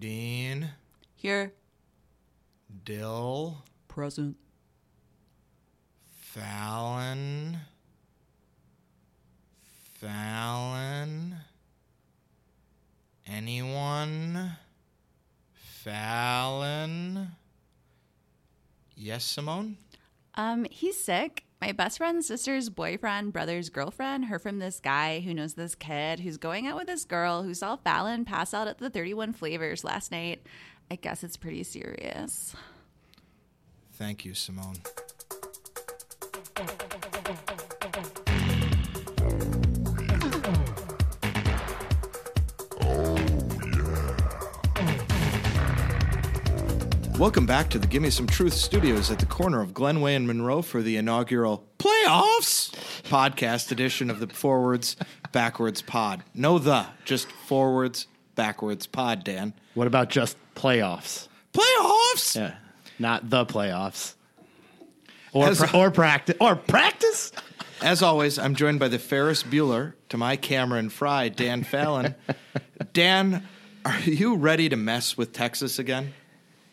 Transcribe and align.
Dean, 0.00 0.70
Here. 1.14 1.52
Dill, 2.84 3.62
Present. 3.86 4.36
Fallon, 6.08 7.58
Fallon, 9.98 11.36
anyone? 13.26 14.52
Fallon. 15.52 17.32
Yes, 18.96 19.24
Simone? 19.24 19.76
Um, 20.34 20.64
he's 20.70 20.96
sick. 20.96 21.44
My 21.60 21.72
best 21.72 21.98
friend's 21.98 22.26
sister's 22.26 22.70
boyfriend, 22.70 23.34
brother's 23.34 23.68
girlfriend, 23.68 24.24
heard 24.24 24.40
from 24.40 24.60
this 24.60 24.80
guy 24.80 25.20
who 25.20 25.34
knows 25.34 25.54
this 25.54 25.74
kid 25.74 26.20
who's 26.20 26.38
going 26.38 26.66
out 26.66 26.76
with 26.76 26.86
this 26.86 27.04
girl 27.04 27.42
who 27.42 27.52
saw 27.52 27.76
Fallon 27.76 28.24
pass 28.24 28.54
out 28.54 28.66
at 28.66 28.78
the 28.78 28.88
31 28.88 29.34
Flavors 29.34 29.84
last 29.84 30.10
night. 30.10 30.40
I 30.90 30.96
guess 30.96 31.22
it's 31.22 31.36
pretty 31.36 31.62
serious. 31.62 32.56
Thank 33.92 34.24
you, 34.24 34.32
Simone. 34.32 34.76
Welcome 47.20 47.44
back 47.44 47.68
to 47.68 47.78
the 47.78 47.86
Gimme 47.86 48.08
Some 48.08 48.26
Truth 48.26 48.54
studios 48.54 49.10
at 49.10 49.18
the 49.18 49.26
corner 49.26 49.60
of 49.60 49.74
Glenway 49.74 50.16
and 50.16 50.26
Monroe 50.26 50.62
for 50.62 50.80
the 50.80 50.96
inaugural 50.96 51.66
Playoffs 51.78 52.70
podcast 53.10 53.70
edition 53.70 54.08
of 54.08 54.20
the 54.20 54.26
Forwards 54.26 54.96
Backwards 55.30 55.82
Pod. 55.82 56.24
No 56.32 56.58
the, 56.58 56.86
just 57.04 57.30
Forwards 57.30 58.06
Backwards 58.36 58.86
Pod, 58.86 59.22
Dan. 59.22 59.52
What 59.74 59.86
about 59.86 60.08
just 60.08 60.38
playoffs? 60.54 61.28
Playoffs! 61.52 62.36
Yeah, 62.36 62.54
not 62.98 63.28
the 63.28 63.44
playoffs. 63.44 64.14
Or 65.34 65.46
As- 65.46 65.58
pra- 65.58 65.78
or 65.78 65.90
practice 65.90 66.36
or 66.40 66.56
practice. 66.56 67.32
As 67.82 68.02
always, 68.02 68.38
I'm 68.38 68.54
joined 68.54 68.80
by 68.80 68.88
the 68.88 68.98
Ferris 68.98 69.42
Bueller 69.42 69.92
to 70.08 70.16
my 70.16 70.36
Cameron 70.36 70.88
Fry, 70.88 71.28
Dan 71.28 71.64
Fallon. 71.64 72.14
Dan, 72.94 73.46
are 73.84 74.00
you 74.00 74.36
ready 74.36 74.70
to 74.70 74.76
mess 74.76 75.18
with 75.18 75.34
Texas 75.34 75.78
again? 75.78 76.14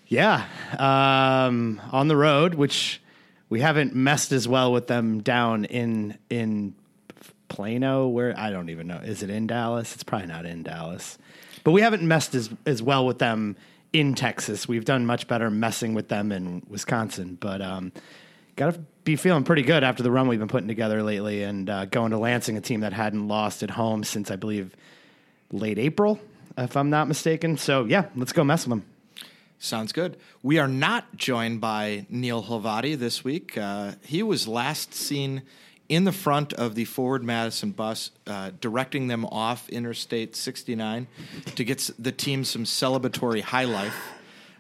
Yeah, 0.08 0.46
um, 0.78 1.82
on 1.92 2.08
the 2.08 2.16
road, 2.16 2.54
which 2.56 3.02
we 3.50 3.60
haven't 3.60 3.94
messed 3.94 4.32
as 4.32 4.48
well 4.48 4.72
with 4.72 4.88
them 4.88 5.22
down 5.22 5.66
in 5.66 6.18
in 6.30 6.76
Plano. 7.50 8.08
Where 8.08 8.34
I 8.38 8.50
don't 8.50 8.70
even 8.70 8.88
know. 8.88 8.98
Is 8.98 9.22
it 9.22 9.30
in 9.30 9.48
Dallas? 9.48 9.94
It's 9.94 10.04
probably 10.04 10.28
not 10.28 10.46
in 10.46 10.64
Dallas, 10.64 11.18
but 11.64 11.72
we 11.72 11.82
haven't 11.82 12.04
messed 12.04 12.36
as 12.36 12.50
as 12.66 12.82
well 12.82 13.06
with 13.06 13.20
them 13.20 13.58
in 13.92 14.16
Texas. 14.16 14.68
We've 14.68 14.86
done 14.86 15.06
much 15.06 15.28
better 15.28 15.50
messing 15.50 15.94
with 15.94 16.08
them 16.08 16.32
in 16.32 16.64
Wisconsin, 16.70 17.38
but. 17.40 17.62
Um, 17.62 17.92
Got 18.58 18.74
to 18.74 18.80
be 19.04 19.16
feeling 19.16 19.44
pretty 19.44 19.62
good 19.62 19.84
after 19.84 20.02
the 20.02 20.10
run 20.10 20.28
we've 20.28 20.40
been 20.40 20.48
putting 20.48 20.68
together 20.68 21.04
lately, 21.04 21.44
and 21.44 21.70
uh, 21.70 21.86
going 21.86 22.10
to 22.10 22.18
Lansing, 22.18 22.58
a 22.58 22.60
team 22.60 22.80
that 22.80 22.92
hadn't 22.92 23.28
lost 23.28 23.62
at 23.62 23.70
home 23.70 24.04
since 24.04 24.32
I 24.32 24.36
believe 24.36 24.76
late 25.52 25.78
April, 25.78 26.20
if 26.58 26.76
I'm 26.76 26.90
not 26.90 27.08
mistaken. 27.08 27.58
So 27.58 27.86
yeah, 27.86 28.06
let's 28.16 28.34
go 28.34 28.44
mess 28.44 28.66
with 28.66 28.80
them. 28.80 28.97
Sounds 29.60 29.92
good. 29.92 30.18
We 30.44 30.60
are 30.60 30.68
not 30.68 31.16
joined 31.16 31.62
by 31.62 32.06
Neil 32.10 32.44
Hovati 32.44 32.98
this 32.98 33.24
week. 33.24 33.58
Uh, 33.58 33.94
he 34.04 34.22
was 34.22 34.48
last 34.48 34.94
seen 34.94 35.42
in 35.90 36.04
the 36.04 36.12
front 36.12 36.54
of 36.54 36.76
the 36.76 36.86
Forward 36.86 37.24
Madison 37.24 37.72
bus, 37.72 38.12
uh, 38.28 38.52
directing 38.62 39.08
them 39.08 39.26
off 39.26 39.68
Interstate 39.70 40.36
69 40.36 41.08
to 41.56 41.64
get 41.64 41.90
the 41.98 42.12
team 42.12 42.44
some 42.44 42.66
celebratory 42.66 43.42
high 43.42 43.64
life, 43.64 43.96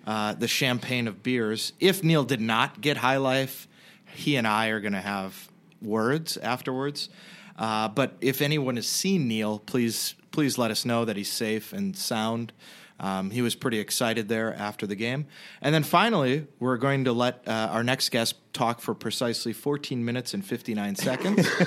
uh, 0.08 0.34
the 0.34 0.48
champagne 0.48 1.08
of 1.08 1.22
beers. 1.22 1.74
If 1.80 2.04
Neil 2.04 2.24
did 2.24 2.42
not 2.42 2.82
get 2.82 2.98
high 2.98 3.18
life, 3.18 3.68
he 4.16 4.36
and 4.36 4.48
I 4.48 4.68
are 4.70 4.80
going 4.80 4.94
to 4.94 5.02
have 5.02 5.50
words 5.80 6.38
afterwards. 6.38 7.10
Uh, 7.58 7.88
but 7.90 8.16
if 8.22 8.42
anyone 8.42 8.78
has 8.78 8.88
seen 8.88 9.28
Neil, 9.28 9.60
please 9.60 10.16
please 10.32 10.58
let 10.58 10.70
us 10.70 10.86
know 10.86 11.04
that 11.04 11.18
he's 11.18 11.32
safe 11.32 11.74
and 11.74 11.98
sound. 11.98 12.54
Um, 13.00 13.30
he 13.30 13.42
was 13.42 13.54
pretty 13.54 13.80
excited 13.80 14.28
there 14.28 14.54
after 14.56 14.88
the 14.88 14.96
game. 14.96 15.28
And 15.62 15.74
then 15.74 15.84
finally, 15.84 16.48
we're 16.60 16.78
going 16.78 17.06
to 17.06 17.14
let 17.14 17.48
uh, 17.48 17.70
our 17.72 17.84
next 17.84 18.10
guest 18.10 18.36
talk 18.54 18.82
for 18.82 18.96
precisely 18.96 19.54
14 19.54 20.04
minutes 20.04 20.34
and 20.34 20.44
59 20.44 20.96
seconds. 20.96 21.48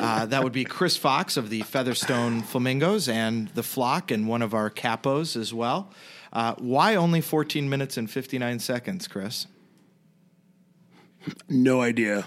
uh, 0.00 0.26
that 0.26 0.42
would 0.42 0.52
be 0.52 0.64
Chris 0.64 0.96
Fox 0.96 1.36
of 1.36 1.48
the 1.48 1.62
Featherstone 1.62 2.42
Flamingos 2.42 3.08
and 3.08 3.48
the 3.50 3.62
Flock, 3.62 4.10
and 4.10 4.26
one 4.26 4.42
of 4.42 4.52
our 4.52 4.68
capos 4.68 5.36
as 5.36 5.54
well. 5.54 5.92
Uh, 6.32 6.54
why 6.58 6.96
only 6.96 7.20
14 7.20 7.68
minutes 7.68 7.96
and 7.96 8.10
59 8.10 8.58
seconds, 8.58 9.06
Chris? 9.06 9.46
No 11.48 11.80
idea. 11.80 12.26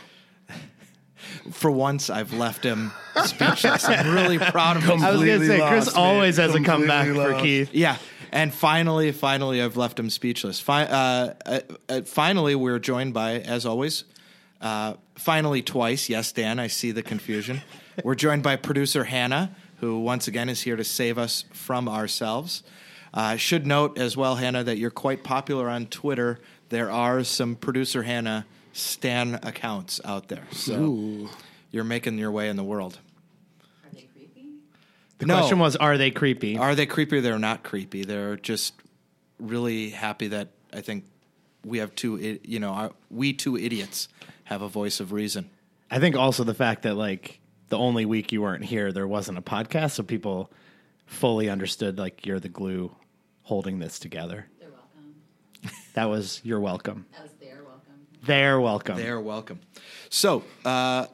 For 1.52 1.70
once, 1.70 2.10
I've 2.10 2.34
left 2.34 2.64
him 2.64 2.92
speechless. 3.26 3.88
I'm 3.88 4.14
really 4.14 4.40
proud 4.40 4.78
of 4.78 4.84
him. 4.84 5.04
I 5.04 5.12
was 5.12 5.24
going 5.24 5.40
to 5.40 5.48
say, 5.48 5.58
Chris 5.68 5.86
lost, 5.86 5.96
man. 5.96 6.06
always 6.06 6.38
has 6.38 6.52
a 6.52 6.54
Completely 6.56 6.88
comeback 6.88 7.38
for. 7.38 7.42
Keith. 7.42 7.74
Yeah. 7.74 7.98
And 8.32 8.54
finally, 8.54 9.12
finally, 9.12 9.62
I've 9.62 9.76
left 9.76 10.00
him 10.00 10.10
speechless. 10.10 10.60
Fi- 10.60 10.86
uh, 10.86 11.34
uh, 11.46 11.60
uh, 11.90 12.02
finally, 12.04 12.56
we're 12.56 12.80
joined 12.80 13.14
by, 13.14 13.40
as 13.40 13.66
always, 13.66 14.06
uh, 14.62 14.94
finally 15.16 15.62
twice. 15.62 16.08
Yes, 16.08 16.32
Dan, 16.32 16.58
I 16.58 16.68
see 16.68 16.92
the 16.92 17.04
confusion. 17.04 17.62
we're 18.04 18.16
joined 18.16 18.44
by 18.44 18.56
producer 18.56 19.04
Hannah, 19.04 19.54
who 19.82 20.00
once 20.00 20.28
again 20.28 20.48
is 20.48 20.62
here 20.62 20.78
to 20.78 20.84
save 20.84 21.18
us 21.18 21.44
from 21.52 21.90
ourselves. 21.90 22.64
Uh, 23.14 23.36
should 23.36 23.68
note 23.68 23.98
as 23.98 24.16
well, 24.16 24.36
Hannah, 24.36 24.64
that 24.64 24.78
you're 24.78 24.92
quite 24.92 25.24
popular 25.24 25.68
on 25.70 25.88
Twitter. 25.88 26.40
There 26.70 26.90
are 26.90 27.26
some 27.26 27.56
producer 27.56 28.04
Hannah 28.04 28.46
Stan 28.72 29.36
accounts 29.44 30.00
out 30.06 30.30
there, 30.30 30.48
so 30.52 31.28
you're 31.72 31.84
making 31.84 32.18
your 32.18 32.32
way 32.32 32.48
in 32.48 32.56
the 32.56 32.64
world. 32.64 33.00
The 35.22 35.28
No. 35.28 35.38
question 35.38 35.60
was, 35.60 35.76
are 35.76 36.00
they 36.00 36.10
creepy? 36.10 36.58
Are 36.58 36.74
they 36.74 36.88
creepy? 36.88 37.20
They're 37.20 37.38
not 37.38 37.62
creepy. 37.62 38.04
They're 38.06 38.38
just 38.38 38.74
really 39.40 39.92
happy 39.92 40.30
that 40.30 40.48
I 40.74 40.82
think 40.82 41.06
we 41.64 41.78
have 41.78 41.94
two, 41.94 42.40
you 42.44 42.60
know, 42.60 42.72
our, 42.72 42.92
we 43.12 43.32
two 43.34 43.56
idiots 43.56 44.08
have 44.46 44.64
a 44.64 44.68
voice 44.68 45.00
of 45.00 45.12
reason. 45.12 45.52
I 45.92 46.00
think 46.00 46.16
also 46.16 46.44
the 46.44 46.56
fact 46.56 46.82
that 46.84 46.96
like 46.96 47.40
the 47.70 47.78
only 47.78 48.04
week 48.04 48.32
you 48.32 48.42
weren't 48.42 48.66
here, 48.66 48.92
there 48.92 49.08
wasn't 49.08 49.38
a 49.38 49.44
podcast, 49.44 49.92
so 49.92 50.02
people 50.02 50.52
fully 51.06 51.52
understood 51.52 52.00
like 52.00 52.26
you're 52.26 52.40
the 52.40 52.50
glue 52.50 52.96
holding 53.44 53.78
this 53.78 54.00
together. 54.00 54.48
They're 54.60 54.70
welcome. 54.72 55.76
That 55.94 56.06
was 56.06 56.42
you're 56.44 56.60
welcome. 56.60 57.06
That 57.12 57.22
was 57.24 57.32
their 57.34 57.64
welcome. 57.64 57.94
They're 58.24 58.60
welcome. 58.60 58.98
They're 58.98 59.22
welcome. 59.22 59.60
So 60.10 60.44
uh, 60.66 61.06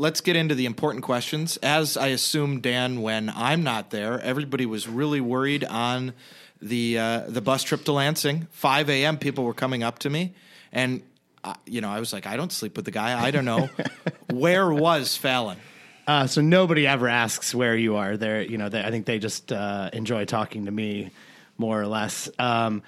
let's 0.00 0.22
get 0.22 0.34
into 0.34 0.54
the 0.54 0.64
important 0.64 1.04
questions. 1.04 1.58
As 1.58 1.98
I 1.98 2.06
assume, 2.08 2.62
Dan, 2.62 3.02
when 3.02 3.30
I'm 3.36 3.62
not 3.62 3.90
there, 3.90 4.18
everybody 4.18 4.64
was 4.64 4.88
really 4.88 5.20
worried 5.20 5.62
on 5.62 6.14
the 6.62 6.98
uh, 6.98 7.20
the 7.28 7.42
bus 7.42 7.62
trip 7.62 7.84
to 7.84 7.92
Lansing. 7.92 8.48
5 8.50 8.88
a.m. 8.88 9.18
People 9.18 9.44
were 9.44 9.54
coming 9.54 9.82
up 9.82 9.98
to 10.00 10.10
me, 10.10 10.34
and 10.72 11.02
uh, 11.44 11.52
you 11.66 11.82
know, 11.82 11.90
I 11.90 12.00
was 12.00 12.14
like, 12.14 12.26
I 12.26 12.38
don't 12.38 12.50
sleep 12.50 12.76
with 12.76 12.86
the 12.86 12.90
guy. 12.90 13.22
I 13.22 13.30
don't 13.30 13.44
know 13.44 13.68
where 14.30 14.72
was 14.72 15.18
Fallon. 15.18 15.58
Uh, 16.06 16.26
so 16.26 16.40
nobody 16.40 16.86
ever 16.86 17.06
asks 17.06 17.54
where 17.54 17.76
you 17.76 17.96
are. 17.96 18.16
They're, 18.16 18.42
you 18.42 18.56
know, 18.56 18.70
they, 18.70 18.82
I 18.82 18.90
think 18.90 19.04
they 19.04 19.18
just 19.18 19.52
uh, 19.52 19.90
enjoy 19.92 20.24
talking 20.24 20.64
to 20.64 20.70
me 20.70 21.10
more 21.58 21.80
or 21.80 21.86
less. 21.86 22.28
Um, 22.38 22.82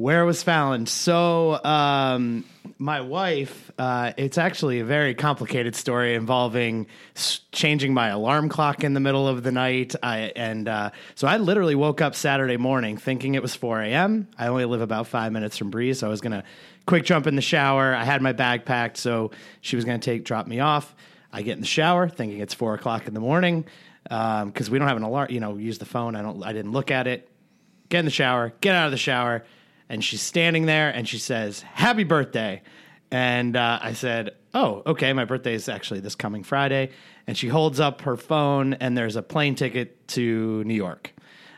where 0.00 0.24
was 0.24 0.42
Fallon? 0.42 0.86
So 0.86 1.62
um, 1.62 2.46
my 2.78 3.02
wife, 3.02 3.70
uh, 3.78 4.14
it's 4.16 4.38
actually 4.38 4.80
a 4.80 4.84
very 4.84 5.14
complicated 5.14 5.76
story 5.76 6.14
involving 6.14 6.86
changing 7.52 7.92
my 7.92 8.08
alarm 8.08 8.48
clock 8.48 8.82
in 8.82 8.94
the 8.94 9.00
middle 9.00 9.28
of 9.28 9.42
the 9.42 9.52
night. 9.52 9.94
I, 10.02 10.32
and 10.34 10.66
uh, 10.66 10.92
so 11.16 11.28
I 11.28 11.36
literally 11.36 11.74
woke 11.74 12.00
up 12.00 12.14
Saturday 12.14 12.56
morning 12.56 12.96
thinking 12.96 13.34
it 13.34 13.42
was 13.42 13.54
4 13.54 13.82
a.m. 13.82 14.26
I 14.38 14.46
only 14.46 14.64
live 14.64 14.80
about 14.80 15.06
five 15.06 15.32
minutes 15.32 15.58
from 15.58 15.68
Breese, 15.68 15.98
so 15.98 16.06
I 16.06 16.10
was 16.10 16.22
gonna 16.22 16.44
quick 16.86 17.04
jump 17.04 17.26
in 17.26 17.36
the 17.36 17.42
shower. 17.42 17.94
I 17.94 18.04
had 18.04 18.22
my 18.22 18.32
bag 18.32 18.64
packed, 18.64 18.96
so 18.96 19.32
she 19.60 19.76
was 19.76 19.84
gonna 19.84 19.98
take 19.98 20.24
drop 20.24 20.46
me 20.46 20.60
off. 20.60 20.94
I 21.30 21.42
get 21.42 21.56
in 21.56 21.60
the 21.60 21.66
shower 21.66 22.08
thinking 22.08 22.38
it's 22.38 22.54
four 22.54 22.72
o'clock 22.72 23.06
in 23.06 23.12
the 23.12 23.20
morning 23.20 23.66
because 24.04 24.70
we 24.70 24.78
don't 24.78 24.88
have 24.88 24.96
an 24.96 25.02
alarm. 25.02 25.30
You 25.30 25.40
know, 25.40 25.58
use 25.58 25.76
the 25.76 25.84
phone. 25.84 26.16
I 26.16 26.22
don't. 26.22 26.42
I 26.42 26.54
didn't 26.54 26.72
look 26.72 26.90
at 26.90 27.06
it. 27.06 27.28
Get 27.90 27.98
in 27.98 28.04
the 28.06 28.10
shower. 28.10 28.54
Get 28.62 28.74
out 28.74 28.86
of 28.86 28.92
the 28.92 28.96
shower, 28.96 29.44
and 29.90 30.02
she's 30.02 30.22
standing 30.22 30.64
there 30.64 30.88
and 30.88 31.06
she 31.06 31.18
says, 31.18 31.60
"Happy 31.60 32.04
birthday!" 32.04 32.62
And 33.10 33.56
uh, 33.56 33.80
I 33.82 33.92
said, 33.92 34.30
"Oh, 34.54 34.82
okay. 34.86 35.12
My 35.12 35.26
birthday 35.26 35.52
is 35.52 35.68
actually 35.68 36.00
this 36.00 36.14
coming 36.14 36.44
Friday." 36.44 36.90
And 37.26 37.36
she 37.36 37.48
holds 37.48 37.78
up 37.78 38.00
her 38.02 38.16
phone 38.16 38.74
and 38.74 38.96
there's 38.96 39.16
a 39.16 39.22
plane 39.22 39.54
ticket 39.54 40.08
to 40.08 40.64
New 40.64 40.74
York. 40.74 41.12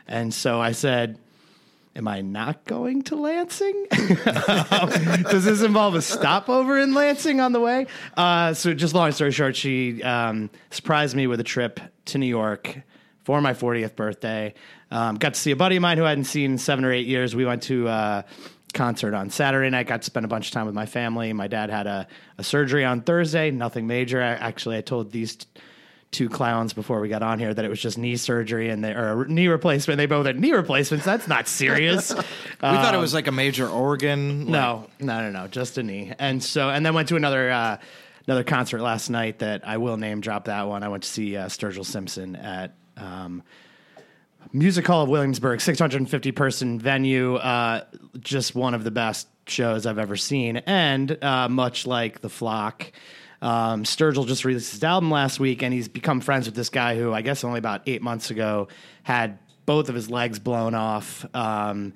And 0.07 0.33
so 0.33 0.61
I 0.61 0.73
said, 0.73 1.17
Am 1.95 2.07
I 2.07 2.21
not 2.21 2.65
going 2.65 3.03
to 3.03 3.15
Lansing? 3.15 3.85
Does 3.91 5.45
this 5.45 5.61
involve 5.61 5.93
a 5.93 6.01
stopover 6.01 6.79
in 6.79 6.95
Lansing 6.95 7.39
on 7.39 7.51
the 7.53 7.59
way? 7.59 7.85
Uh, 8.17 8.55
so, 8.55 8.73
just 8.73 8.95
long 8.95 9.11
story 9.11 9.31
short, 9.31 9.55
she 9.55 10.01
um, 10.01 10.49
surprised 10.71 11.15
me 11.15 11.27
with 11.27 11.39
a 11.39 11.43
trip 11.43 11.79
to 12.05 12.17
New 12.17 12.25
York 12.25 12.81
for 13.23 13.41
my 13.41 13.53
40th 13.53 13.95
birthday. 13.95 14.55
Um, 14.93 15.15
got 15.15 15.33
to 15.33 15.39
see 15.39 15.51
a 15.51 15.55
buddy 15.55 15.75
of 15.77 15.81
mine 15.81 15.97
who 15.97 16.05
I 16.05 16.09
hadn't 16.09 16.25
seen 16.25 16.51
in 16.51 16.57
seven 16.57 16.85
or 16.85 16.91
eight 16.91 17.07
years. 17.07 17.35
We 17.35 17.45
went 17.45 17.63
to 17.63 17.87
a 17.87 18.25
concert 18.73 19.13
on 19.13 19.29
Saturday 19.29 19.69
night. 19.69 19.87
Got 19.87 20.01
to 20.01 20.05
spend 20.05 20.23
a 20.25 20.29
bunch 20.29 20.47
of 20.47 20.53
time 20.53 20.65
with 20.67 20.75
my 20.75 20.85
family. 20.85 21.33
My 21.33 21.47
dad 21.47 21.69
had 21.69 21.87
a, 21.87 22.07
a 22.37 22.43
surgery 22.43 22.85
on 22.85 23.01
Thursday. 23.01 23.49
Nothing 23.51 23.87
major. 23.87 24.21
I, 24.21 24.27
actually, 24.29 24.77
I 24.77 24.81
told 24.81 25.11
these. 25.11 25.35
T- 25.37 25.47
two 26.11 26.29
clowns 26.29 26.73
before 26.73 26.99
we 26.99 27.09
got 27.09 27.23
on 27.23 27.39
here 27.39 27.51
that 27.51 27.65
it 27.65 27.69
was 27.69 27.81
just 27.81 27.97
knee 27.97 28.15
surgery 28.15 28.69
and 28.69 28.83
they 28.83 28.91
or 28.91 29.25
knee 29.25 29.47
replacement. 29.47 29.97
They 29.97 30.05
both 30.05 30.27
had 30.27 30.39
knee 30.39 30.51
replacements. 30.51 31.03
That's 31.05 31.27
not 31.27 31.47
serious. 31.47 32.13
we 32.15 32.21
thought 32.61 32.93
it 32.93 32.99
was 32.99 33.15
like 33.15 33.25
a 33.25 33.31
major 33.31 33.67
organ. 33.67 34.41
like- 34.41 34.49
No, 34.51 34.87
no, 34.99 35.21
no, 35.23 35.31
no, 35.31 35.47
just 35.47 35.79
a 35.79 35.81
knee. 35.81 36.13
And 36.19 36.43
so, 36.43 36.69
and 36.69 36.85
then 36.85 36.93
went 36.93 37.07
to 37.09 37.15
another 37.15 37.49
uh, 37.49 37.77
another 38.27 38.43
concert 38.43 38.81
last 38.81 39.09
night 39.09 39.39
that 39.39 39.67
I 39.67 39.77
will 39.77 39.97
name 39.97 40.21
drop 40.21 40.45
that 40.45 40.67
one. 40.67 40.83
I 40.83 40.89
went 40.89 41.01
to 41.01 41.09
see 41.09 41.35
uh, 41.35 41.47
Sturgill 41.47 41.83
Simpson 41.83 42.35
at 42.35 42.75
um, 42.95 43.41
Music 44.51 44.85
Hall 44.85 45.03
of 45.03 45.09
Williamsburg, 45.09 45.61
650 45.61 46.31
person 46.31 46.79
venue. 46.79 47.35
Uh, 47.35 47.83
just 48.19 48.55
one 48.55 48.73
of 48.73 48.83
the 48.83 48.91
best 48.91 49.27
shows 49.47 49.85
I've 49.85 49.97
ever 49.97 50.15
seen, 50.15 50.57
and 50.57 51.23
uh, 51.23 51.49
much 51.49 51.87
like 51.87 52.21
the 52.21 52.29
Flock. 52.29 52.91
Um, 53.41 53.83
Sturgill 53.83 54.25
just 54.25 54.45
released 54.45 54.71
his 54.71 54.83
album 54.83 55.11
last 55.11 55.39
week, 55.39 55.63
and 55.63 55.73
he's 55.73 55.87
become 55.87 56.21
friends 56.21 56.45
with 56.45 56.55
this 56.55 56.69
guy 56.69 56.95
who 56.95 57.13
I 57.13 57.21
guess 57.21 57.43
only 57.43 57.59
about 57.59 57.81
eight 57.87 58.01
months 58.01 58.31
ago 58.31 58.69
had 59.03 59.37
both 59.65 59.89
of 59.89 59.95
his 59.95 60.09
legs 60.09 60.39
blown 60.39 60.75
off. 60.75 61.25
Um, 61.35 61.93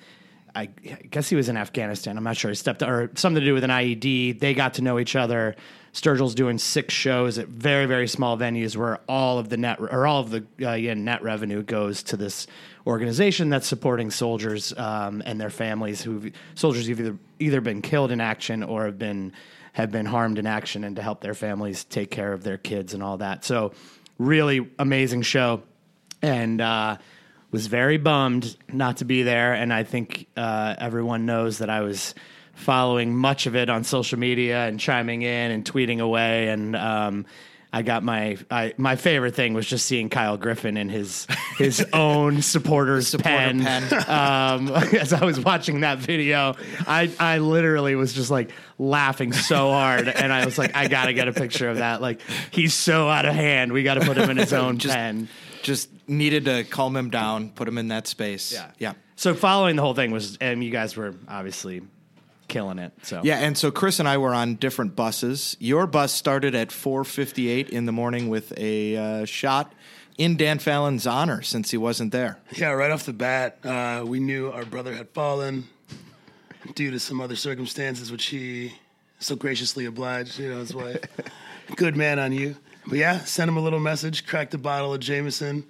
I 0.58 0.66
guess 0.66 1.30
he 1.30 1.36
was 1.36 1.50
in 1.50 1.58
Afghanistan. 1.58 2.18
I'm 2.18 2.24
not 2.24 2.36
sure. 2.36 2.50
He 2.50 2.56
stepped 2.56 2.82
or 2.82 3.12
something 3.16 3.42
to 3.42 3.46
do 3.46 3.54
with 3.54 3.64
an 3.64 3.70
IED. 3.70 4.40
They 4.40 4.54
got 4.54 4.76
to 4.76 4.82
know 4.82 4.98
each 4.98 5.16
other. 5.16 5.56
Sturgill's 5.92 6.36
doing 6.36 6.58
six 6.58 6.94
shows 6.94 7.38
at 7.38 7.48
very 7.48 7.86
very 7.86 8.08
small 8.08 8.38
venues 8.38 8.76
where 8.76 9.00
all 9.08 9.40
of 9.40 9.50
the 9.50 9.58
net 9.58 9.80
or 9.80 10.06
all 10.06 10.22
of 10.22 10.30
the 10.30 10.46
uh, 10.62 10.74
yeah, 10.74 10.94
net 10.94 11.24
revenue 11.24 11.64
goes 11.64 12.04
to 12.04 12.18
this 12.18 12.48
organization 12.86 13.50
that's 13.50 13.68
supporting 13.68 14.12
soldiers 14.12 14.74
um, 14.78 15.22
and 15.26 15.40
their 15.40 15.50
families 15.50 16.02
who 16.02 16.32
soldiers 16.56 16.88
who've 16.88 17.00
either 17.00 17.18
either 17.40 17.62
been 17.62 17.82
killed 17.82 18.12
in 18.12 18.22
action 18.22 18.64
or 18.64 18.86
have 18.86 19.00
been 19.00 19.34
have 19.74 19.92
been 19.92 20.06
harmed 20.06 20.40
in 20.40 20.48
action 20.48 20.84
and 20.84 20.96
to 20.96 21.02
help 21.02 21.22
their 21.22 21.36
families 21.36 21.84
take 21.84 22.10
care 22.10 22.34
of 22.34 22.44
their 22.44 22.58
kids 22.58 22.94
and 22.94 23.04
all 23.04 23.18
that. 23.18 23.46
So 23.46 23.74
really 24.18 24.70
amazing 24.80 25.22
show 25.22 25.62
and 26.22 26.60
uh, 26.62 26.98
was 27.52 27.68
very 27.68 27.98
bummed 27.98 28.56
not 28.72 28.98
to 28.98 29.06
be 29.06 29.24
there. 29.24 29.54
And 29.54 29.74
I 29.74 29.84
think 29.84 30.28
uh, 30.36 30.76
everyone 30.78 31.26
knows 31.26 31.60
that 31.60 31.70
I 31.70 31.82
was 31.82 32.14
following 32.54 33.16
much 33.16 33.46
of 33.46 33.56
it 33.56 33.70
on 33.70 33.84
social 33.84 34.18
media 34.20 34.66
and 34.68 34.80
chiming 34.80 35.22
in 35.22 35.52
and 35.52 35.64
tweeting 35.64 36.00
away. 36.00 36.50
And 36.50 36.76
um, 36.76 37.26
I 37.72 37.84
got 37.84 38.02
my 38.04 38.38
I, 38.50 38.74
my 38.78 38.96
favorite 38.96 39.36
thing 39.36 39.54
was 39.54 39.68
just 39.68 39.86
seeing 39.86 40.10
Kyle 40.10 40.38
Griffin 40.38 40.76
in 40.78 40.90
his 40.90 41.28
his 41.58 41.86
own 41.94 42.42
supporters 42.42 43.08
Supporter 43.10 43.30
pen. 43.30 43.62
pen. 43.62 43.94
Um, 44.10 44.68
as 45.00 45.14
I 45.14 45.24
was 45.24 45.40
watching 45.40 45.82
that 45.82 46.00
video, 46.00 46.56
I 46.88 47.12
I 47.20 47.38
literally 47.40 47.96
was 47.96 48.14
just 48.14 48.32
like 48.32 48.52
laughing 48.80 49.34
so 49.34 49.70
hard, 49.72 50.08
and 50.08 50.34
I 50.34 50.46
was 50.46 50.58
like, 50.58 50.76
I 50.76 50.88
gotta 50.88 51.14
get 51.14 51.28
a 51.28 51.34
picture 51.34 51.70
of 51.70 51.78
that. 51.78 52.02
Like 52.02 52.22
he's 52.52 52.74
so 52.74 53.10
out 53.10 53.26
of 53.26 53.36
hand. 53.36 53.72
We 53.74 53.84
got 53.84 53.96
to 53.96 54.02
put 54.02 54.18
him 54.18 54.30
in 54.30 54.38
his 54.38 54.54
own 54.54 54.78
Just- 54.80 54.96
pen. 54.96 55.28
Just 55.68 55.90
needed 56.08 56.46
to 56.46 56.64
calm 56.64 56.96
him 56.96 57.10
down, 57.10 57.50
put 57.50 57.68
him 57.68 57.78
in 57.78 57.90
that 57.90 58.08
space. 58.08 58.54
Yeah. 58.54 58.72
Yeah. 58.80 58.94
So 59.18 59.34
following 59.34 59.76
the 59.76 59.82
whole 59.82 59.94
thing 59.94 60.12
was, 60.12 60.38
and 60.40 60.64
you 60.64 60.72
guys 60.72 60.96
were 60.96 61.14
obviously 61.28 61.82
killing 62.48 62.80
it. 62.80 62.94
So 63.04 63.20
Yeah, 63.22 63.40
and 63.40 63.58
so 63.58 63.70
Chris 63.70 64.00
and 64.00 64.08
I 64.08 64.18
were 64.18 64.34
on 64.34 64.56
different 64.56 64.96
buses. 64.96 65.58
Your 65.60 65.86
bus 65.86 66.14
started 66.14 66.56
at 66.56 66.70
4:58 66.70 67.68
in 67.68 67.86
the 67.86 67.92
morning 67.92 68.30
with 68.30 68.58
a 68.58 68.96
uh, 68.96 69.26
shot 69.26 69.74
in 70.18 70.38
Dan 70.38 70.58
Fallon's 70.60 71.06
honor 71.06 71.42
since 71.42 71.70
he 71.72 71.78
wasn't 71.78 72.14
there. 72.14 72.40
Yeah, 72.56 72.70
right 72.70 72.90
off 72.90 73.06
the 73.06 73.12
bat, 73.12 73.58
uh, 73.66 74.06
we 74.08 74.22
knew 74.22 74.50
our 74.52 74.64
brother 74.64 74.94
had 74.94 75.10
fallen 75.10 75.68
due 76.76 76.92
to 76.92 77.00
some 77.00 77.20
other 77.20 77.36
circumstances, 77.36 78.10
which 78.10 78.28
he 78.28 78.72
so 79.20 79.36
graciously 79.36 79.84
obliged, 79.84 80.40
you 80.40 80.50
know, 80.50 80.60
his 80.60 80.74
wife. 80.74 81.04
Good 81.76 81.98
man 81.98 82.20
on 82.20 82.32
you. 82.32 82.56
But 82.88 83.00
yeah, 83.00 83.20
sent 83.20 83.50
him 83.50 83.58
a 83.58 83.62
little 83.62 83.82
message, 83.82 84.26
cracked 84.26 84.54
a 84.54 84.58
bottle 84.58 84.94
of 84.94 85.02
Jameson, 85.02 85.66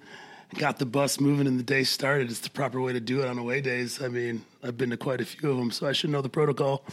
got 0.56 0.78
the 0.78 0.86
bus 0.86 1.18
moving, 1.18 1.48
and 1.48 1.58
the 1.58 1.64
day 1.64 1.82
started. 1.82 2.30
It's 2.30 2.40
the 2.40 2.50
proper 2.50 2.80
way 2.80 2.92
to 2.92 3.00
do 3.00 3.20
it 3.20 3.28
on 3.28 3.38
away 3.38 3.60
days. 3.60 4.00
I 4.00 4.06
mean, 4.06 4.44
I've 4.62 4.78
been 4.78 4.90
to 4.90 4.96
quite 4.96 5.20
a 5.20 5.24
few 5.24 5.50
of 5.50 5.56
them, 5.56 5.72
so 5.72 5.88
I 5.88 5.92
should 5.92 6.10
know 6.10 6.22
the 6.22 6.28
protocol. 6.28 6.84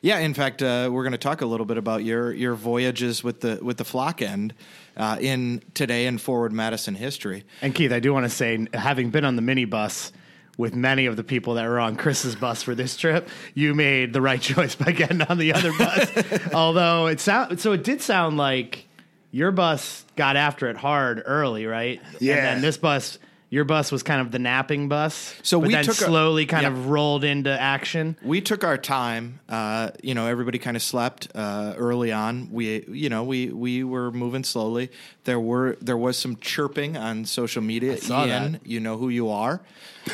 Yeah, 0.00 0.18
in 0.18 0.34
fact, 0.34 0.62
uh, 0.62 0.90
we're 0.92 1.04
going 1.04 1.12
to 1.12 1.18
talk 1.18 1.42
a 1.42 1.46
little 1.46 1.66
bit 1.66 1.76
about 1.76 2.02
your 2.02 2.32
your 2.32 2.54
voyages 2.54 3.22
with 3.22 3.40
the 3.40 3.60
with 3.62 3.76
the 3.76 3.84
flock 3.84 4.20
end 4.20 4.52
uh, 4.96 5.18
in 5.20 5.62
today 5.74 6.06
and 6.06 6.20
forward 6.20 6.52
Madison 6.52 6.96
history. 6.96 7.44
And 7.60 7.72
Keith, 7.74 7.92
I 7.92 8.00
do 8.00 8.12
want 8.12 8.24
to 8.24 8.30
say, 8.30 8.66
having 8.74 9.10
been 9.10 9.24
on 9.24 9.36
the 9.36 9.42
minibus 9.42 10.10
with 10.58 10.74
many 10.74 11.06
of 11.06 11.16
the 11.16 11.24
people 11.24 11.54
that 11.54 11.66
were 11.68 11.80
on 11.80 11.96
Chris's 11.96 12.34
bus 12.34 12.62
for 12.62 12.74
this 12.74 12.96
trip, 12.96 13.28
you 13.54 13.74
made 13.74 14.12
the 14.12 14.20
right 14.20 14.40
choice 14.40 14.74
by 14.74 14.90
getting 14.90 15.22
on 15.22 15.38
the 15.38 15.52
other 15.52 15.72
bus. 15.78 16.10
Although 16.54 17.06
it 17.06 17.20
sound 17.20 17.60
so, 17.60 17.72
it 17.72 17.84
did 17.84 18.02
sound 18.02 18.36
like 18.36 18.86
your 19.32 19.50
bus 19.50 20.04
got 20.14 20.36
after 20.36 20.68
it 20.68 20.76
hard 20.76 21.22
early, 21.26 21.66
right? 21.66 22.00
Yeah. 22.20 22.36
And 22.36 22.44
then 22.46 22.60
this 22.62 22.76
bus. 22.76 23.18
Your 23.50 23.64
bus 23.64 23.92
was 23.92 24.02
kind 24.02 24.22
of 24.22 24.30
the 24.30 24.38
napping 24.38 24.88
bus, 24.88 25.34
So 25.42 25.58
we 25.58 25.74
then 25.74 25.86
a- 25.86 25.92
slowly 25.92 26.46
kind 26.46 26.64
of 26.64 26.86
rolled 26.86 27.22
into 27.22 27.50
action. 27.50 28.16
We 28.22 28.40
took 28.40 28.64
our 28.64 28.78
time. 28.78 29.40
Uh, 29.46 29.90
you 30.02 30.14
know, 30.14 30.26
everybody 30.26 30.58
kind 30.58 30.74
of 30.74 30.82
slept 30.82 31.28
uh, 31.34 31.74
early 31.76 32.12
on. 32.12 32.48
We, 32.50 32.82
you 32.88 33.10
know, 33.10 33.24
we 33.24 33.48
we 33.50 33.84
were 33.84 34.10
moving 34.10 34.42
slowly. 34.42 34.90
There 35.24 35.38
were 35.38 35.76
there 35.82 35.98
was 35.98 36.16
some 36.16 36.36
chirping 36.36 36.96
on 36.96 37.26
social 37.26 37.60
media. 37.60 37.98
saw 37.98 38.24
Ian, 38.24 38.52
that. 38.52 38.66
you 38.66 38.80
know 38.80 38.96
who 38.96 39.10
you 39.10 39.28
are, 39.28 39.60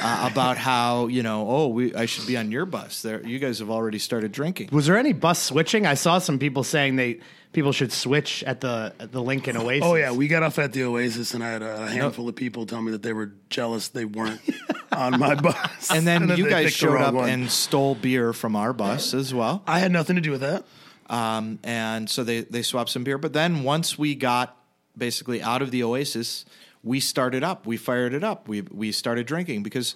uh, 0.03 0.29
about 0.33 0.57
how 0.57 1.07
you 1.07 1.23
know. 1.23 1.49
Oh, 1.49 1.69
we 1.69 1.95
I 1.95 2.07
should 2.07 2.27
be 2.27 2.37
on 2.37 2.51
your 2.51 2.67
bus. 2.67 3.03
There, 3.03 3.25
you 3.25 3.39
guys 3.39 3.61
have 3.61 3.71
already 3.71 4.01
started 4.01 4.33
drinking. 4.33 4.71
Was 4.73 4.87
there 4.87 4.99
any 4.99 5.13
bus 5.13 5.41
switching? 5.41 5.87
I 5.87 5.95
saw 5.95 6.19
some 6.19 6.41
people 6.41 6.65
saying 6.65 6.97
they 6.97 7.21
people 7.53 7.73
should 7.73 7.93
switch 7.93 8.43
at 8.45 8.61
the 8.61 8.93
at 8.99 9.13
the 9.13 9.23
Lincoln 9.23 9.57
Oasis. 9.57 9.85
Oh 9.85 9.95
yeah, 9.95 10.13
we 10.13 10.29
got 10.29 10.43
off 10.43 10.59
at 10.59 10.73
the 10.73 10.85
Oasis, 10.85 11.35
and 11.35 11.43
I 11.43 11.51
had 11.51 11.63
a 11.63 11.89
handful 11.89 12.29
of 12.29 12.37
people 12.37 12.67
tell 12.67 12.83
me 12.83 12.93
that 12.93 13.03
they 13.03 13.13
were 13.13 13.33
jealous 13.51 13.89
they 13.89 14.05
weren't 14.05 14.41
on 14.93 15.19
my 15.19 15.35
bus. 15.35 15.91
And 15.91 16.07
then 16.07 16.27
that 16.29 16.39
you 16.39 16.45
they 16.45 16.51
guys 16.51 16.73
showed 16.73 17.01
up 17.01 17.15
one. 17.15 17.29
and 17.29 17.51
stole 17.51 17.95
beer 17.95 18.33
from 18.33 18.57
our 18.57 18.73
bus 18.73 19.15
as 19.15 19.33
well. 19.33 19.63
I 19.67 19.79
had 19.79 19.93
nothing 19.93 20.17
to 20.17 20.23
do 20.23 20.31
with 20.31 20.41
that. 20.41 20.65
Um, 21.11 21.59
and 21.65 22.09
so 22.09 22.23
they, 22.23 22.43
they 22.43 22.61
swapped 22.61 22.91
some 22.91 23.03
beer. 23.03 23.17
But 23.17 23.33
then 23.33 23.63
once 23.63 23.99
we 23.99 24.15
got 24.15 24.55
basically 24.97 25.41
out 25.43 25.63
of 25.63 25.71
the 25.71 25.83
Oasis, 25.83 26.45
we 26.83 27.01
started 27.01 27.43
up. 27.43 27.67
We 27.67 27.77
fired 27.77 28.15
it 28.15 28.23
up. 28.23 28.49
We 28.49 28.63
we 28.63 28.93
started 28.93 29.27
drinking 29.27 29.63
because 29.63 29.95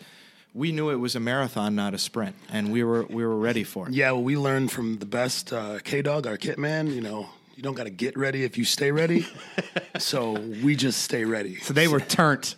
we 0.55 0.73
knew 0.73 0.91
it 0.91 0.97
was 0.97 1.15
a 1.17 1.21
marathon, 1.21 1.75
not 1.75 1.95
a 1.95 1.99
sprint, 1.99 2.37
and 2.51 2.73
we 2.73 2.83
were 2.83 3.05
we 3.05 3.25
were 3.25 3.37
ready 3.37 3.65
for 3.65 3.89
it. 3.89 3.94
Yeah, 3.94 4.13
well, 4.13 4.23
we 4.23 4.37
learned 4.37 4.73
from 4.73 4.99
the 4.99 5.06
best 5.06 5.53
uh, 5.53 5.79
K 5.85 6.03
Dog, 6.03 6.27
our 6.27 6.37
kit 6.37 6.59
man. 6.59 6.89
You 6.89 7.01
know, 7.01 7.31
you 7.55 7.63
don't 7.63 7.75
got 7.75 7.85
to 7.85 7.91
get 7.91 8.17
ready 8.17 8.44
if 8.44 8.56
you 8.59 8.65
stay 8.65 8.91
ready. 8.93 9.27
so 9.99 10.32
we 10.32 10.75
just 10.77 11.03
stay 11.03 11.25
ready. 11.25 11.56
So 11.56 11.75
they 11.75 11.87
were 11.89 12.01
turnt 12.01 12.55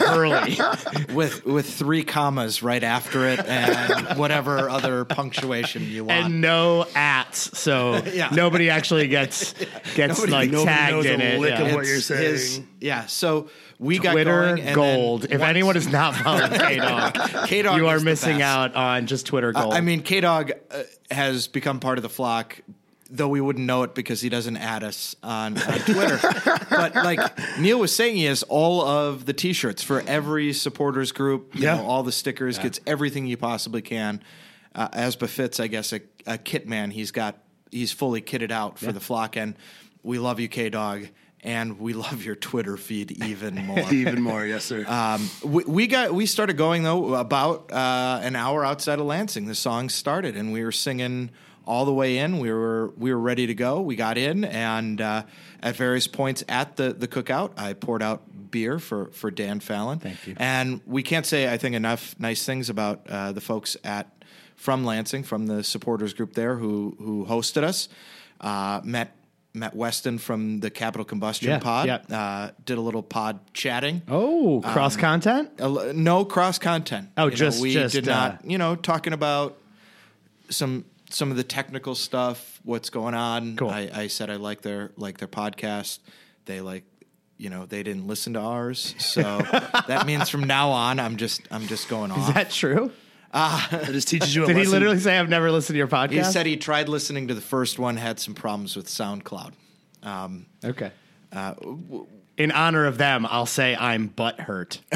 early. 0.00 0.58
With 1.12 1.44
with 1.44 1.68
three 1.68 2.02
commas 2.04 2.62
right 2.62 2.82
after 2.82 3.26
it 3.26 3.40
and 3.46 4.18
whatever 4.18 4.68
other 4.70 5.04
punctuation 5.04 5.82
you 5.84 6.04
want. 6.04 6.26
and 6.26 6.40
no 6.40 6.86
ats, 6.94 7.58
so 7.58 7.96
Yeah. 8.12 8.28
nobody 8.32 8.70
actually 8.70 9.08
gets 9.08 9.52
gets 9.94 10.18
Nobody- 10.18 10.32
like 10.32 10.50
nobody 10.50 10.66
tagged 10.76 10.92
knows 10.92 11.06
in 11.06 11.20
a 11.20 11.24
it. 11.24 11.40
lick 11.40 11.58
yeah. 11.58 11.62
of 11.66 11.74
what 11.74 11.86
you're 11.86 12.00
saying. 12.00 12.22
his- 12.32 12.60
yeah. 12.80 13.06
So 13.06 13.48
we 13.78 13.98
got 13.98 14.12
Twitter 14.12 14.58
gold. 14.74 15.24
If 15.24 15.32
once- 15.40 15.42
anyone 15.42 15.76
is 15.76 15.88
not 15.88 16.14
following 16.16 16.50
K 16.58 16.76
Dog, 16.76 17.14
K-Dog 17.46 17.76
you 17.78 17.86
are 17.88 18.00
missing 18.00 18.42
out 18.42 18.74
on 18.74 19.06
just 19.06 19.26
Twitter 19.26 19.52
gold. 19.52 19.74
I 19.74 19.80
mean, 19.80 20.02
K 20.02 20.20
Dog 20.20 20.52
uh, 20.70 20.82
has 21.10 21.48
become 21.48 21.80
part 21.80 21.98
of 21.98 22.02
the 22.02 22.08
flock, 22.08 22.60
though 23.10 23.28
we 23.28 23.40
wouldn't 23.40 23.64
know 23.66 23.82
it 23.84 23.94
because 23.94 24.20
he 24.20 24.28
doesn't 24.28 24.56
add 24.58 24.84
us 24.84 25.16
on, 25.22 25.56
on 25.58 25.78
Twitter. 25.80 26.18
but 26.70 26.94
like 26.94 27.20
Neil 27.58 27.78
was 27.78 27.94
saying, 27.94 28.16
he 28.16 28.24
has 28.24 28.42
all 28.44 28.82
of 28.82 29.24
the 29.24 29.32
T-shirts 29.32 29.82
for 29.82 30.02
every 30.06 30.52
supporters 30.52 31.10
group. 31.12 31.54
You 31.54 31.62
Yeah. 31.62 31.76
know, 31.76 31.86
all 31.86 32.02
the 32.02 32.12
stickers, 32.12 32.58
gets 32.58 32.80
everything 32.86 33.26
you 33.26 33.36
possibly 33.38 33.80
can, 33.82 34.22
uh, 34.74 34.88
as 34.92 35.16
befits, 35.16 35.58
I 35.58 35.68
guess, 35.68 35.92
a, 35.92 36.00
a 36.26 36.36
kit 36.38 36.68
man. 36.68 36.90
He's 36.90 37.10
got 37.10 37.38
he's 37.70 37.92
fully 37.92 38.20
kitted 38.20 38.50
out 38.50 38.78
for 38.78 38.92
the 38.92 39.00
flock, 39.00 39.36
and 39.36 39.54
we 40.02 40.18
love 40.18 40.38
you, 40.40 40.48
K 40.48 40.68
Dog. 40.68 41.08
And 41.44 41.78
we 41.78 41.92
love 41.92 42.24
your 42.24 42.34
Twitter 42.34 42.76
feed 42.76 43.12
even 43.24 43.54
more. 43.66 43.92
Even 43.92 44.20
more, 44.20 44.44
yes, 44.44 44.64
sir. 44.64 44.84
Um, 44.88 45.30
we, 45.44 45.62
we 45.64 45.86
got 45.86 46.12
we 46.12 46.26
started 46.26 46.56
going 46.56 46.82
though 46.82 47.14
about 47.14 47.70
uh, 47.72 48.20
an 48.24 48.34
hour 48.34 48.64
outside 48.64 48.98
of 48.98 49.06
Lansing. 49.06 49.46
The 49.46 49.54
song 49.54 49.88
started, 49.88 50.36
and 50.36 50.52
we 50.52 50.64
were 50.64 50.72
singing 50.72 51.30
all 51.68 51.84
the 51.84 51.92
way 51.92 52.18
in. 52.18 52.38
We 52.40 52.50
were 52.50 52.92
we 52.96 53.12
were 53.12 53.18
ready 53.20 53.46
to 53.46 53.54
go. 53.54 53.80
We 53.80 53.94
got 53.94 54.16
in, 54.18 54.44
and 54.44 55.00
uh, 55.00 55.22
at 55.62 55.76
various 55.76 56.08
points 56.08 56.42
at 56.48 56.76
the 56.76 56.92
the 56.92 57.06
cookout, 57.06 57.52
I 57.58 57.74
poured 57.74 58.02
out 58.02 58.22
beer 58.50 58.78
for 58.78 59.10
for 59.12 59.30
Dan 59.30 59.60
Fallon. 59.60 59.98
Thank 59.98 60.26
you. 60.26 60.34
And 60.38 60.80
we 60.86 61.02
can't 61.02 61.26
say 61.26 61.52
I 61.52 61.58
think 61.58 61.74
enough 61.76 62.14
nice 62.18 62.44
things 62.46 62.70
about 62.70 63.06
uh, 63.08 63.32
the 63.32 63.40
folks 63.42 63.76
at 63.84 64.06
from 64.56 64.84
Lansing, 64.84 65.22
from 65.22 65.46
the 65.46 65.62
supporters 65.62 66.14
group 66.14 66.32
there 66.32 66.56
who 66.56 66.96
who 66.98 67.26
hosted 67.26 67.62
us. 67.64 67.88
Uh, 68.40 68.80
met 68.84 69.14
met 69.54 69.74
Weston 69.74 70.18
from 70.18 70.60
the 70.60 70.70
Capital 70.70 71.04
Combustion 71.04 71.48
Yeah, 71.50 71.58
Pod. 71.58 71.86
yeah. 71.86 71.96
Uh, 72.18 72.50
did 72.64 72.78
a 72.78 72.80
little 72.80 73.02
pod 73.02 73.40
chatting. 73.52 74.02
Oh, 74.08 74.62
cross 74.64 74.96
content. 74.96 75.50
A 75.58 75.62
l- 75.64 75.92
no 75.94 76.24
cross 76.24 76.58
content. 76.58 77.08
Oh, 77.16 77.24
You 77.24 77.30
know, 77.30 77.36
just- 77.36 77.60
we 77.62 77.72
just, 77.72 77.94
did 77.94 78.08
uh, 78.08 78.12
not. 78.14 78.44
You 78.44 78.58
know, 78.58 78.76
talking 78.76 79.12
about 79.12 79.58
some 80.50 80.84
some 81.10 81.30
of 81.30 81.36
the 81.36 81.44
technical 81.44 81.94
stuff, 81.94 82.60
what's 82.64 82.90
going 82.90 83.14
on. 83.14 83.56
Cool. 83.56 83.70
I, 83.70 83.90
I 83.92 84.06
said 84.08 84.30
I 84.30 84.36
like 84.36 84.62
their 84.62 84.92
like 84.96 85.18
their 85.18 85.28
podcast. 85.28 85.98
They 86.44 86.60
like, 86.60 86.84
you 87.36 87.50
know, 87.50 87.66
they 87.66 87.82
didn't 87.82 88.06
listen 88.06 88.34
to 88.34 88.40
ours, 88.40 88.94
so 88.98 89.22
that 89.88 90.04
means 90.06 90.28
from 90.28 90.44
now 90.44 90.70
on, 90.70 90.98
I'm 91.00 91.16
just 91.16 91.42
I'm 91.50 91.66
just 91.66 91.88
going 91.88 92.10
on. 92.10 92.20
Is 92.20 92.34
that 92.34 92.50
true? 92.50 92.90
It 93.34 93.92
just 93.92 94.08
teaches 94.08 94.34
you 94.34 94.44
a 94.44 94.46
Did 94.48 94.54
he 94.56 94.60
lesson. 94.60 94.72
literally 94.72 94.98
say, 94.98 95.18
"I've 95.18 95.28
never 95.28 95.50
listened 95.52 95.74
to 95.74 95.78
your 95.78 95.88
podcast"? 95.88 96.10
he 96.12 96.24
said 96.24 96.46
he 96.46 96.56
tried 96.56 96.88
listening 96.88 97.28
to 97.28 97.34
the 97.34 97.40
first 97.42 97.78
one, 97.78 97.96
had 97.96 98.18
some 98.18 98.34
problems 98.34 98.74
with 98.76 98.86
SoundCloud. 98.86 99.52
Um, 100.02 100.46
Okay. 100.64 100.90
uh, 101.32 101.52
w- 101.54 102.06
In 102.38 102.52
honor 102.52 102.86
of 102.86 102.98
them, 102.98 103.26
I'll 103.28 103.46
say 103.46 103.76
I'm 103.76 104.08
butthurt. 104.08 104.78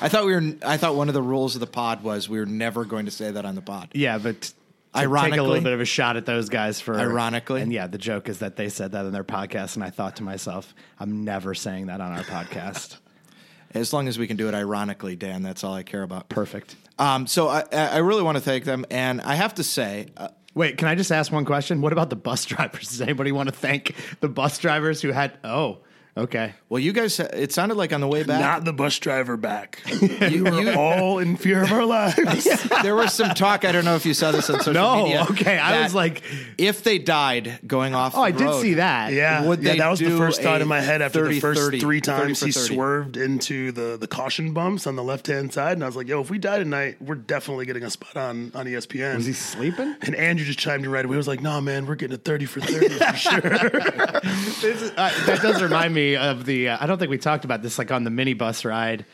I 0.00 0.08
thought 0.08 0.26
we 0.26 0.34
were. 0.34 0.42
I 0.66 0.76
thought 0.76 0.96
one 0.96 1.08
of 1.08 1.14
the 1.14 1.22
rules 1.22 1.54
of 1.54 1.60
the 1.60 1.66
pod 1.66 2.02
was 2.02 2.28
we 2.28 2.38
were 2.40 2.46
never 2.46 2.84
going 2.84 3.04
to 3.06 3.12
say 3.12 3.30
that 3.30 3.44
on 3.44 3.54
the 3.54 3.62
pod. 3.62 3.90
Yeah, 3.94 4.18
but 4.18 4.42
to 4.42 4.52
take 4.94 5.04
a 5.04 5.42
little 5.42 5.62
bit 5.62 5.72
of 5.72 5.80
a 5.80 5.84
shot 5.84 6.16
at 6.16 6.26
those 6.26 6.48
guys 6.48 6.80
for 6.80 6.94
Ironically. 6.98 7.62
and 7.62 7.72
yeah, 7.72 7.86
the 7.86 7.98
joke 7.98 8.28
is 8.28 8.40
that 8.40 8.56
they 8.56 8.68
said 8.68 8.92
that 8.92 9.06
in 9.06 9.12
their 9.12 9.24
podcast, 9.24 9.76
and 9.76 9.84
I 9.84 9.90
thought 9.90 10.16
to 10.16 10.22
myself, 10.22 10.74
I'm 10.98 11.24
never 11.24 11.54
saying 11.54 11.86
that 11.86 12.00
on 12.00 12.12
our 12.12 12.24
podcast. 12.24 12.96
As 13.74 13.92
long 13.92 14.08
as 14.08 14.18
we 14.18 14.26
can 14.26 14.38
do 14.38 14.48
it 14.48 14.54
ironically, 14.54 15.14
Dan, 15.14 15.42
that's 15.42 15.62
all 15.62 15.74
I 15.74 15.82
care 15.82 16.02
about. 16.02 16.30
Perfect. 16.30 16.74
Um, 16.98 17.26
so 17.26 17.48
I, 17.48 17.64
I 17.70 17.98
really 17.98 18.22
want 18.22 18.38
to 18.38 18.40
thank 18.42 18.64
them, 18.64 18.86
and 18.90 19.20
I 19.20 19.34
have 19.34 19.56
to 19.56 19.62
say, 19.62 20.06
uh, 20.16 20.28
Wait, 20.58 20.76
can 20.76 20.88
I 20.88 20.96
just 20.96 21.12
ask 21.12 21.30
one 21.30 21.44
question? 21.44 21.80
What 21.82 21.92
about 21.92 22.10
the 22.10 22.16
bus 22.16 22.44
drivers? 22.46 22.88
Does 22.88 23.00
anybody 23.00 23.30
want 23.30 23.48
to 23.48 23.54
thank 23.54 23.94
the 24.18 24.28
bus 24.28 24.58
drivers 24.58 25.00
who 25.00 25.12
had? 25.12 25.38
Oh, 25.44 25.78
okay. 26.18 26.54
well, 26.68 26.78
you 26.80 26.92
guys, 26.92 27.18
it 27.20 27.52
sounded 27.52 27.76
like 27.76 27.92
on 27.92 28.00
the 28.00 28.06
way 28.08 28.22
back, 28.22 28.40
Not 28.40 28.64
the 28.64 28.72
bus 28.72 28.98
driver 28.98 29.36
back. 29.36 29.82
you, 30.02 30.60
you- 30.60 30.74
All 30.74 31.18
in 31.18 31.36
fear 31.36 31.62
of 31.62 31.72
our 31.72 31.84
lives. 31.84 32.44
there 32.82 32.94
was 32.94 33.12
some 33.12 33.30
talk. 33.30 33.64
I 33.64 33.72
don't 33.72 33.84
know 33.84 33.94
if 33.96 34.04
you 34.04 34.14
saw 34.14 34.32
this 34.32 34.50
on 34.50 34.58
social 34.60 34.74
No, 34.74 35.02
media. 35.04 35.16
No. 35.24 35.30
Okay, 35.30 35.58
I 35.58 35.82
was 35.82 35.94
like- 35.94 36.22
if 36.58 36.82
they 36.82 36.98
died 36.98 37.60
going 37.66 37.94
off. 37.94 38.14
Oh, 38.16 38.22
I 38.22 38.32
the 38.32 38.38
did 38.44 38.60
see 38.60 38.74
that. 38.74 39.12
Yeah, 39.12 39.46
Would 39.46 39.62
yeah, 39.62 39.76
that 39.76 39.88
was 39.90 40.00
the 40.00 40.16
first 40.16 40.42
thought 40.42 40.60
in 40.60 40.68
my 40.68 40.80
head 40.80 41.00
after 41.02 41.20
30, 41.24 41.34
the 41.34 41.40
first 41.40 41.60
30, 41.60 41.80
three 41.80 42.00
times 42.00 42.40
he 42.40 42.52
swerved 42.52 43.16
into 43.16 43.72
the, 43.72 43.96
the 43.96 44.06
caution 44.06 44.52
bumps 44.52 44.86
on 44.86 44.96
the 44.96 45.02
left 45.04 45.26
hand 45.28 45.52
side, 45.52 45.72
and 45.72 45.82
I 45.82 45.86
was 45.86 45.96
like, 45.96 46.08
"Yo, 46.08 46.20
if 46.20 46.30
we 46.30 46.38
die 46.38 46.58
tonight, 46.58 47.00
we're 47.00 47.14
definitely 47.14 47.66
getting 47.66 47.84
a 47.84 47.90
spot 47.90 48.16
on 48.16 48.50
on 48.54 48.66
ESPN." 48.66 49.16
Was 49.16 49.26
he 49.26 49.32
sleeping? 49.32 49.94
and 50.02 50.14
Andrew 50.14 50.44
just 50.44 50.58
chimed 50.58 50.84
in 50.84 50.90
right 50.90 51.04
away. 51.04 51.14
He 51.14 51.16
was 51.16 51.28
like, 51.28 51.40
"No, 51.40 51.60
man, 51.60 51.86
we're 51.86 51.94
getting 51.94 52.14
a 52.14 52.18
thirty 52.18 52.44
for 52.46 52.60
thirty 52.60 52.88
for 52.88 53.12
sure." 53.16 53.40
This 53.40 54.64
is- 54.64 54.90
uh, 54.90 55.12
that 55.26 55.40
does 55.42 55.62
remind 55.62 55.94
me 55.94 56.07
of 56.16 56.46
the. 56.46 56.70
Uh, 56.70 56.78
I 56.80 56.86
don't 56.86 56.98
think 56.98 57.10
we 57.10 57.18
talked 57.18 57.44
about 57.44 57.62
this, 57.62 57.78
like 57.78 57.90
on 57.90 58.04
the 58.04 58.10
minibus 58.10 58.64
ride. 58.64 59.04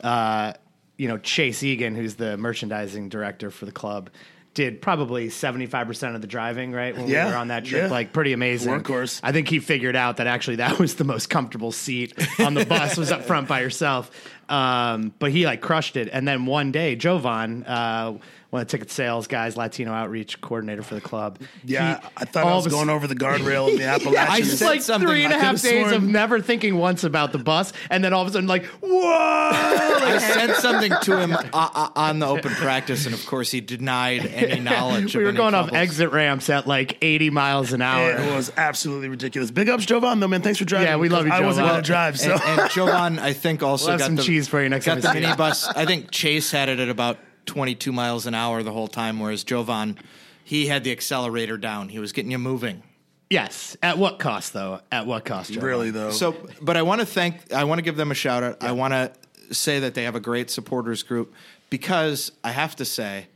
Uh, 0.00 0.52
you 0.96 1.08
know, 1.08 1.18
Chase 1.18 1.62
Egan, 1.62 1.94
who's 1.94 2.14
the 2.16 2.36
merchandising 2.36 3.08
director 3.08 3.50
for 3.50 3.66
the 3.66 3.72
club, 3.72 4.10
did 4.54 4.82
probably 4.82 5.28
seventy 5.30 5.66
five 5.66 5.86
percent 5.86 6.14
of 6.14 6.20
the 6.20 6.26
driving. 6.26 6.72
Right 6.72 6.96
when 6.96 7.06
Yeah, 7.08 7.26
we 7.26 7.32
were 7.32 7.36
on 7.38 7.48
that 7.48 7.64
trip, 7.64 7.82
yeah. 7.82 7.88
like 7.88 8.12
pretty 8.12 8.32
amazing. 8.32 8.72
Of 8.74 8.82
course. 8.84 9.20
I 9.22 9.32
think 9.32 9.48
he 9.48 9.60
figured 9.60 9.94
out 9.94 10.16
that 10.16 10.26
actually 10.26 10.56
that 10.56 10.78
was 10.78 10.96
the 10.96 11.04
most 11.04 11.30
comfortable 11.30 11.70
seat 11.70 12.14
on 12.40 12.54
the 12.54 12.64
bus 12.64 12.96
was 12.96 13.12
up 13.12 13.22
front 13.22 13.46
by 13.48 13.60
yourself. 13.60 14.10
Um, 14.48 15.12
but 15.18 15.30
he 15.30 15.44
like 15.44 15.60
crushed 15.60 15.96
it. 15.96 16.08
And 16.12 16.26
then 16.26 16.46
one 16.46 16.72
day, 16.72 16.96
Jovan, 16.96 17.64
uh, 17.64 18.18
one 18.50 18.62
of 18.62 18.68
the 18.68 18.70
ticket 18.72 18.90
sales 18.90 19.26
guys, 19.26 19.56
Latino 19.58 19.92
outreach 19.92 20.40
coordinator 20.40 20.82
for 20.82 20.94
the 20.94 21.00
club. 21.02 21.38
yeah, 21.64 22.00
he- 22.00 22.06
I 22.16 22.24
thought 22.24 22.46
I 22.46 22.54
was 22.56 22.64
of 22.66 22.72
a 22.72 22.74
going 22.74 22.88
over 22.90 23.06
the 23.06 23.14
guardrail 23.14 23.68
in 23.70 23.76
the 23.76 23.84
Appalachians. 23.84 24.50
it's 24.52 24.58
said 24.60 24.66
like 24.66 24.80
something 24.82 25.06
three 25.08 25.24
and 25.24 25.34
a 25.34 25.36
I 25.38 25.52
days 25.54 25.92
of 25.92 26.02
never 26.02 26.40
thinking 26.40 26.76
once 26.76 27.04
about 27.04 27.32
the 27.32 27.38
bus, 27.38 27.72
and 27.90 28.02
then 28.02 28.12
all 28.14 28.22
of 28.22 28.28
a 28.28 28.32
sudden, 28.32 28.48
like, 28.48 28.64
whoa! 28.66 29.10
I 29.10 30.18
said 30.18 30.54
something 30.60 30.92
to 31.02 31.20
him 31.20 31.32
uh, 31.34 31.40
uh, 31.52 31.88
on 31.94 32.18
the 32.20 32.26
open 32.26 32.52
practice, 32.52 33.04
and 33.04 33.14
of 33.14 33.24
course, 33.26 33.50
he 33.50 33.60
denied 33.60 34.24
any 34.26 34.60
knowledge. 34.68 35.14
we 35.14 35.22
of 35.22 35.24
were 35.24 35.28
any 35.30 35.36
going 35.36 35.54
off 35.54 35.72
exit 35.72 36.10
ramps 36.12 36.48
at 36.48 36.66
like 36.66 36.96
80 37.02 37.30
miles 37.30 37.72
an 37.72 37.82
hour. 37.82 38.12
It 38.12 38.34
was 38.34 38.50
absolutely 38.56 39.08
ridiculous. 39.08 39.50
Big 39.50 39.68
ups, 39.68 39.84
Jovan, 39.84 40.20
though, 40.20 40.28
man. 40.28 40.40
Thanks 40.42 40.58
for 40.58 40.64
driving. 40.64 40.88
Yeah, 40.88 40.96
we 40.96 41.08
love 41.10 41.26
you, 41.26 41.32
I 41.32 41.40
wasn't 41.40 41.66
Jovan. 41.66 41.72
going 41.72 41.82
to 41.82 41.86
drive, 41.86 42.18
so 42.18 42.32
And, 42.32 42.60
and 42.60 42.70
Jovan, 42.70 43.18
I 43.18 43.32
think, 43.34 43.62
also 43.62 43.86
We'll 43.86 43.92
have 43.92 43.98
got 44.00 44.06
some 44.06 44.16
the, 44.16 44.22
cheese 44.22 44.48
for 44.48 44.62
you 44.62 44.68
next 44.70 44.86
got 44.86 45.02
time 45.02 45.14
the 45.14 45.20
we 45.20 45.26
see 45.26 45.32
minibus. 45.32 45.72
I 45.76 45.84
think 45.84 46.10
Chase 46.10 46.50
had 46.50 46.68
it 46.70 46.78
at 46.78 46.88
about 46.88 47.18
22 47.48 47.90
miles 47.90 48.26
an 48.26 48.34
hour 48.34 48.62
the 48.62 48.70
whole 48.70 48.86
time, 48.86 49.18
whereas 49.18 49.42
Jovan, 49.42 49.98
he 50.44 50.68
had 50.68 50.84
the 50.84 50.92
accelerator 50.92 51.56
down. 51.58 51.88
He 51.88 51.98
was 51.98 52.12
getting 52.12 52.30
you 52.30 52.38
moving. 52.38 52.82
Yes. 53.30 53.76
At 53.82 53.98
what 53.98 54.18
cost, 54.18 54.52
though? 54.52 54.80
At 54.92 55.06
what 55.06 55.24
cost? 55.24 55.52
Joe? 55.52 55.60
really 55.60 55.90
though. 55.90 56.10
So, 56.10 56.36
but 56.62 56.76
I 56.76 56.82
want 56.82 57.00
to 57.00 57.06
thank, 57.06 57.52
I 57.52 57.64
want 57.64 57.78
to 57.78 57.82
give 57.82 57.96
them 57.96 58.10
a 58.10 58.14
shout 58.14 58.42
out. 58.42 58.62
I 58.62 58.72
want 58.72 58.92
to 58.92 59.12
say 59.54 59.80
that 59.80 59.94
they 59.94 60.04
have 60.04 60.14
a 60.14 60.20
great 60.20 60.50
supporters 60.50 61.02
group 61.02 61.34
because 61.70 62.32
I 62.44 62.52
have 62.52 62.76
to 62.76 62.84
say, 62.84 63.26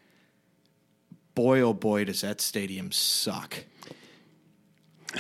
boy, 1.35 1.61
oh 1.61 1.75
boy, 1.75 2.05
does 2.05 2.21
that 2.21 2.41
stadium 2.41 2.93
suck. 2.93 3.57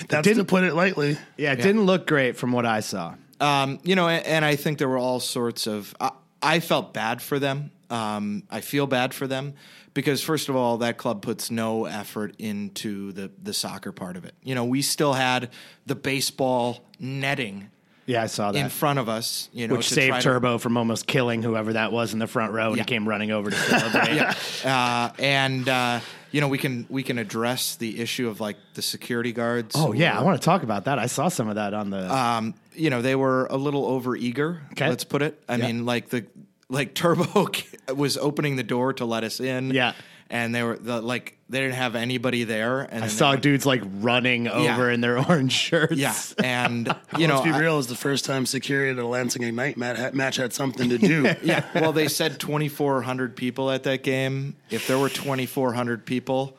that's 0.08 0.25
didn't- 0.25 0.38
to 0.38 0.44
put 0.44 0.64
it 0.64 0.75
lightly. 0.75 1.18
Yeah, 1.37 1.52
it 1.52 1.56
didn't 1.56 1.84
look 1.84 2.06
great 2.06 2.37
from 2.37 2.52
what 2.52 2.64
I 2.66 2.80
saw. 2.80 3.14
Um, 3.40 3.80
you 3.82 3.96
know, 3.96 4.08
and, 4.08 4.25
and 4.25 4.44
I 4.44 4.56
think 4.56 4.78
there 4.78 4.88
were 4.88 4.99
all 4.99 5.18
sorts 5.18 5.66
of. 5.66 5.94
I, 6.00 6.12
I 6.40 6.61
felt 6.61 6.94
bad 6.94 7.20
for 7.20 7.38
them. 7.38 7.70
Um, 7.92 8.44
I 8.50 8.61
feel 8.62 8.87
bad 8.87 9.12
for 9.14 9.26
them 9.26 9.54
because, 9.94 10.22
first 10.22 10.49
of 10.49 10.56
all, 10.56 10.78
that 10.78 10.96
club 10.96 11.20
puts 11.22 11.50
no 11.50 11.84
effort 11.84 12.34
into 12.38 13.12
the 13.12 13.30
the 13.42 13.52
soccer 13.52 13.92
part 13.92 14.16
of 14.16 14.25
it. 14.25 14.34
You 14.42 14.54
know, 14.54 14.64
we 14.64 14.80
still 14.82 15.12
had 15.12 15.50
the 15.87 15.94
baseball 15.94 16.80
netting 16.99 17.70
Yeah, 18.06 18.22
I 18.22 18.26
saw 18.26 18.50
that. 18.52 18.58
in 18.58 18.68
front 18.70 18.99
of 18.99 19.08
us. 19.08 19.49
You 19.52 19.68
know, 19.68 19.76
which 19.76 19.88
to 19.88 19.94
saved 19.94 20.16
to- 20.16 20.22
Turbo 20.22 20.58
from 20.58 20.76
almost 20.76 21.06
killing 21.06 21.42
whoever 21.42 21.75
that 21.75 21.92
was 21.92 22.12
in 22.14 22.18
the 22.18 22.26
front 22.26 22.52
row, 22.52 22.68
and 22.68 22.76
Yeah. 22.78 22.82
he 22.84 22.87
came 22.87 23.06
running 23.08 23.30
over 23.30 23.50
to 23.50 23.56
celebrate. 23.68 24.64
uh, 24.64 25.11
and 25.18 25.68
uh, 25.68 26.00
you 26.30 26.40
know 26.40 26.49
we 26.49 26.56
can 26.58 26.87
we 26.88 27.02
can 27.02 27.18
address 27.18 27.76
the 27.76 28.00
issue 28.00 28.28
of 28.28 28.40
like 28.40 28.56
the 28.75 28.82
security 28.82 29.32
guards. 29.32 29.75
Oh 29.78 29.92
yeah, 29.92 30.14
were- 30.14 30.20
I 30.20 30.22
want 30.25 30.40
to 30.40 30.44
talk 30.44 30.62
about 30.62 30.87
that. 30.87 30.99
I 30.99 31.06
saw 31.06 31.28
some 31.28 31.49
of 31.49 31.56
that 31.56 31.75
on 31.75 31.90
the. 31.90 32.11
um, 32.14 32.54
you 32.75 32.88
know 32.88 33.02
they 33.02 33.14
were 33.14 33.46
a 33.50 33.56
little 33.58 33.84
over 33.84 34.16
eager. 34.16 34.62
Okay. 34.72 34.88
Let's 34.88 35.04
put 35.04 35.20
it. 35.20 35.42
I 35.46 35.56
Yeah. 35.56 35.66
mean, 35.66 35.84
like 35.84 36.08
the 36.08 36.25
like 36.73 36.95
Turbo 37.02 37.47
was 37.95 38.17
opening 38.17 38.57
the 38.57 38.62
door 38.62 38.93
to 38.95 39.05
let 39.05 39.23
us 39.25 39.38
in. 39.41 39.71
Yeah. 39.71 39.93
and 40.31 40.55
they 40.55 40.62
were 40.62 40.76
the, 40.79 41.00
like 41.02 41.37
they 41.50 41.61
didn't 41.61 41.75
have 41.75 41.95
anybody 41.95 42.45
there. 42.45 42.81
And 42.81 43.05
I 43.05 43.09
saw 43.09 43.31
went- 43.31 43.43
dudes 43.43 43.67
like 43.67 43.83
running 44.00 44.49
over 44.49 44.91
in 44.91 45.00
their 45.02 45.19
orange 45.29 45.52
shirts. 45.52 45.95
Yeah, 45.97 46.14
and 46.43 46.87
you 47.19 47.26
know, 47.29 47.35
Let's 47.35 47.45
be 47.47 47.52
I- 47.52 47.59
real. 47.59 47.79
Is 47.79 47.87
the 47.88 47.95
first 47.95 48.25
time 48.25 48.47
security 48.47 48.91
at 48.93 48.99
a 48.99 49.07
Lansing 49.07 49.43
Ignite 49.43 49.76
mat- 49.76 49.99
ha- 49.99 50.11
match 50.14 50.37
had 50.37 50.52
something 50.55 50.88
to 50.88 50.97
do. 50.99 51.35
yeah. 51.43 51.64
Well, 51.75 51.93
they 51.93 52.09
said 52.09 52.41
2,400 52.41 53.37
people 53.37 53.71
at 53.71 53.83
that 53.83 54.02
game. 54.02 54.57
If 54.71 54.87
there 54.87 54.99
were 54.99 55.11
2,400 55.11 56.07
people, 56.07 56.57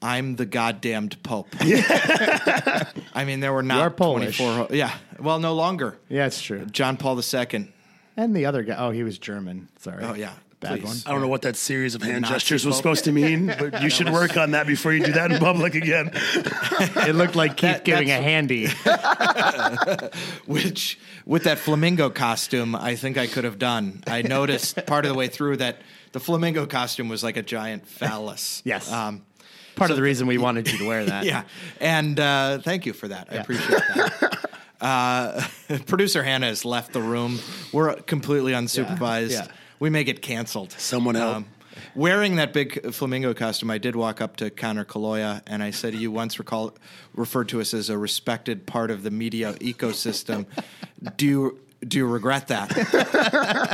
I'm 0.00 0.36
the 0.36 0.46
goddamned 0.46 1.20
Pope. 1.24 1.48
I 1.60 3.24
mean, 3.26 3.40
there 3.40 3.52
were 3.52 3.62
not 3.62 3.80
are 3.80 3.90
Polish. 3.90 4.36
24. 4.38 4.68
Yeah. 4.76 4.92
Well, 5.18 5.40
no 5.40 5.54
longer. 5.54 5.96
yeah, 6.08 6.26
it's 6.26 6.40
true. 6.40 6.66
John 6.66 6.96
Paul 6.96 7.18
II. 7.20 7.72
And 8.16 8.34
the 8.34 8.46
other 8.46 8.62
guy, 8.62 8.76
oh, 8.78 8.90
he 8.90 9.02
was 9.02 9.18
German. 9.18 9.68
Sorry. 9.78 10.02
Oh, 10.04 10.14
yeah. 10.14 10.32
bad 10.60 10.80
Please. 10.80 10.84
one. 10.84 10.96
I 11.06 11.10
don't 11.12 11.20
know 11.20 11.28
what 11.28 11.42
that 11.42 11.54
series 11.56 11.94
of 11.94 12.02
hand 12.02 12.22
Nazi 12.22 12.34
gestures 12.34 12.64
was 12.64 12.76
supposed 12.76 13.04
to 13.04 13.12
mean, 13.12 13.46
but 13.58 13.82
you 13.82 13.90
should 13.90 14.10
work 14.10 14.36
on 14.38 14.52
that 14.52 14.66
before 14.66 14.92
you 14.94 15.04
do 15.04 15.12
that 15.12 15.30
in 15.32 15.38
public 15.38 15.74
again. 15.74 16.10
It 16.14 17.14
looked 17.14 17.36
like 17.36 17.56
Keith 17.58 17.72
That- 17.72 17.84
giving 17.84 18.08
a 18.10 18.20
that's- 18.20 18.24
handy. 18.24 18.68
Which, 20.46 20.98
with 21.24 21.44
that 21.44 21.58
flamingo 21.58 22.10
costume, 22.10 22.74
I 22.74 22.96
think 22.96 23.18
I 23.18 23.26
could 23.26 23.44
have 23.44 23.58
done. 23.58 24.02
I 24.06 24.22
noticed 24.22 24.76
part 24.86 25.04
of 25.04 25.10
the 25.12 25.18
way 25.18 25.28
through 25.28 25.58
that 25.58 25.78
the 26.12 26.20
flamingo 26.20 26.66
costume 26.66 27.08
was 27.08 27.22
like 27.22 27.36
a 27.36 27.42
giant 27.42 27.86
phallus. 27.86 28.62
Yes. 28.64 28.90
Um, 28.90 29.22
Part 29.74 29.90
of 29.90 29.96
the 29.98 30.02
reason 30.02 30.26
we 30.26 30.38
wanted 30.38 30.72
you 30.72 30.78
to 30.78 30.86
wear 30.88 31.04
that. 31.04 31.26
yeah. 31.26 31.42
And 31.82 32.18
uh, 32.18 32.60
thank 32.60 32.86
you 32.86 32.94
for 32.94 33.08
that. 33.08 33.28
I 33.30 33.34
appreciate 33.34 33.68
that. 33.94 34.50
Uh, 34.80 35.46
producer 35.86 36.22
Hannah 36.22 36.46
has 36.46 36.64
left 36.64 36.92
the 36.92 37.00
room. 37.00 37.38
We're 37.72 37.94
completely 37.96 38.52
unsupervised. 38.52 39.32
Yeah. 39.32 39.46
We 39.78 39.90
may 39.90 40.04
get 40.04 40.22
canceled. 40.22 40.72
Someone 40.72 41.14
help. 41.14 41.44
wearing 41.94 42.36
that 42.36 42.52
big 42.52 42.92
flamingo 42.92 43.34
costume, 43.34 43.70
I 43.70 43.78
did 43.78 43.94
walk 43.94 44.20
up 44.20 44.36
to 44.36 44.50
Conor 44.50 44.84
Caloia 44.84 45.42
and 45.46 45.62
I 45.62 45.70
said, 45.70 45.94
"You 45.94 46.10
once 46.10 46.38
recall 46.38 46.74
referred 47.14 47.48
to 47.50 47.60
us 47.60 47.74
as 47.74 47.90
a 47.90 47.98
respected 47.98 48.66
part 48.66 48.90
of 48.90 49.02
the 49.02 49.10
media 49.10 49.54
ecosystem. 49.54 50.46
Do 51.16 51.26
you 51.26 51.58
do 51.86 51.98
you 51.98 52.06
regret 52.06 52.48
that?" 52.48 52.74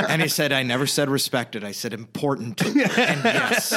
and 0.09 0.21
he 0.21 0.27
said, 0.27 0.51
"I 0.51 0.63
never 0.63 0.85
said 0.85 1.09
respected. 1.09 1.63
I 1.63 1.71
said 1.71 1.93
important." 1.93 2.61
and 2.61 2.75
yes. 2.75 3.71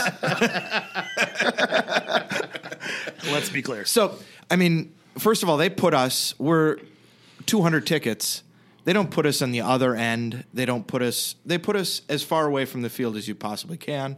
Let's 3.30 3.50
be 3.50 3.62
clear. 3.62 3.84
So, 3.84 4.18
I 4.50 4.56
mean, 4.56 4.92
first 5.18 5.42
of 5.42 5.48
all, 5.48 5.56
they 5.56 5.70
put 5.70 5.94
us, 5.94 6.34
we're 6.38 6.78
200 7.46 7.86
tickets. 7.86 8.42
They 8.84 8.92
don't 8.92 9.10
put 9.10 9.26
us 9.26 9.42
on 9.42 9.50
the 9.50 9.62
other 9.62 9.94
end. 9.94 10.44
They 10.54 10.64
don't 10.64 10.86
put 10.86 11.02
us, 11.02 11.34
they 11.44 11.58
put 11.58 11.76
us 11.76 12.02
as 12.08 12.22
far 12.22 12.46
away 12.46 12.64
from 12.64 12.82
the 12.82 12.90
field 12.90 13.16
as 13.16 13.26
you 13.26 13.34
possibly 13.34 13.76
can. 13.76 14.16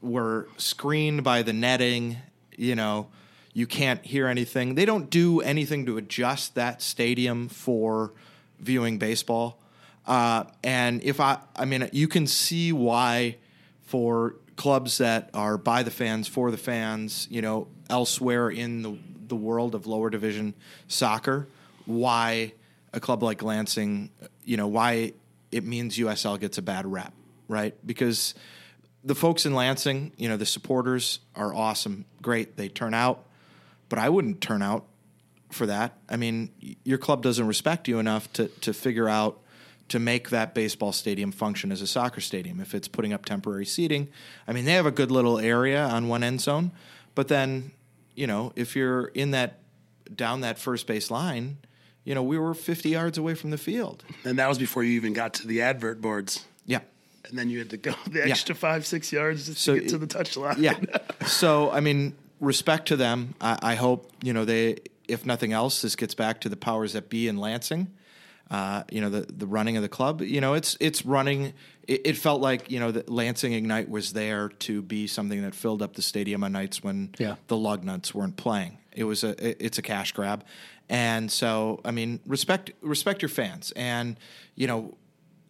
We're 0.00 0.46
screened 0.56 1.24
by 1.24 1.42
the 1.42 1.52
netting. 1.52 2.18
You 2.56 2.74
know, 2.74 3.08
You 3.52 3.66
can't 3.66 4.04
hear 4.04 4.28
anything. 4.28 4.74
They 4.74 4.84
don't 4.84 5.10
do 5.10 5.40
anything 5.40 5.86
to 5.86 5.98
adjust 5.98 6.54
that 6.54 6.80
stadium 6.80 7.48
for 7.48 8.12
viewing 8.58 8.98
baseball. 8.98 9.60
Uh, 10.06 10.44
and 10.64 11.02
if 11.04 11.20
I, 11.20 11.38
I 11.54 11.64
mean, 11.64 11.88
you 11.92 12.08
can 12.08 12.26
see 12.26 12.72
why 12.72 13.36
for 13.82 14.36
clubs 14.56 14.98
that 14.98 15.30
are 15.34 15.58
by 15.58 15.82
the 15.82 15.90
fans, 15.90 16.28
for 16.28 16.50
the 16.50 16.56
fans, 16.56 17.28
you 17.30 17.42
know, 17.42 17.68
elsewhere 17.90 18.48
in 18.48 18.82
the, 18.82 18.98
the 19.28 19.36
world 19.36 19.74
of 19.74 19.86
lower 19.86 20.10
division 20.10 20.54
soccer, 20.88 21.46
why 21.86 22.52
a 22.92 23.00
club 23.00 23.22
like 23.22 23.42
Lansing, 23.42 24.10
you 24.44 24.56
know, 24.56 24.66
why 24.66 25.12
it 25.50 25.64
means 25.64 25.96
USL 25.98 26.38
gets 26.38 26.58
a 26.58 26.62
bad 26.62 26.90
rep, 26.90 27.12
right? 27.48 27.74
Because 27.86 28.34
the 29.04 29.14
folks 29.14 29.46
in 29.46 29.54
Lansing, 29.54 30.12
you 30.16 30.28
know, 30.28 30.36
the 30.36 30.46
supporters 30.46 31.20
are 31.34 31.54
awesome, 31.54 32.04
great, 32.20 32.56
they 32.56 32.68
turn 32.68 32.94
out, 32.94 33.24
but 33.88 33.98
I 33.98 34.08
wouldn't 34.08 34.40
turn 34.40 34.62
out 34.62 34.86
for 35.50 35.66
that. 35.66 35.98
I 36.08 36.16
mean, 36.16 36.50
your 36.84 36.98
club 36.98 37.22
doesn't 37.22 37.46
respect 37.46 37.88
you 37.88 37.98
enough 37.98 38.32
to 38.34 38.48
to 38.48 38.72
figure 38.72 39.08
out 39.08 39.38
to 39.88 39.98
make 39.98 40.30
that 40.30 40.54
baseball 40.54 40.92
stadium 40.92 41.32
function 41.32 41.70
as 41.70 41.82
a 41.82 41.86
soccer 41.86 42.20
stadium. 42.20 42.60
If 42.60 42.74
it's 42.74 42.88
putting 42.88 43.12
up 43.12 43.24
temporary 43.24 43.66
seating, 43.66 44.08
I 44.48 44.52
mean, 44.52 44.64
they 44.64 44.72
have 44.72 44.86
a 44.86 44.90
good 44.90 45.10
little 45.10 45.38
area 45.38 45.84
on 45.84 46.08
one 46.08 46.22
end 46.22 46.40
zone, 46.40 46.72
but 47.14 47.28
then, 47.28 47.72
you 48.14 48.26
know, 48.26 48.52
if 48.56 48.74
you're 48.74 49.06
in 49.06 49.32
that 49.32 49.58
down 50.14 50.40
that 50.40 50.58
first 50.58 50.86
base 50.86 51.10
line, 51.10 51.58
you 52.04 52.14
know, 52.14 52.22
we 52.22 52.38
were 52.38 52.54
50 52.54 52.88
yards 52.88 53.18
away 53.18 53.34
from 53.34 53.50
the 53.50 53.58
field. 53.58 54.02
And 54.24 54.38
that 54.38 54.48
was 54.48 54.58
before 54.58 54.82
you 54.84 54.92
even 54.92 55.12
got 55.12 55.34
to 55.34 55.46
the 55.46 55.62
advert 55.62 56.00
boards. 56.00 56.44
Yeah. 56.66 56.80
And 57.28 57.38
then 57.38 57.48
you 57.50 57.58
had 57.60 57.70
to 57.70 57.76
go 57.76 57.94
the 58.10 58.28
extra 58.28 58.54
five, 58.54 58.84
six 58.86 59.12
yards 59.12 59.46
just 59.46 59.60
So 59.60 59.74
to 59.74 59.80
get 59.80 59.88
to 59.90 59.96
it- 59.96 59.98
the 60.00 60.06
touchline. 60.06 60.58
Yeah. 60.58 60.78
so 61.26 61.70
I 61.70 61.80
mean, 61.80 62.14
respect 62.40 62.88
to 62.88 62.96
them. 62.96 63.34
I, 63.40 63.58
I 63.62 63.74
hope 63.76 64.10
you 64.22 64.32
know 64.32 64.44
they. 64.44 64.78
If 65.08 65.26
nothing 65.26 65.52
else, 65.52 65.82
this 65.82 65.96
gets 65.96 66.14
back 66.14 66.40
to 66.42 66.48
the 66.48 66.56
powers 66.56 66.92
that 66.94 67.08
be 67.10 67.28
in 67.28 67.36
Lansing. 67.36 67.88
Uh, 68.50 68.82
you 68.90 69.00
know 69.00 69.08
the 69.10 69.20
the 69.32 69.46
running 69.46 69.76
of 69.76 69.82
the 69.82 69.88
club. 69.88 70.20
You 70.22 70.40
know 70.40 70.54
it's 70.54 70.76
it's 70.80 71.04
running. 71.06 71.52
It, 71.88 72.02
it 72.06 72.16
felt 72.16 72.40
like 72.40 72.70
you 72.70 72.78
know 72.80 72.90
that 72.90 73.08
Lansing 73.08 73.52
Ignite 73.52 73.88
was 73.88 74.12
there 74.12 74.48
to 74.48 74.82
be 74.82 75.06
something 75.06 75.42
that 75.42 75.54
filled 75.54 75.82
up 75.82 75.94
the 75.94 76.02
stadium 76.02 76.44
on 76.44 76.52
nights 76.52 76.82
when 76.82 77.14
Yeah. 77.18 77.36
the 77.48 77.56
Lugnuts 77.56 78.12
weren't 78.14 78.36
playing. 78.36 78.78
It 78.92 79.04
was 79.04 79.24
a 79.24 79.30
it- 79.44 79.56
it's 79.60 79.78
a 79.78 79.82
cash 79.82 80.12
grab, 80.12 80.44
and 80.92 81.32
so 81.32 81.80
I 81.84 81.90
mean 81.90 82.20
respect 82.26 82.70
respect 82.82 83.22
your 83.22 83.30
fans, 83.30 83.72
and 83.74 84.18
you 84.54 84.66
know 84.66 84.96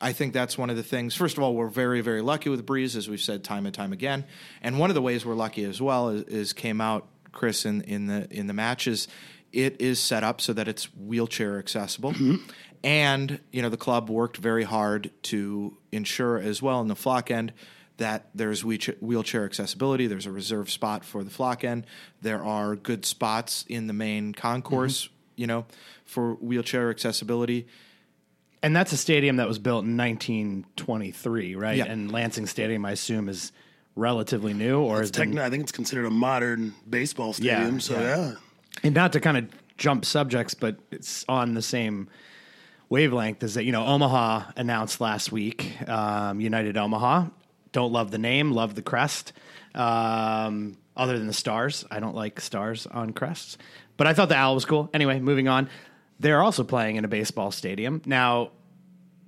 I 0.01 0.13
think 0.13 0.33
that's 0.33 0.57
one 0.57 0.71
of 0.71 0.77
the 0.77 0.83
things. 0.83 1.15
First 1.15 1.37
of 1.37 1.45
all, 1.45 1.55
we're 1.55 1.69
very, 1.69 2.01
very 2.01 2.23
lucky 2.23 2.49
with 2.49 2.67
Breese, 2.67 2.97
as 2.97 3.09
we've 3.09 3.21
said 3.21 3.45
time 3.45 3.67
and 3.67 3.75
time 3.75 3.93
again. 3.93 4.25
And 4.61 4.81
one 4.81 4.91
of 4.91 4.95
the 4.95 5.03
ways 5.03 5.25
we're 5.25 5.37
lucky 5.37 5.63
as 5.65 5.81
well 5.81 6.09
is, 6.09 6.25
is 6.25 6.53
came 6.53 6.81
out, 6.81 7.07
Chris, 7.31 7.65
in, 7.65 7.83
in 7.83 8.07
the 8.07 8.27
in 8.31 8.47
the 8.47 8.53
matches. 8.53 9.09
It 9.53 9.81
is 9.81 10.01
set 10.01 10.25
up 10.25 10.41
so 10.41 10.53
that 10.55 10.67
it's 10.67 10.85
wheelchair 10.97 11.59
accessible, 11.59 12.13
mm-hmm. 12.13 12.37
and 12.83 13.41
you 13.53 13.63
know 13.63 13.69
the 13.69 13.77
club 13.77 14.09
worked 14.11 14.39
very 14.39 14.65
hard 14.65 15.11
to 15.25 15.77
ensure 15.91 16.39
as 16.39 16.63
well 16.63 16.81
in 16.81 16.89
the 16.89 16.97
flock 16.97 17.31
end 17.31 17.53
that 17.99 18.29
there's 18.35 18.65
wheelchair 18.65 19.45
accessibility. 19.45 20.07
There's 20.07 20.27
a 20.27 20.33
reserved 20.33 20.71
spot 20.71 21.05
for 21.05 21.23
the 21.23 21.31
flock 21.31 21.63
end. 21.65 21.87
There 22.21 22.43
are 22.43 22.75
good 22.75 23.05
spots 23.05 23.65
in 23.69 23.87
the 23.87 23.93
main 23.93 24.33
concourse, 24.33 25.05
mm-hmm. 25.05 25.15
You 25.37 25.47
know, 25.47 25.65
for 26.05 26.35
wheelchair 26.35 26.91
accessibility. 26.91 27.67
And 28.63 28.77
that's 28.77 28.93
a 28.93 28.97
stadium 28.97 29.37
that 29.37 29.49
was 29.49 29.59
built 29.59 29.85
in 29.85 29.97
1923, 29.97 31.55
right? 31.57 31.77
Yeah. 31.77 31.85
And 31.87 32.13
Lansing 32.13 32.47
Stadium, 32.47 32.85
I 32.85 32.93
assume, 32.93 33.29
is 33.29 33.51
relatively 33.97 34.55
new, 34.55 34.81
or 34.81 35.01
It's 35.01 35.11
is 35.11 35.17
been- 35.17 35.39
I 35.39 35.51
think 35.51 35.63
it's 35.65 35.73
considered 35.73 36.07
a 36.07 36.11
modern 36.11 36.75
baseball 36.89 37.35
Yeah, 37.39 37.57
stadium. 37.57 37.81
so 37.81 37.95
yeah. 38.01 38.17
yeah. 38.17 38.35
and 38.85 38.95
not 38.95 39.13
to 39.15 39.21
kind 39.21 39.37
of 39.37 39.47
jump 39.77 40.05
subjects, 40.05 40.55
but 40.55 40.77
it's 40.91 41.25
on 41.29 41.55
the 41.55 41.63
same 41.63 42.09
wavelength. 42.89 43.43
Is 43.43 43.55
that 43.55 43.65
you 43.65 43.73
know 43.73 43.85
Omaha 43.85 44.53
announced 44.57 45.01
last 45.01 45.33
week, 45.33 45.77
um, 45.89 46.41
United 46.41 46.77
Omaha. 46.77 47.27
Don't 47.73 47.93
love 47.93 48.11
the 48.11 48.19
name, 48.19 48.53
love 48.53 48.75
the 48.75 48.83
crest. 48.83 49.33
Um, 49.75 50.77
other 50.97 51.17
than 51.19 51.27
the 51.27 51.33
stars, 51.33 51.85
I 51.91 52.01
don't 52.01 52.15
like 52.15 52.39
stars 52.41 52.87
on 52.87 53.13
crests, 53.15 53.57
but 53.97 54.07
I 54.07 54.15
thought 54.15 54.29
the 54.29 54.37
owl 54.37 54.55
was 54.55 54.65
cool. 54.65 54.91
Anyway, 54.95 55.21
moving 55.21 55.49
on. 55.49 55.69
They're 56.21 56.43
also 56.43 56.65
playing 56.65 56.97
in 56.97 57.05
a 57.05 57.09
baseball 57.09 57.51
stadium 57.51 58.03
now. 58.07 58.51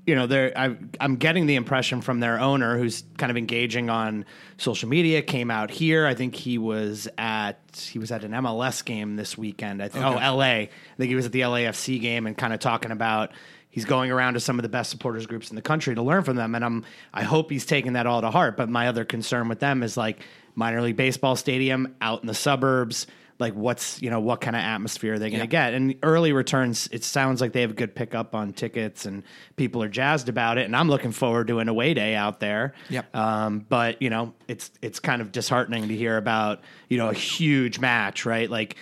you 0.07 0.15
know, 0.15 0.27
they're 0.27 0.57
I, 0.57 0.77
I'm 1.01 1.17
getting 1.17 1.47
the 1.47 1.57
impression 1.57 2.03
from 2.03 2.21
their 2.21 2.39
owner, 2.39 2.77
who's 2.79 3.05
kind 3.17 3.31
of 3.31 3.37
engaging 3.37 3.89
on 3.91 4.27
social 4.59 4.89
media, 4.89 5.23
came 5.23 5.51
out 5.51 5.71
here. 5.71 6.07
I 6.07 6.15
think 6.15 6.35
he 6.35 6.59
was 6.59 7.09
at 7.17 7.59
he 7.91 7.99
was 7.99 8.13
at 8.13 8.23
an 8.23 8.33
MLS 8.33 8.85
game 8.85 9.17
this 9.17 9.37
weekend. 9.37 9.83
I 9.83 9.89
think 9.89 10.05
oh 10.05 10.13
LA. 10.13 10.43
I 10.43 10.69
think 10.99 11.09
he 11.09 11.15
was 11.15 11.27
at 11.27 11.33
the 11.33 11.41
LAFC 11.41 12.01
game 12.01 12.27
and 12.27 12.37
kind 12.37 12.53
of 12.53 12.61
talking 12.61 12.91
about 12.91 13.33
he's 13.71 13.87
going 13.87 14.13
around 14.13 14.35
to 14.35 14.41
some 14.41 14.59
of 14.59 14.63
the 14.63 14.69
best 14.69 14.91
supporters 14.91 15.27
groups 15.27 15.51
in 15.51 15.57
the 15.57 15.63
country 15.63 15.95
to 15.95 16.03
learn 16.03 16.23
from 16.23 16.37
them. 16.37 16.55
And 16.55 16.65
I'm 16.65 16.85
I 17.13 17.23
hope 17.25 17.51
he's 17.51 17.67
taking 17.67 17.95
that 17.95 18.07
all 18.07 18.21
to 18.21 18.31
heart. 18.31 18.57
But 18.57 18.69
my 18.69 18.89
other 18.89 19.05
concern 19.05 19.49
with 19.49 19.59
them 19.59 19.83
is 19.83 19.97
like 19.97 20.21
minor 20.55 20.81
league 20.83 20.97
baseball 20.97 21.35
stadium 21.35 21.97
out 22.01 22.21
in 22.21 22.27
the 22.29 22.35
suburbs 22.35 23.07
like 23.41 23.55
what's 23.55 24.01
you 24.01 24.11
know 24.11 24.21
what 24.21 24.41
kind 24.41 24.55
of 24.55 24.61
atmosphere 24.63 25.15
are 25.15 25.19
they 25.19 25.29
going 25.29 25.41
to 25.41 25.47
Yeah. 25.47 25.71
get? 25.71 25.75
And 25.75 25.97
early 26.03 26.33
returns 26.33 26.89
it 26.93 27.03
sounds 27.03 27.41
like 27.41 27.53
they 27.53 27.63
have 27.63 27.73
a 27.73 27.75
good 27.75 27.95
pickup 27.95 28.35
on 28.35 28.53
tickets 28.53 29.07
and 29.07 29.23
people 29.57 29.83
are 29.83 29.89
jazzed 29.89 30.29
about 30.29 30.57
it. 30.59 30.65
And 30.67 30.77
i'm 30.77 30.89
looking 30.89 31.11
forward 31.13 31.49
to 31.49 31.59
an 31.59 31.69
away 31.69 31.95
day 31.95 32.15
out 32.15 32.39
there. 32.41 32.75
Yep. 32.91 33.15
um, 33.17 33.67
but 33.69 34.01
you 34.01 34.09
know 34.11 34.35
it's 34.47 34.71
it's 34.83 35.01
kind 35.01 35.21
of 35.21 35.33
disheartening 35.33 35.89
to 35.89 35.97
hear 35.97 36.17
about 36.17 36.61
you 36.89 36.97
know 36.99 37.09
a 37.09 37.15
huge 37.15 37.79
match 37.81 38.25
right? 38.25 38.49
Like 38.49 38.77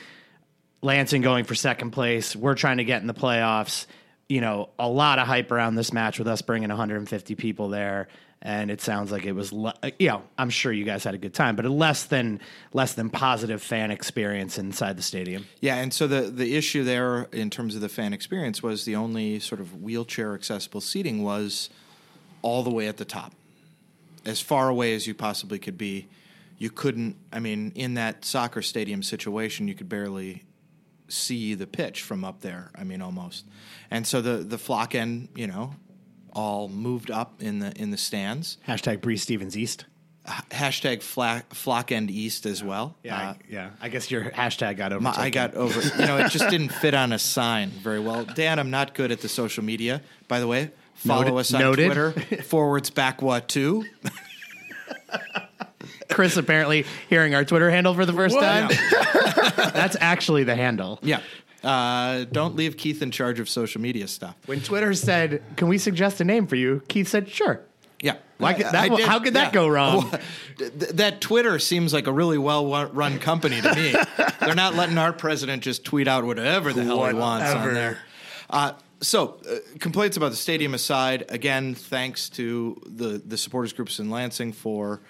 lansing 0.82 1.22
going 1.22 1.44
for 1.44 1.54
second 1.54 1.92
place 1.92 2.34
we're 2.36 2.54
trying 2.54 2.76
to 2.78 2.84
get 2.84 3.00
in 3.00 3.06
the 3.06 3.14
playoffs. 3.14 3.86
You 4.28 4.40
know 4.40 4.70
a 4.78 4.88
lot 4.88 5.18
of 5.18 5.26
hype 5.26 5.50
around 5.50 5.74
this 5.76 5.92
match 5.92 6.18
with 6.18 6.28
us 6.28 6.42
bringing 6.42 6.68
150 6.68 7.34
people 7.36 7.68
there 7.68 8.08
and 8.44 8.70
it 8.70 8.80
sounds 8.80 9.12
like 9.12 9.24
it 9.24 9.32
was 9.32 9.52
le- 9.52 9.74
uh, 9.82 9.90
you 9.98 10.08
know 10.08 10.22
i'm 10.36 10.50
sure 10.50 10.72
you 10.72 10.84
guys 10.84 11.04
had 11.04 11.14
a 11.14 11.18
good 11.18 11.32
time 11.32 11.54
but 11.54 11.64
a 11.64 11.68
less 11.68 12.04
than 12.04 12.40
less 12.72 12.94
than 12.94 13.08
positive 13.08 13.62
fan 13.62 13.90
experience 13.90 14.58
inside 14.58 14.96
the 14.96 15.02
stadium 15.02 15.46
Yeah, 15.60 15.76
and 15.76 15.94
so 15.94 16.06
the 16.06 16.22
the 16.22 16.56
issue 16.56 16.82
there 16.84 17.28
in 17.32 17.50
terms 17.50 17.74
of 17.74 17.80
the 17.80 17.88
fan 17.88 18.12
experience 18.12 18.62
was 18.62 18.84
the 18.84 18.96
only 18.96 19.38
sort 19.38 19.60
of 19.60 19.82
wheelchair 19.82 20.34
accessible 20.34 20.80
seating 20.80 21.22
was 21.22 21.70
all 22.42 22.64
the 22.64 22.70
way 22.70 22.88
at 22.88 22.96
the 22.96 23.04
top, 23.04 23.32
as 24.24 24.40
far 24.40 24.68
away 24.68 24.94
as 24.94 25.06
you 25.06 25.14
possibly 25.14 25.58
could 25.58 25.78
be. 25.78 26.08
You 26.58 26.70
couldn't. 26.70 27.16
I 27.32 27.38
mean, 27.40 27.72
in 27.74 27.94
that 27.94 28.24
soccer 28.24 28.62
stadium 28.62 29.02
situation, 29.02 29.68
you 29.68 29.74
could 29.74 29.88
barely 29.88 30.42
see 31.08 31.54
the 31.54 31.66
pitch 31.66 32.02
from 32.02 32.24
up 32.24 32.40
there. 32.40 32.70
I 32.74 32.84
mean, 32.84 33.02
almost. 33.02 33.44
And 33.90 34.06
so 34.06 34.20
the 34.20 34.38
the 34.38 34.58
flock 34.58 34.94
end, 34.94 35.28
you 35.34 35.46
know, 35.46 35.74
all 36.32 36.68
moved 36.68 37.10
up 37.10 37.40
in 37.42 37.58
the 37.60 37.72
in 37.80 37.90
the 37.90 37.96
stands. 37.96 38.58
hashtag 38.66 39.00
Breese 39.00 39.22
Stevens 39.22 39.56
East. 39.56 39.86
H- 40.26 40.34
Hashtag 40.50 41.02
flock, 41.02 41.52
flock 41.52 41.90
end 41.90 42.08
east 42.08 42.46
as 42.46 42.62
well. 42.62 42.94
Yeah, 43.02 43.16
Uh, 43.16 43.20
I, 43.32 43.36
yeah. 43.50 43.70
I 43.80 43.88
guess 43.88 44.08
your 44.08 44.30
hashtag 44.30 44.76
got 44.76 44.92
over. 44.92 45.08
I 45.16 45.30
got 45.30 45.54
over. 45.54 45.80
You 46.00 46.06
know, 46.06 46.16
it 46.18 46.30
just 46.30 46.48
didn't 46.48 46.68
fit 46.68 46.94
on 46.94 47.12
a 47.12 47.18
sign 47.18 47.70
very 47.70 47.98
well. 47.98 48.24
Dan, 48.24 48.60
I'm 48.60 48.70
not 48.70 48.94
good 48.94 49.10
at 49.10 49.20
the 49.20 49.28
social 49.28 49.64
media. 49.64 50.00
By 50.28 50.38
the 50.38 50.46
way, 50.46 50.70
follow 50.94 51.22
Noted- 51.22 51.36
us 51.38 51.54
on 51.54 51.60
noted. 51.60 51.86
Twitter. 51.86 52.42
Forwards 52.44 52.90
back 52.90 53.20
what 53.20 53.48
two? 53.48 53.84
Chris 56.08 56.36
apparently 56.36 56.84
hearing 57.08 57.34
our 57.34 57.44
Twitter 57.44 57.70
handle 57.70 57.94
for 57.94 58.04
the 58.04 58.12
first 58.12 58.38
time. 58.38 58.68
That's 59.72 59.96
actually 60.00 60.44
the 60.44 60.54
handle. 60.54 60.98
Yeah. 61.02 61.20
Uh, 61.62 62.24
don't 62.32 62.56
leave 62.56 62.76
Keith 62.76 63.02
in 63.02 63.10
charge 63.10 63.38
of 63.40 63.48
social 63.48 63.80
media 63.80 64.08
stuff. 64.08 64.36
When 64.46 64.60
Twitter 64.60 64.94
said, 64.94 65.42
"Can 65.56 65.68
we 65.68 65.78
suggest 65.78 66.20
a 66.20 66.24
name 66.24 66.46
for 66.46 66.56
you?" 66.56 66.82
Keith 66.88 67.08
said, 67.08 67.28
"Sure." 67.28 67.60
Yeah. 68.00 68.16
Why 68.38 68.54
could- 68.54 68.66
that- 68.66 69.00
how 69.02 69.20
could 69.20 69.34
that 69.34 69.52
go 69.52 69.68
wrong? 69.68 70.10
Well, 70.10 70.20
th- 70.58 70.72
that 70.94 71.20
Twitter 71.20 71.60
seems 71.60 71.92
like 71.92 72.08
a 72.08 72.12
really 72.12 72.38
well 72.38 72.66
run 72.88 73.20
company 73.20 73.60
to 73.60 73.74
me. 73.76 73.94
They're 74.40 74.56
not 74.56 74.74
letting 74.74 74.98
our 74.98 75.12
president 75.12 75.62
just 75.62 75.84
tweet 75.84 76.08
out 76.08 76.24
whatever 76.24 76.72
the 76.72 76.82
hell 76.82 77.06
he 77.06 77.14
wants 77.14 77.50
on 77.52 77.74
there. 77.74 77.98
Uh, 78.50 78.72
so, 79.00 79.38
uh, 79.48 79.56
complaints 79.78 80.16
about 80.16 80.30
the 80.30 80.36
stadium 80.36 80.74
aside, 80.74 81.24
again, 81.28 81.74
thanks 81.74 82.28
to 82.30 82.80
the, 82.86 83.22
the 83.24 83.36
supporters 83.36 83.72
groups 83.72 83.98
in 84.00 84.10
Lansing 84.10 84.52
for 84.52 85.00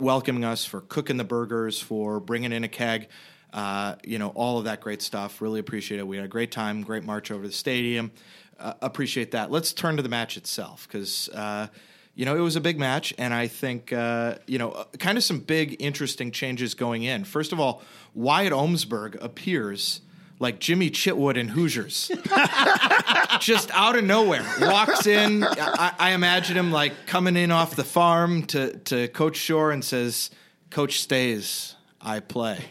welcoming 0.00 0.44
us, 0.44 0.64
for 0.64 0.80
cooking 0.80 1.16
the 1.16 1.24
burgers, 1.24 1.80
for 1.80 2.18
bringing 2.18 2.52
in 2.52 2.64
a 2.64 2.68
keg. 2.68 3.08
Uh, 3.52 3.96
you 4.02 4.18
know, 4.18 4.28
all 4.28 4.58
of 4.58 4.64
that 4.64 4.80
great 4.80 5.02
stuff. 5.02 5.42
Really 5.42 5.60
appreciate 5.60 6.00
it. 6.00 6.06
We 6.06 6.16
had 6.16 6.24
a 6.24 6.28
great 6.28 6.50
time, 6.50 6.82
great 6.82 7.04
march 7.04 7.30
over 7.30 7.46
the 7.46 7.52
stadium. 7.52 8.10
Uh, 8.58 8.74
appreciate 8.80 9.32
that. 9.32 9.50
Let's 9.50 9.72
turn 9.72 9.96
to 9.96 10.02
the 10.02 10.08
match 10.08 10.36
itself 10.36 10.86
because, 10.88 11.28
uh, 11.30 11.66
you 12.14 12.24
know, 12.24 12.36
it 12.36 12.40
was 12.40 12.56
a 12.56 12.60
big 12.60 12.78
match, 12.78 13.12
and 13.18 13.34
I 13.34 13.48
think, 13.48 13.92
uh, 13.92 14.36
you 14.46 14.58
know, 14.58 14.70
uh, 14.70 14.84
kind 14.98 15.18
of 15.18 15.24
some 15.24 15.40
big, 15.40 15.76
interesting 15.80 16.30
changes 16.30 16.74
going 16.74 17.02
in. 17.02 17.24
First 17.24 17.52
of 17.52 17.60
all, 17.60 17.82
Wyatt 18.14 18.52
Omsberg 18.52 19.22
appears 19.22 20.02
like 20.38 20.58
Jimmy 20.58 20.90
Chitwood 20.90 21.36
in 21.36 21.48
Hoosiers. 21.48 22.10
Just 23.40 23.70
out 23.72 23.96
of 23.96 24.04
nowhere, 24.04 24.44
walks 24.60 25.06
in. 25.06 25.44
I, 25.44 25.92
I 25.98 26.10
imagine 26.12 26.56
him 26.56 26.70
like 26.70 26.92
coming 27.06 27.36
in 27.36 27.50
off 27.50 27.76
the 27.76 27.84
farm 27.84 28.44
to, 28.46 28.76
to 28.76 29.08
Coach 29.08 29.36
Shore 29.36 29.70
and 29.70 29.84
says, 29.84 30.30
Coach 30.70 31.00
stays, 31.00 31.76
I 32.00 32.20
play. 32.20 32.64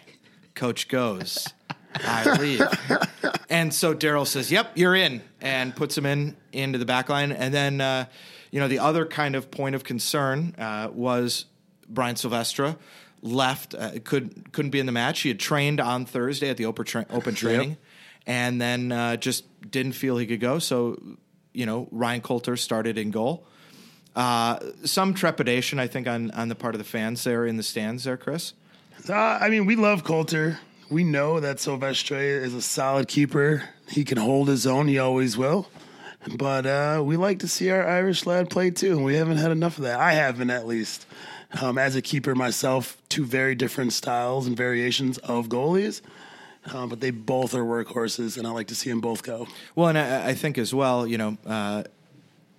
Coach 0.62 0.90
goes, 0.90 1.48
I 1.96 2.38
leave. 2.38 2.62
and 3.50 3.74
so 3.74 3.96
Daryl 3.96 4.28
says, 4.28 4.52
"Yep, 4.52 4.74
you're 4.76 4.96
in," 4.96 5.24
and 5.42 5.76
puts 5.76 5.98
him 5.98 6.06
in 6.06 6.38
into 6.54 6.78
the 6.78 6.86
back 6.86 7.10
line. 7.10 7.32
And 7.32 7.52
then, 7.52 7.82
uh, 7.82 8.06
you 8.52 8.60
know, 8.60 8.68
the 8.68 8.78
other 8.78 9.08
kind 9.08 9.36
of 9.36 9.50
point 9.50 9.74
of 9.74 9.84
concern 9.84 10.54
uh, 10.60 10.90
was 10.94 11.46
Brian 11.90 12.16
Sylvestre 12.16 12.76
left. 13.24 13.74
Uh, 13.74 13.94
could 14.04 14.52
couldn't 14.52 14.70
be 14.70 14.80
in 14.80 14.86
the 14.86 14.92
match. 14.92 15.22
He 15.22 15.30
had 15.30 15.40
trained 15.40 15.82
on 15.82 16.06
Thursday 16.06 16.52
at 16.52 16.58
the 16.58 16.68
open, 16.68 16.86
tra- 16.86 17.08
open 17.10 17.34
training, 17.34 17.78
and 18.28 18.62
then 18.62 18.92
uh, 18.92 19.18
just 19.18 19.46
didn't 19.68 19.94
feel 19.94 20.16
he 20.16 20.28
could 20.28 20.42
go. 20.42 20.60
So, 20.60 21.02
you 21.54 21.66
know, 21.66 21.88
Ryan 21.90 22.22
Coulter 22.22 22.56
started 22.56 23.00
in 23.00 23.10
goal. 23.10 23.48
Uh, 24.16 24.60
some 24.86 25.16
trepidation, 25.16 25.80
I 25.80 25.88
think, 25.88 26.08
on 26.08 26.30
on 26.30 26.50
the 26.50 26.56
part 26.56 26.76
of 26.76 26.80
the 26.80 26.86
fans 26.86 27.24
there 27.24 27.48
in 27.48 27.58
the 27.58 27.64
stands. 27.64 28.04
There, 28.04 28.16
Chris. 28.16 28.54
Uh, 29.10 29.14
I 29.14 29.50
mean, 29.50 29.66
we 29.66 29.76
love 29.76 30.04
Coulter. 30.04 30.60
We 30.90 31.04
know 31.04 31.40
that 31.40 31.60
Sylvestre 31.60 32.18
is 32.18 32.54
a 32.54 32.62
solid 32.62 33.08
keeper. 33.08 33.64
He 33.90 34.04
can 34.04 34.18
hold 34.18 34.48
his 34.48 34.68
own. 34.68 34.88
He 34.88 35.00
always 35.00 35.38
will. 35.38 35.68
But 36.36 36.66
uh, 36.66 37.02
we 37.04 37.18
like 37.18 37.40
to 37.40 37.48
see 37.48 37.72
our 37.72 37.88
Irish 37.88 38.26
lad 38.26 38.50
play 38.50 38.70
too, 38.70 38.92
and 38.92 39.04
we 39.04 39.16
haven't 39.16 39.38
had 39.38 39.52
enough 39.52 39.78
of 39.78 39.86
that. 39.86 40.00
I 40.00 40.14
haven't, 40.14 40.50
at 40.50 40.68
least. 40.68 41.08
Um, 41.62 41.78
as 41.78 41.96
a 41.96 42.02
keeper 42.02 42.36
myself, 42.36 42.98
two 43.10 43.26
very 43.26 43.56
different 43.56 43.94
styles 43.94 44.48
and 44.48 44.56
variations 44.56 45.18
of 45.20 45.50
goalies. 45.50 46.02
Um, 46.72 46.90
but 46.90 47.00
they 47.00 47.10
both 47.10 47.56
are 47.56 47.64
workhorses, 47.64 48.38
and 48.38 48.46
I 48.46 48.52
like 48.52 48.68
to 48.68 48.76
see 48.76 48.92
them 48.92 49.02
both 49.02 49.24
go. 49.24 49.48
Well, 49.76 49.88
and 49.88 49.98
I, 49.98 50.30
I 50.30 50.34
think 50.36 50.58
as 50.60 50.74
well, 50.74 51.08
you 51.08 51.18
know, 51.18 51.38
uh, 51.46 51.84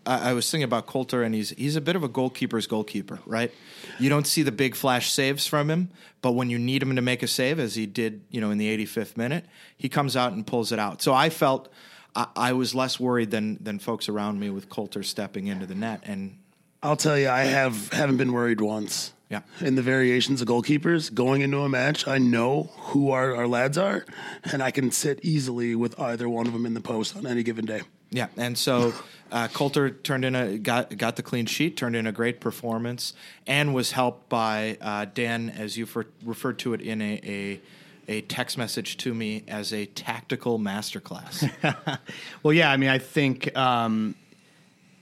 I, 0.06 0.30
I 0.30 0.32
was 0.32 0.50
thinking 0.50 0.64
about 0.64 0.86
Coulter, 0.86 1.22
and 1.22 1.34
he's 1.34 1.50
he's 1.50 1.76
a 1.76 1.80
bit 1.80 1.96
of 1.96 2.02
a 2.02 2.08
goalkeeper's 2.08 2.66
goalkeeper, 2.66 3.20
right? 3.26 3.52
You 3.98 4.08
don't 4.08 4.26
see 4.26 4.42
the 4.42 4.52
big 4.52 4.74
flash 4.74 5.10
saves 5.10 5.46
from 5.46 5.70
him, 5.70 5.90
but 6.20 6.32
when 6.32 6.50
you 6.50 6.58
need 6.58 6.82
him 6.82 6.94
to 6.96 7.02
make 7.02 7.22
a 7.22 7.26
save, 7.28 7.58
as 7.58 7.74
he 7.74 7.86
did, 7.86 8.22
you 8.30 8.40
know, 8.40 8.50
in 8.50 8.58
the 8.58 8.84
85th 8.84 9.16
minute, 9.16 9.46
he 9.76 9.88
comes 9.88 10.16
out 10.16 10.32
and 10.32 10.46
pulls 10.46 10.72
it 10.72 10.78
out. 10.78 11.02
So 11.02 11.12
I 11.12 11.30
felt 11.30 11.68
I, 12.14 12.26
I 12.36 12.52
was 12.52 12.74
less 12.74 12.98
worried 12.98 13.30
than 13.30 13.58
than 13.62 13.78
folks 13.78 14.08
around 14.08 14.40
me 14.40 14.50
with 14.50 14.68
Coulter 14.68 15.02
stepping 15.02 15.46
into 15.46 15.66
the 15.66 15.74
net, 15.74 16.02
and 16.04 16.38
I'll 16.82 16.96
tell 16.96 17.18
you, 17.18 17.28
I 17.28 17.42
have 17.42 17.92
haven't 17.92 18.16
been 18.16 18.32
worried 18.32 18.60
once. 18.60 19.12
Yeah. 19.30 19.40
In 19.62 19.76
the 19.76 19.82
variations 19.82 20.42
of 20.42 20.48
goalkeepers 20.48 21.12
going 21.12 21.40
into 21.40 21.60
a 21.60 21.68
match, 21.68 22.06
I 22.06 22.18
know 22.18 22.64
who 22.76 23.12
our, 23.12 23.34
our 23.34 23.46
lads 23.46 23.78
are, 23.78 24.04
and 24.52 24.62
I 24.62 24.70
can 24.70 24.90
sit 24.90 25.20
easily 25.22 25.74
with 25.74 25.98
either 25.98 26.28
one 26.28 26.46
of 26.46 26.52
them 26.52 26.66
in 26.66 26.74
the 26.74 26.82
post 26.82 27.16
on 27.16 27.26
any 27.26 27.42
given 27.42 27.64
day. 27.64 27.80
Yeah, 28.12 28.28
and 28.36 28.56
so 28.56 28.92
uh, 29.32 29.48
Coulter 29.48 29.90
turned 29.90 30.24
in 30.24 30.34
a 30.34 30.58
got 30.58 30.96
got 30.96 31.16
the 31.16 31.22
clean 31.22 31.46
sheet, 31.46 31.76
turned 31.76 31.96
in 31.96 32.06
a 32.06 32.12
great 32.12 32.40
performance, 32.40 33.14
and 33.46 33.74
was 33.74 33.92
helped 33.92 34.28
by 34.28 34.78
uh, 34.80 35.06
Dan, 35.12 35.50
as 35.50 35.76
you 35.76 35.86
for, 35.86 36.06
referred 36.24 36.58
to 36.60 36.74
it 36.74 36.80
in 36.80 37.02
a, 37.02 37.20
a 37.24 37.60
a 38.08 38.20
text 38.22 38.58
message 38.58 38.96
to 38.98 39.14
me 39.14 39.44
as 39.48 39.72
a 39.72 39.86
tactical 39.86 40.58
masterclass. 40.58 41.50
Well, 42.42 42.52
yeah, 42.52 42.70
I 42.72 42.76
mean, 42.76 42.90
I 42.90 42.98
think 42.98 43.56
um, 43.56 44.16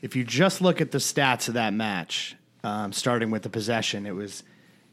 if 0.03 0.15
you 0.15 0.25
just 0.25 0.61
look 0.61 0.83
at 0.83 0.91
the 0.91 0.99
stats 0.99 1.49
of 1.49 1.55
that 1.55 1.73
match, 1.73 2.37
um, 2.63 2.93
starting 2.93 3.31
with 3.31 3.43
the 3.43 3.49
possession, 3.49 4.05
it 4.05 4.15
was 4.15 4.43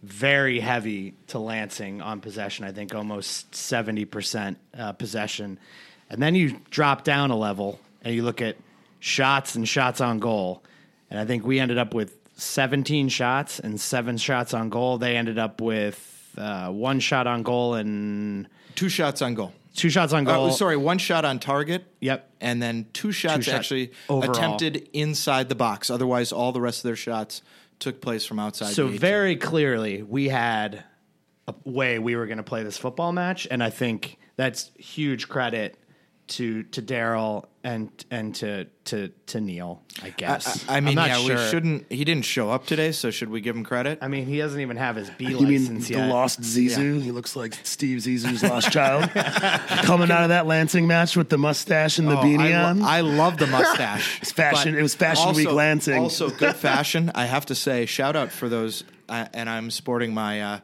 very 0.04 0.62
heavy 0.62 1.14
to 1.28 1.40
Lansing 1.40 2.02
on 2.02 2.22
possession. 2.22 2.64
I 2.64 2.72
think 2.72 2.96
almost 2.96 3.52
70% 3.52 4.56
uh, 4.78 4.94
possession. 4.94 5.60
And 6.10 6.22
then 6.22 6.36
you 6.36 6.62
drop 6.70 7.04
down 7.04 7.32
a 7.32 7.36
level 7.36 7.80
and 8.08 8.16
you 8.16 8.24
look 8.24 8.42
at 8.42 8.56
shots 9.00 9.56
and 9.56 9.68
shots 9.68 10.00
on 10.00 10.20
goal. 10.20 10.64
And 11.10 11.20
I 11.20 11.26
think 11.26 11.46
we 11.46 11.60
ended 11.60 11.78
up 11.78 11.94
with 11.94 12.18
17 12.38 13.10
shots 13.10 13.60
and 13.60 13.80
seven 13.80 14.18
shots 14.18 14.54
on 14.54 14.70
goal. 14.70 14.98
They 14.98 15.18
ended 15.18 15.38
up 15.38 15.60
with 15.60 16.34
uh, 16.38 16.70
one 16.70 17.02
shot 17.02 17.28
on 17.28 17.44
goal 17.44 17.74
and 17.74 18.48
two 18.76 18.88
shots 18.88 19.22
on 19.22 19.34
goal. 19.34 19.54
two 19.76 19.90
shots 19.90 20.14
on 20.14 20.24
goal. 20.24 20.48
Uh, 20.48 20.52
sorry, 20.52 20.78
one 20.78 21.00
shot 21.00 21.26
on 21.26 21.40
target. 21.40 21.84
Yep. 22.00 22.32
and 22.40 22.62
then 22.62 22.86
two 22.94 23.12
shots 23.12 23.44
shots 23.46 23.50
actually 23.50 23.92
attempted 24.10 24.88
inside 24.94 25.50
the 25.50 25.56
box. 25.56 25.90
Otherwise, 25.90 26.32
all 26.32 26.54
the 26.54 26.62
rest 26.62 26.80
of 26.80 26.84
their 26.84 26.96
shots 26.96 27.42
took 27.80 28.00
place 28.00 28.26
from 28.26 28.40
outside. 28.40 28.74
So 28.74 28.88
very 28.88 29.36
clearly, 29.36 30.02
we 30.02 30.30
had 30.30 30.86
a 31.46 31.54
way 31.66 32.00
we 32.00 32.16
were 32.16 32.26
going 32.26 32.38
to 32.38 32.44
play 32.44 32.64
this 32.64 32.78
football 32.78 33.12
match, 33.12 33.50
and 33.52 33.62
I 33.62 33.70
think 33.70 34.18
that's 34.38 34.72
huge 34.78 35.28
credit 35.28 35.78
to 36.28 36.64
to 36.64 36.82
Daryl 36.82 37.46
and 37.68 37.90
and 38.10 38.34
to 38.36 38.66
to 38.86 39.10
to 39.28 39.42
Neil. 39.42 39.82
I 40.02 40.08
I, 40.08 40.10
guess. 40.12 40.66
I- 40.70 40.74
I 40.76 40.78
I'm 40.78 40.86
mean, 40.86 40.96
not 40.96 41.10
yeah, 41.10 41.18
sure. 41.18 41.36
we 41.36 41.50
shouldn't. 41.50 41.92
He 41.92 42.06
didn't 42.06 42.24
show 42.24 42.50
up 42.50 42.66
today, 42.66 42.94
so 42.94 43.12
should 43.12 43.30
we 43.30 43.42
give 43.42 43.56
him 43.58 43.64
credit? 43.66 44.00
I 44.02 44.08
mean, 44.08 44.26
he 44.26 44.38
doesn't 44.38 44.60
even 44.62 44.78
have 44.78 44.96
his 44.96 45.10
B 45.18 45.26
You 45.26 45.40
mean 45.42 45.62
license 45.62 45.88
the 45.90 45.96
yet. 45.96 46.10
lost 46.10 46.40
Zissou? 46.42 47.02
He 47.02 47.12
looks 47.12 47.36
like 47.36 47.54
Steve 47.64 48.00
Zissou's 48.00 48.42
lost 48.42 48.72
child. 48.72 49.10
Coming 49.84 50.10
out 50.12 50.24
of 50.24 50.30
that 50.30 50.48
Lansing 50.48 50.88
match 50.88 51.18
with 51.18 51.28
the 51.30 51.38
mustache 51.38 52.00
and 52.00 52.08
the 52.08 52.18
Oh, 52.18 52.24
beanie 52.24 52.56
I, 52.56 52.64
on. 52.70 52.82
I 52.84 53.02
love 53.02 53.38
the 53.38 53.48
mustache. 53.48 54.20
It's 54.22 54.32
fashion- 54.32 54.76
it 54.76 54.82
was 54.82 54.96
Fashion 54.96 55.34
Week 55.36 55.48
also- 55.48 55.58
Lansing. 55.58 56.00
Also, 56.02 56.30
good 56.44 56.56
fashion. 56.56 57.12
I 57.16 57.26
have 57.26 57.46
to 57.48 57.56
say, 57.56 57.86
shout 57.86 58.16
out 58.16 58.32
for 58.32 58.48
those. 58.50 58.84
Uh, 59.10 59.26
and 59.34 59.50
I'm 59.50 59.72
sporting 59.72 60.14
my 60.14 60.42
uh, 60.42 60.60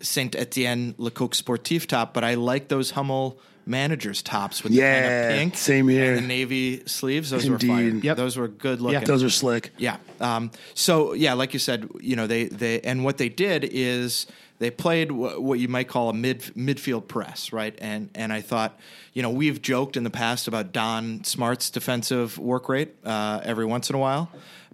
Saint 0.00 0.34
Etienne 0.34 0.94
Le 0.98 1.10
Coq 1.10 1.32
Sportif 1.34 1.86
top, 1.86 2.12
but 2.14 2.22
I 2.24 2.34
like 2.34 2.68
those 2.68 2.90
Hummel 2.92 3.38
managers 3.66 4.22
tops 4.22 4.62
with 4.62 4.72
the 4.72 4.80
kind 4.80 5.04
of 5.06 5.30
pink, 5.38 5.56
same 5.56 5.88
here. 5.88 6.14
and 6.14 6.24
the 6.24 6.26
navy 6.26 6.82
sleeves. 6.86 7.30
Those 7.30 7.48
were 7.48 7.54
Indeed. 7.56 7.68
fire. 7.68 7.88
Yep. 7.88 8.16
Those 8.16 8.36
were 8.36 8.48
good 8.48 8.80
looking. 8.80 9.04
Those 9.04 9.22
are 9.22 9.30
slick. 9.30 9.70
Yeah. 9.78 9.96
Um, 10.20 10.50
so 10.74 11.12
yeah, 11.14 11.32
like 11.34 11.52
you 11.52 11.58
said, 11.58 11.88
you 12.00 12.16
know 12.16 12.26
they 12.26 12.44
they 12.46 12.80
and 12.80 13.04
what 13.04 13.18
they 13.18 13.28
did 13.28 13.64
is 13.64 14.26
they 14.58 14.70
played 14.70 15.10
wh- 15.10 15.40
what 15.42 15.58
you 15.58 15.68
might 15.68 15.88
call 15.88 16.10
a 16.10 16.14
mid 16.14 16.40
midfield 16.56 17.08
press, 17.08 17.52
right? 17.52 17.74
And 17.80 18.10
and 18.14 18.32
I 18.32 18.40
thought, 18.40 18.78
you 19.12 19.22
know, 19.22 19.30
we've 19.30 19.60
joked 19.60 19.96
in 19.96 20.04
the 20.04 20.10
past 20.10 20.46
about 20.48 20.72
Don 20.72 21.24
Smart's 21.24 21.70
defensive 21.70 22.38
work 22.38 22.68
rate 22.68 22.94
uh, 23.04 23.40
every 23.42 23.64
once 23.64 23.90
in 23.90 23.96
a 23.96 23.98
while. 23.98 24.30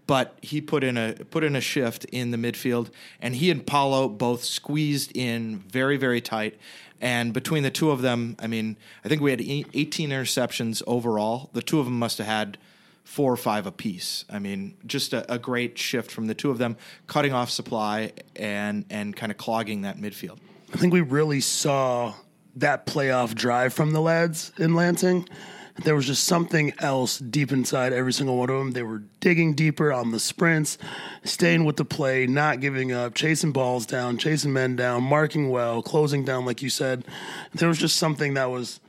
But 0.06 0.36
he 0.42 0.60
put 0.60 0.82
in 0.82 0.96
a 0.98 1.12
put 1.30 1.44
in 1.44 1.54
a 1.54 1.60
shift 1.60 2.04
in 2.06 2.32
the 2.32 2.36
midfield, 2.36 2.90
and 3.22 3.36
he 3.36 3.48
and 3.50 3.64
Paulo 3.64 4.08
both 4.08 4.42
squeezed 4.44 5.16
in 5.16 5.60
very 5.68 5.96
very 5.96 6.20
tight. 6.20 6.58
And 7.00 7.32
between 7.32 7.62
the 7.62 7.70
two 7.70 7.90
of 7.90 8.02
them, 8.02 8.36
I 8.38 8.46
mean, 8.46 8.76
I 9.04 9.08
think 9.08 9.22
we 9.22 9.30
had 9.30 9.40
18 9.40 10.10
interceptions 10.10 10.82
overall. 10.86 11.50
The 11.52 11.62
two 11.62 11.78
of 11.80 11.86
them 11.86 11.98
must 11.98 12.18
have 12.18 12.26
had 12.26 12.58
four 13.04 13.32
or 13.32 13.36
five 13.36 13.66
apiece. 13.66 14.24
I 14.28 14.38
mean, 14.38 14.76
just 14.86 15.12
a, 15.12 15.32
a 15.32 15.38
great 15.38 15.78
shift 15.78 16.10
from 16.10 16.26
the 16.26 16.34
two 16.34 16.50
of 16.50 16.58
them, 16.58 16.76
cutting 17.06 17.32
off 17.32 17.50
supply 17.50 18.12
and 18.36 18.84
and 18.90 19.16
kind 19.16 19.32
of 19.32 19.38
clogging 19.38 19.82
that 19.82 19.98
midfield. 19.98 20.38
I 20.72 20.76
think 20.76 20.92
we 20.92 21.00
really 21.00 21.40
saw 21.40 22.14
that 22.56 22.86
playoff 22.86 23.34
drive 23.34 23.72
from 23.72 23.92
the 23.92 24.00
lads 24.00 24.52
in 24.58 24.74
Lansing. 24.74 25.28
There 25.84 25.94
was 25.94 26.06
just 26.06 26.24
something 26.24 26.72
else 26.78 27.18
deep 27.18 27.52
inside 27.52 27.92
every 27.92 28.12
single 28.12 28.36
one 28.36 28.50
of 28.50 28.58
them. 28.58 28.70
They 28.72 28.82
were 28.82 29.02
digging 29.20 29.54
deeper 29.54 29.92
on 29.92 30.10
the 30.10 30.20
sprints, 30.20 30.76
staying 31.24 31.64
with 31.64 31.76
the 31.76 31.84
play, 31.84 32.26
not 32.26 32.60
giving 32.60 32.92
up, 32.92 33.14
chasing 33.14 33.52
balls 33.52 33.86
down, 33.86 34.18
chasing 34.18 34.52
men 34.52 34.76
down, 34.76 35.02
marking 35.02 35.48
well, 35.48 35.82
closing 35.82 36.24
down, 36.24 36.44
like 36.44 36.60
you 36.62 36.68
said. 36.70 37.04
There 37.54 37.68
was 37.68 37.78
just 37.78 37.96
something 37.96 38.34
that 38.34 38.50
was 38.50 38.80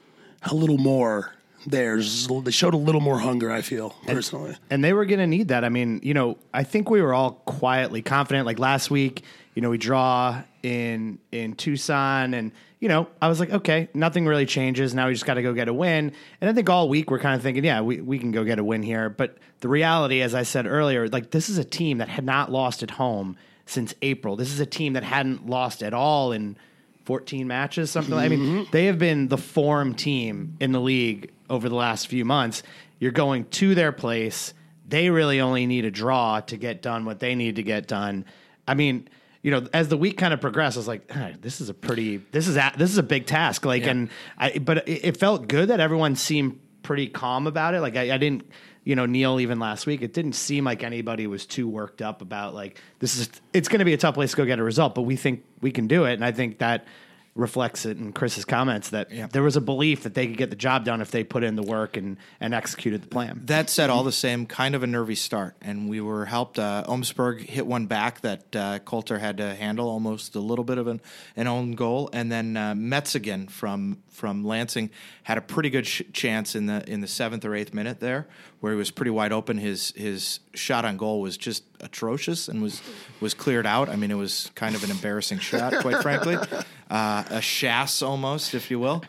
a 0.44 0.54
little 0.56 0.78
more 0.80 1.34
there. 1.66 1.98
Just 1.98 2.26
a 2.26 2.28
little- 2.30 2.42
They 2.42 2.52
showed 2.52 2.74
a 2.74 2.78
little 2.78 3.02
more 3.02 3.20
hunger, 3.20 3.52
I 3.52 3.62
feel, 3.62 3.96
personally. 4.08 4.56
and 4.70 4.84
they 4.84 4.94
were 4.94 5.06
going 5.06 5.20
to 5.20 5.28
need 5.28 5.50
that. 5.50 5.64
I 5.64 5.70
mean, 5.70 6.00
you 6.04 6.14
know, 6.14 6.38
I 6.54 6.64
think 6.64 6.90
we 6.90 7.02
were 7.02 7.14
all 7.14 7.32
quietly 7.46 8.02
confident. 8.02 8.46
Like 8.48 8.60
last 8.60 8.90
week, 8.92 9.24
you 9.56 9.62
know, 9.62 9.70
we 9.70 9.78
draw 9.78 10.42
in 10.64 11.20
in 11.32 11.54
Tucson, 11.54 12.34
and 12.34 12.52
you 12.82 12.90
know, 12.90 13.08
I 13.22 13.30
was 13.30 13.40
like, 13.40 13.52
okay, 13.52 13.88
nothing 13.94 14.26
really 14.26 14.48
changes. 14.48 14.94
Now 14.96 15.08
we 15.08 15.14
just 15.14 15.26
got 15.26 15.36
to 15.36 15.44
go 15.44 15.54
get 15.54 15.68
a 15.68 15.74
win. 15.74 16.12
And 16.42 16.50
I 16.50 16.54
think 16.54 16.68
all 16.68 16.90
week 16.90 17.12
we're 17.12 17.20
kind 17.20 17.36
of 17.36 17.44
thinking, 17.44 17.64
yeah, 17.64 17.80
we 17.82 18.02
we 18.02 18.18
can 18.18 18.32
go 18.32 18.44
get 18.44 18.58
a 18.58 18.64
win 18.64 18.82
here. 18.82 19.08
But 19.08 19.38
the 19.60 19.70
reality, 19.70 20.22
as 20.22 20.34
I 20.34 20.44
said 20.44 20.66
earlier, 20.66 21.08
like 21.08 21.30
this 21.30 21.48
is 21.48 21.60
a 21.60 21.64
team 21.64 22.00
that 22.00 22.10
had 22.10 22.26
not 22.26 22.52
lost 22.52 22.82
at 22.82 22.90
home 22.90 23.38
since 23.68 23.94
April. 24.02 24.36
This 24.36 24.52
is 24.52 24.60
a 24.60 24.66
team 24.66 24.94
that 24.94 25.04
hadn't 25.04 25.48
lost 25.48 25.84
at 25.84 25.94
all 25.94 26.32
in 26.32 26.58
14 27.06 27.48
matches, 27.48 27.92
something 27.92 28.16
like 28.16 28.26
I 28.26 28.30
mean, 28.30 28.40
mm-hmm. 28.40 28.72
they 28.72 28.86
have 28.86 28.98
been 28.98 29.28
the 29.28 29.38
form 29.38 29.94
team 29.94 30.58
in 30.60 30.72
the 30.72 30.82
league 30.82 31.32
over 31.52 31.70
the 31.70 31.76
last 31.76 32.08
few 32.08 32.26
months. 32.26 32.64
You're 33.00 33.12
going 33.12 33.46
to 33.46 33.76
their 33.76 33.92
place. 33.92 34.56
They 34.88 35.12
really 35.12 35.40
only 35.40 35.68
need 35.68 35.86
a 35.86 35.92
draw 35.92 36.40
to 36.42 36.58
get 36.58 36.82
done 36.82 37.06
what 37.06 37.20
they 37.20 37.36
need 37.36 37.58
to 37.58 37.64
get 37.64 37.88
done. 37.88 38.26
I 38.68 38.74
mean, 38.74 39.08
you 39.42 39.52
know, 39.52 39.68
as 39.74 39.88
the 39.88 39.98
week 39.98 40.18
kind 40.18 40.34
of 40.34 40.42
progressed, 40.42 40.78
I 40.78 40.80
was 40.80 40.88
like, 40.88 41.10
"Ah, 41.16 41.32
this 41.42 41.62
is 41.62 41.70
a 41.70 41.74
pretty, 41.74 42.18
this 42.32 42.48
is 42.48 42.58
a, 42.58 42.72
this 42.78 42.92
is 42.92 42.98
a 42.98 43.04
big 43.04 43.26
task. 43.26 43.66
Like, 43.66 43.88
and 43.88 44.10
I, 44.38 44.60
but 44.60 44.88
it, 44.88 45.06
it 45.06 45.18
felt 45.18 45.48
good 45.48 45.70
that 45.70 45.80
everyone 45.80 46.16
seemed 46.16 46.60
pretty 46.84 47.08
calm 47.08 47.48
about 47.48 47.74
it. 47.74 47.82
Like, 47.82 47.96
I, 47.96 48.14
I 48.14 48.18
didn't, 48.18 48.46
you 48.84 48.96
know, 48.96 49.06
Neil 49.06 49.40
even 49.40 49.60
last 49.60 49.86
week, 49.86 50.02
it 50.02 50.14
didn't 50.14 50.34
seem 50.34 50.64
like 50.64 50.84
anybody 50.84 51.26
was 51.28 51.46
too 51.46 51.68
worked 51.68 52.02
up 52.02 52.22
about 52.22 52.54
like 52.54 52.80
this 53.00 53.18
is, 53.18 53.30
it's 53.54 53.68
going 53.68 53.80
to 53.80 53.86
be 53.86 53.94
a 53.94 53.98
tough 53.98 54.16
place 54.16 54.32
to 54.32 54.38
go 54.38 54.46
get 54.46 54.60
a 54.60 54.64
result, 54.64 54.96
but 54.96 55.04
we 55.04 55.16
think 55.16 55.44
we 55.62 55.72
can 55.72 55.88
do 55.88 56.06
it. 56.06 56.14
And 56.14 56.26
I 56.26 56.32
think 56.32 56.60
that 56.60 56.86
reflects 57.34 57.86
it 57.86 57.98
in 57.98 58.12
Chris's 58.12 58.44
comments 58.44 58.90
that 58.90 59.10
Yeah. 59.12 59.28
there 59.32 59.42
was 59.42 59.56
a 59.56 59.62
belief 59.62 60.04
that 60.04 60.14
they 60.14 60.28
could 60.28 60.38
get 60.38 60.50
the 60.50 60.56
job 60.56 60.84
done 60.84 61.00
if 61.00 61.12
they 61.12 61.24
put 61.24 61.44
in 61.44 61.56
the 61.56 61.64
work 61.64 61.96
and, 61.96 62.18
and 62.42 62.54
executed 62.54 63.02
the 63.04 63.08
plan. 63.08 63.42
That 63.46 63.70
said, 63.70 63.90
all 63.90 64.04
the 64.04 64.12
same, 64.12 64.46
kind 64.46 64.76
of 64.76 64.84
a 64.84 64.88
nervy 64.88 65.16
start, 65.16 65.56
and 65.62 65.88
we 65.90 66.02
were 66.02 66.26
helped. 66.26 66.60
Uh, 66.60 66.84
Omsberg 66.88 67.40
hit 67.42 67.66
one 67.66 67.86
back 67.86 68.20
that 68.22 68.54
uh, 68.56 68.80
Coulter 68.80 69.20
had 69.20 69.38
to 69.38 69.56
handle, 69.56 69.88
almost 69.88 70.36
a 70.36 70.40
little 70.42 70.66
bit 70.66 70.78
of 70.78 70.88
an, 70.88 71.00
an 71.38 71.48
own 71.48 71.72
goal, 71.74 72.10
and 72.12 72.30
then 72.30 72.58
uh, 72.58 72.74
Metzigen 72.74 73.50
from 73.50 74.00
from 74.12 74.44
Lansing 74.44 74.90
had 75.24 75.38
a 75.38 75.42
pretty 75.42 75.70
good 75.70 75.88
sh- 75.88 76.04
chance 76.14 76.56
in 76.56 76.66
the 76.66 76.88
in 76.88 77.02
the 77.02 77.08
seventh 77.08 77.46
or 77.46 77.56
eighth 77.56 77.74
minute 77.74 78.00
there, 78.00 78.28
where 78.60 78.74
he 78.74 78.78
was 78.78 78.92
pretty 78.92 79.12
wide 79.12 79.32
open. 79.32 79.58
His 79.58 79.94
his 79.96 80.40
shot 80.54 80.86
on 80.86 80.98
goal 80.98 81.22
was 81.22 81.38
just 81.38 81.64
atrocious 81.80 82.48
and 82.48 82.62
was 82.62 82.82
was 83.20 83.34
cleared 83.34 83.66
out. 83.66 83.90
I 83.90 83.96
mean, 83.96 84.12
it 84.12 84.16
was 84.16 84.52
kind 84.54 84.76
of 84.76 84.84
an 84.84 84.92
embarrassing 84.92 85.40
shot, 85.40 85.74
quite 85.82 86.02
frankly, 86.02 86.36
uh, 86.90 87.24
a 87.30 87.42
chasse 87.42 88.02
almost, 88.02 88.54
if 88.54 88.70
you 88.70 88.80
will. 88.80 89.04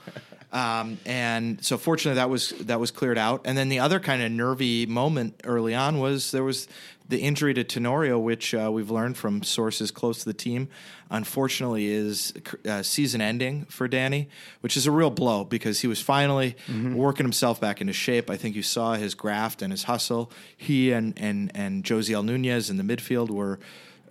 Um, 0.52 0.98
and 1.06 1.64
so 1.64 1.78
fortunately 1.78 2.16
that 2.16 2.28
was 2.28 2.50
that 2.60 2.78
was 2.78 2.90
cleared 2.90 3.18
out. 3.18 3.42
And 3.46 3.56
then 3.56 3.70
the 3.70 3.78
other 3.78 3.98
kind 4.00 4.22
of 4.22 4.30
nervy 4.30 4.84
moment 4.84 5.40
early 5.44 5.74
on 5.74 5.98
was 5.98 6.30
there 6.30 6.44
was 6.44 6.68
the 7.08 7.20
injury 7.20 7.52
to 7.54 7.64
Tenorio, 7.64 8.18
which 8.18 8.54
uh, 8.54 8.70
we've 8.72 8.90
learned 8.90 9.16
from 9.16 9.42
sources 9.42 9.90
close 9.90 10.18
to 10.20 10.24
the 10.26 10.34
team. 10.34 10.68
Unfortunately, 11.10 11.88
is 11.88 12.32
uh, 12.66 12.82
season 12.82 13.20
ending 13.20 13.66
for 13.66 13.86
Danny, 13.86 14.28
which 14.60 14.76
is 14.78 14.86
a 14.86 14.90
real 14.90 15.10
blow 15.10 15.44
because 15.44 15.80
he 15.80 15.86
was 15.86 16.00
finally 16.00 16.56
working 16.94 17.24
himself 17.24 17.60
back 17.60 17.80
into 17.82 17.92
shape. 17.92 18.30
I 18.30 18.36
think 18.36 18.56
you 18.56 18.62
saw 18.62 18.94
his 18.94 19.14
graft 19.14 19.60
and 19.60 19.72
his 19.72 19.84
hustle. 19.84 20.30
He 20.56 20.92
and 20.92 21.12
and 21.18 21.50
and 21.54 21.84
Josiel 21.84 22.24
Nunez 22.24 22.70
in 22.70 22.76
the 22.78 22.82
midfield 22.82 23.30
were 23.30 23.58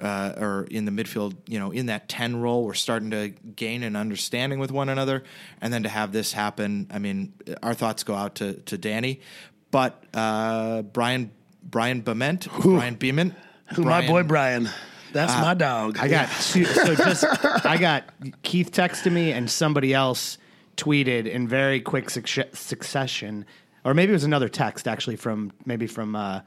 uh, 0.02 0.34
or 0.38 0.68
in 0.72 0.86
the 0.86 0.92
midfield, 0.92 1.36
you 1.48 1.60
know, 1.60 1.72
in 1.72 1.86
that 1.86 2.10
10 2.10 2.42
role, 2.42 2.66
we're 2.66 2.74
starting 2.74 3.12
to 3.12 3.30
gain 3.30 3.84
an 3.84 3.96
understanding 3.96 4.60
with 4.60 4.72
one 4.72 4.90
another. 4.90 5.24
And 5.62 5.72
then 5.72 5.84
to 5.84 5.90
have 5.90 6.12
this 6.12 6.34
happen, 6.34 6.88
I 6.92 7.00
mean, 7.00 7.34
our 7.62 7.74
thoughts 7.74 8.04
go 8.04 8.16
out 8.16 8.36
to, 8.36 8.54
to 8.54 8.78
Danny. 8.78 9.22
But 9.70 10.04
uh, 10.14 10.82
Brian 10.82 11.32
Brian 11.64 12.02
Bement, 12.02 12.48
Brian 12.62 12.96
Beeman, 12.96 13.36
Who 13.76 13.84
my 13.84 14.06
boy 14.06 14.24
Brian. 14.24 14.70
That's 15.14 15.34
my 15.34 15.54
dog. 15.54 15.98
I 16.00 16.08
got 16.08 16.30
two, 16.42 16.66
so 16.66 16.96
just 16.96 17.26
I 17.66 17.78
got 17.78 18.06
Keith 18.44 18.72
texted 18.72 19.12
me 19.12 19.32
and 19.32 19.50
somebody 19.50 19.94
else 19.94 20.38
tweeted 20.78 21.30
in 21.30 21.48
very 21.48 21.82
quick 21.82 22.08
succe- 22.08 22.56
succession, 22.56 23.46
or 23.84 23.94
maybe 23.94 24.12
it 24.12 24.14
was 24.14 24.24
another 24.24 24.50
text 24.50 24.88
actually 24.88 25.18
from 25.18 25.52
maybe 25.66 25.88
from 25.88 26.16
uh, 26.16 26.42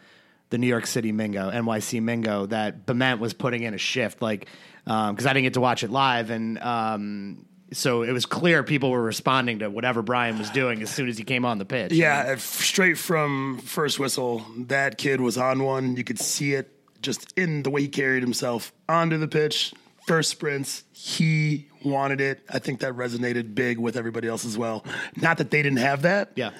the 0.54 0.58
New 0.58 0.68
York 0.68 0.86
City 0.86 1.10
Mingo, 1.10 1.50
NYC 1.50 2.00
Mingo, 2.00 2.46
that 2.46 2.86
Bement 2.86 3.18
was 3.18 3.34
putting 3.34 3.64
in 3.64 3.74
a 3.74 3.78
shift, 3.78 4.22
like 4.22 4.46
because 4.84 5.26
I 5.26 5.32
didn't 5.32 5.42
get 5.42 5.54
to 5.54 5.60
watch 5.60 5.82
it 5.82 5.90
live, 5.90 6.30
and 6.30 6.60
um, 6.60 7.44
so 7.72 8.02
it 8.02 8.12
was 8.12 8.24
clear 8.24 8.62
people 8.62 8.92
were 8.92 9.02
responding 9.02 9.58
to 9.58 9.68
whatever 9.68 10.00
Brian 10.00 10.38
was 10.38 10.50
doing 10.50 10.80
as 10.80 10.90
soon 10.90 11.08
as 11.08 11.18
he 11.18 11.24
came 11.24 11.44
on 11.44 11.58
the 11.58 11.64
pitch. 11.64 11.90
Yeah, 11.90 12.36
straight 12.36 12.98
from 12.98 13.58
first 13.64 13.98
whistle, 13.98 14.46
that 14.56 14.96
kid 14.96 15.20
was 15.20 15.36
on 15.36 15.64
one. 15.64 15.96
You 15.96 16.04
could 16.04 16.20
see 16.20 16.54
it 16.54 16.70
just 17.02 17.36
in 17.36 17.64
the 17.64 17.70
way 17.70 17.80
he 17.80 17.88
carried 17.88 18.22
himself 18.22 18.72
onto 18.88 19.18
the 19.18 19.26
pitch. 19.26 19.74
First 20.06 20.30
sprints, 20.30 20.84
he 20.92 21.66
wanted 21.84 22.20
it. 22.20 22.44
I 22.48 22.60
think 22.60 22.78
that 22.80 22.92
resonated 22.92 23.56
big 23.56 23.80
with 23.80 23.96
everybody 23.96 24.28
else 24.28 24.44
as 24.44 24.56
well. 24.56 24.84
Not 25.16 25.38
that 25.38 25.50
they 25.50 25.64
didn't 25.64 25.78
have 25.78 26.02
that, 26.02 26.30
yeah. 26.36 26.50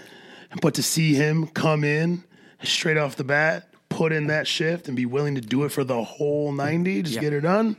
but 0.61 0.75
to 0.75 0.83
see 0.83 1.15
him 1.15 1.47
come 1.47 1.85
in 1.85 2.25
straight 2.65 2.97
off 2.97 3.17
the 3.17 3.25
bat, 3.25 3.69
put 3.97 4.13
in 4.13 4.27
that 4.29 4.47
shift, 4.47 4.89
and 4.89 4.97
be 4.97 5.07
willing 5.07 5.35
to 5.37 5.41
do 5.41 5.65
it 5.65 5.71
for 5.71 5.85
the 5.85 6.03
whole 6.03 6.53
90, 6.53 7.03
just 7.03 7.15
Yeah. 7.17 7.21
get 7.23 7.33
it 7.33 7.41
done, 7.43 7.77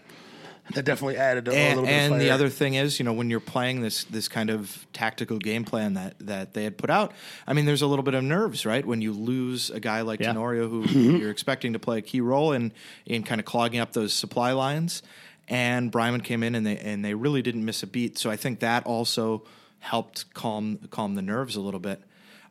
that 0.73 0.83
definitely 0.83 1.17
added 1.17 1.47
a, 1.47 1.51
a 1.51 1.53
and, 1.53 1.69
little 1.75 1.83
bit 1.85 1.91
and 1.93 2.13
of 2.15 2.19
the 2.19 2.31
other 2.31 2.49
thing 2.49 2.73
is, 2.73 2.97
you 2.99 3.05
know, 3.05 3.13
when 3.13 3.29
you're 3.29 3.39
playing 3.39 3.81
this 3.81 4.03
this 4.05 4.27
kind 4.27 4.49
of 4.49 4.87
tactical 4.93 5.37
game 5.37 5.63
plan 5.63 5.93
that 5.93 6.15
that 6.19 6.53
they 6.55 6.63
had 6.63 6.75
put 6.77 6.89
out, 6.89 7.11
I 7.45 7.53
mean, 7.53 7.65
there's 7.65 7.83
a 7.83 7.87
little 7.87 8.01
bit 8.03 8.15
of 8.15 8.23
nerves, 8.23 8.65
right? 8.65 8.83
When 8.83 8.99
you 9.01 9.13
lose 9.13 9.69
a 9.69 9.79
guy 9.79 10.01
like 10.01 10.19
Yeah. 10.19 10.27
Tenorio, 10.33 10.67
who 10.67 10.83
Mm-hmm. 10.87 11.17
you're 11.17 11.29
expecting 11.29 11.73
to 11.73 11.79
play 11.79 11.99
a 11.99 12.01
key 12.01 12.19
role 12.21 12.51
in 12.51 12.71
in 13.05 13.21
kind 13.23 13.39
of 13.39 13.45
clogging 13.45 13.79
up 13.79 13.93
those 13.93 14.11
supply 14.13 14.53
lines, 14.53 15.03
and 15.47 15.91
Bryman 15.91 16.21
came 16.21 16.41
in 16.41 16.55
and 16.55 16.65
they 16.65 16.77
and 16.77 17.05
they 17.05 17.13
really 17.13 17.43
didn't 17.43 17.63
miss 17.63 17.83
a 17.83 17.87
beat. 17.87 18.17
So 18.17 18.31
I 18.31 18.35
think 18.35 18.59
that 18.61 18.85
also 18.87 19.43
helped 19.79 20.33
calm 20.33 20.79
calm 20.89 21.13
the 21.13 21.21
nerves 21.21 21.55
a 21.55 21.61
little 21.61 21.79
bit. 21.79 22.01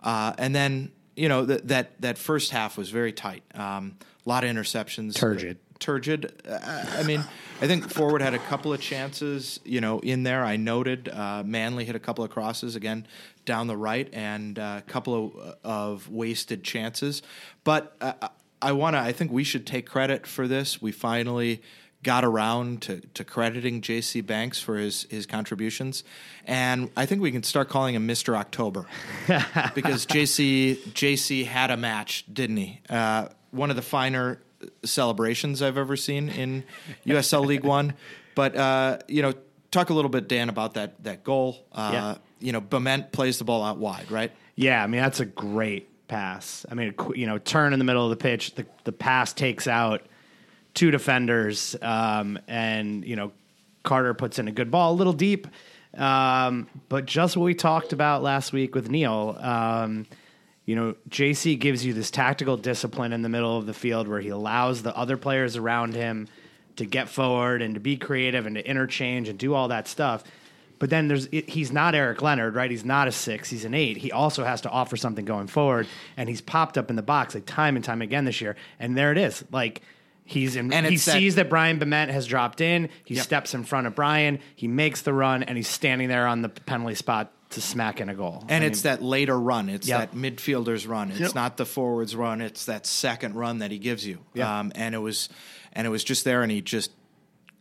Uh, 0.05 0.35
and 0.39 0.55
then 0.55 0.93
you 1.17 1.29
know 1.29 1.45
that 1.45 1.69
that 1.69 2.01
that 2.01 2.19
first 2.19 2.51
half 2.51 2.77
was 2.77 2.91
very 2.91 3.13
tight. 3.13 3.43
Um, 3.55 3.97
a 4.25 4.29
lot 4.29 4.45
of 4.45 4.51
interceptions. 4.51 5.15
Turgid. 5.15 5.59
Turgid. 5.79 6.33
Uh, 6.49 6.59
I 6.97 7.03
mean, 7.03 7.23
I 7.61 7.67
think 7.67 7.91
forward 7.91 8.23
had 8.23 8.33
a 8.33 8.39
couple 8.39 8.73
of 8.73 8.81
chances, 8.81 9.61
you 9.65 9.81
know, 9.81 9.99
in 10.01 10.23
there. 10.23 10.45
I 10.45 10.57
noted 10.57 11.09
uh, 11.09 11.43
Manley 11.45 11.85
hit 11.85 11.95
a 11.95 12.01
couple 12.01 12.25
of 12.25 12.31
crosses 12.31 12.75
again 12.77 13.07
down 13.45 13.67
the 13.67 13.77
right, 13.77 14.09
and 14.13 14.59
uh, 14.59 14.77
a 14.79 14.91
couple 14.91 15.27
of, 15.27 15.57
of 15.63 16.09
wasted 16.09 16.65
chances. 16.65 17.23
But 17.65 17.95
uh, 18.01 18.29
I 18.63 18.73
want 18.73 18.95
to. 18.95 19.01
I 19.01 19.13
think 19.13 19.31
we 19.31 19.45
should 19.45 19.67
take 19.67 19.87
credit 19.87 20.27
for 20.27 20.49
this. 20.49 20.81
We 20.81 20.91
finally 20.93 21.61
got 22.05 22.25
around 22.25 22.83
to, 22.83 23.01
to 23.15 23.25
crediting 23.25 23.81
J.C. 23.81 24.21
Banks 24.21 24.61
for 24.61 24.77
his 24.77 25.07
his 25.11 25.27
contributions, 25.27 26.05
and 26.45 26.91
I 26.97 27.07
think 27.07 27.21
we 27.21 27.33
can 27.33 27.43
start 27.43 27.69
calling 27.69 27.97
him 27.97 28.07
Mister 28.07 28.37
October 28.37 28.87
because 29.75 30.07
JC 30.07 30.77
JC 30.93 31.45
had 31.47 31.73
a 31.73 31.77
match, 31.77 32.25
didn't 32.33 32.59
he? 32.59 32.81
Uh, 32.89 33.29
one 33.51 33.71
of 33.71 33.77
the 33.77 33.83
finer 33.83 34.41
celebrations 34.85 35.63
I've 35.63 35.79
ever 35.79 35.97
seen 35.97 36.29
in 36.29 36.65
USL 37.07 37.45
League 37.45 37.65
One. 37.65 37.95
But 38.35 38.57
uh, 38.57 38.99
you 39.09 39.23
know, 39.23 39.33
talk 39.71 39.91
a 39.91 39.95
little 39.95 40.09
bit, 40.09 40.29
Dan, 40.29 40.49
about 40.49 40.75
that 40.75 41.03
that 41.05 41.25
goal. 41.25 41.65
Uh, 41.73 41.91
Yeah. 41.93 42.15
You 42.41 42.53
know, 42.53 42.61
Bement 42.61 43.11
plays 43.11 43.39
the 43.39 43.45
ball 43.45 43.65
out 43.65 43.79
wide, 43.79 44.11
right? 44.11 44.31
Yeah, 44.55 44.83
I 44.83 44.87
mean 44.87 45.01
that's 45.01 45.21
a 45.21 45.25
great 45.25 45.89
pass. 46.09 46.67
I 46.71 46.75
mean, 46.75 46.95
you 47.15 47.27
know, 47.27 47.39
turn 47.39 47.73
in 47.73 47.79
the 47.79 47.85
middle 47.85 48.05
of 48.05 48.11
the 48.11 48.17
pitch, 48.23 48.55
the 48.55 48.67
the 48.85 48.93
pass 48.93 49.33
takes 49.33 49.67
out 49.67 50.03
two 50.75 50.91
defenders, 50.91 51.77
um, 51.81 52.39
and 52.47 53.05
you 53.05 53.17
know, 53.17 53.33
Carter 53.83 54.15
puts 54.15 54.39
in 54.39 54.49
a 54.49 54.53
good 54.53 54.71
ball, 54.71 54.93
a 54.93 54.97
little 54.97 55.13
deep, 55.13 55.47
um, 55.97 56.69
but 56.89 57.07
just 57.07 57.37
what 57.37 57.45
we 57.45 57.55
talked 57.55 57.93
about 57.93 58.23
last 58.23 58.53
week 58.53 58.75
with 58.75 58.91
Neil. 58.91 59.37
Um, 59.41 60.07
you 60.67 60.77
know, 60.77 60.95
JC 61.11 61.59
gives 61.59 61.85
you 61.85 61.93
this 61.93 62.11
tactical 62.11 62.57
discipline 62.57 63.13
in 63.13 63.23
the 63.23 63.29
middle 63.29 63.57
of 63.57 63.67
the 63.67 63.75
field 63.75 64.09
where 64.09 64.21
he 64.21 64.31
allows 64.31 64.83
the 64.83 64.97
other 64.97 65.17
players 65.17 65.57
around 65.57 65.95
him 65.95 66.27
to 66.77 66.87
get 66.87 67.09
forward 67.09 67.63
and 67.63 67.75
to 67.75 67.81
be 67.81 67.97
creative 67.97 68.47
and 68.47 68.57
to 68.57 68.67
interchange 68.67 69.29
and 69.29 69.39
do 69.39 69.55
all 69.55 69.69
that 69.69 69.87
stuff. 69.87 70.25
But 70.79 70.91
then 70.91 71.07
there's 71.07 71.29
he's 71.31 71.71
not 71.71 71.95
Eric 71.95 72.21
Leonard, 72.21 72.55
right? 72.55 72.71
He's 72.71 72.85
not 72.85 73.09
a 73.09 73.13
six, 73.13 73.49
he's 73.49 73.65
an 73.65 73.75
eight. 73.75 73.97
He 73.97 74.11
also 74.11 74.43
has 74.43 74.63
to 74.63 74.71
offer 74.71 74.97
something 74.97 75.25
going 75.25 75.47
forward, 75.47 75.87
and 76.17 76.29
he's 76.29 76.41
popped 76.41 76.77
up 76.77 76.91
in 76.91 76.97
the 76.97 77.03
box 77.03 77.35
like 77.35 77.47
time 77.47 77.77
and 77.77 77.85
time 77.85 78.03
again 78.03 78.25
this 78.25 78.41
year. 78.41 78.57
And 78.81 78.97
there 78.97 79.13
it 79.13 79.19
is, 79.19 79.45
like. 79.53 79.83
He's 80.27 80.57
in, 80.57 80.73
And 80.73 80.87
he 80.87 80.97
that- 80.97 81.01
sees 81.13 81.35
that 81.35 81.51
Brian 81.51 81.79
Bement 81.79 82.11
has 82.11 82.27
dropped 82.27 82.61
in. 82.63 82.89
He 83.05 83.15
Yep. 83.15 83.25
steps 83.25 83.55
in 83.55 83.63
front 83.65 83.87
of 83.87 83.95
Brian. 83.95 84.39
He 84.57 84.67
makes 84.69 85.03
the 85.03 85.13
run, 85.13 85.43
and 85.43 85.57
he's 85.59 85.69
standing 85.69 86.09
there 86.09 86.27
on 86.27 86.41
the 86.43 86.49
penalty 86.49 86.95
spot 86.95 87.31
to 87.51 87.61
smack 87.61 88.01
in 88.01 88.09
a 88.09 88.15
goal. 88.15 88.43
And 88.49 88.65
I 88.65 88.67
it's 88.69 88.83
mean, 88.83 88.93
that 88.95 89.03
later 89.03 89.39
run. 89.39 89.69
It's 89.69 89.87
Yep. 89.87 90.13
that 90.13 90.17
midfielder's 90.19 90.87
run. 90.87 91.11
It's 91.11 91.21
Yep. 91.21 91.35
not 91.35 91.57
the 91.59 91.67
forwards 91.67 92.17
run. 92.17 92.41
It's 92.41 92.65
that 92.65 92.87
second 92.87 93.35
run 93.35 93.59
that 93.59 93.71
he 93.71 93.79
gives 93.79 94.07
you. 94.07 94.19
Yeah. 94.33 94.61
Um, 94.61 94.73
and 94.75 94.95
it 94.95 94.99
was, 94.99 95.29
and 95.75 95.87
it 95.87 95.91
was 95.91 96.03
just 96.03 96.25
there, 96.25 96.43
and 96.43 96.51
he 96.51 96.61
just 96.63 96.91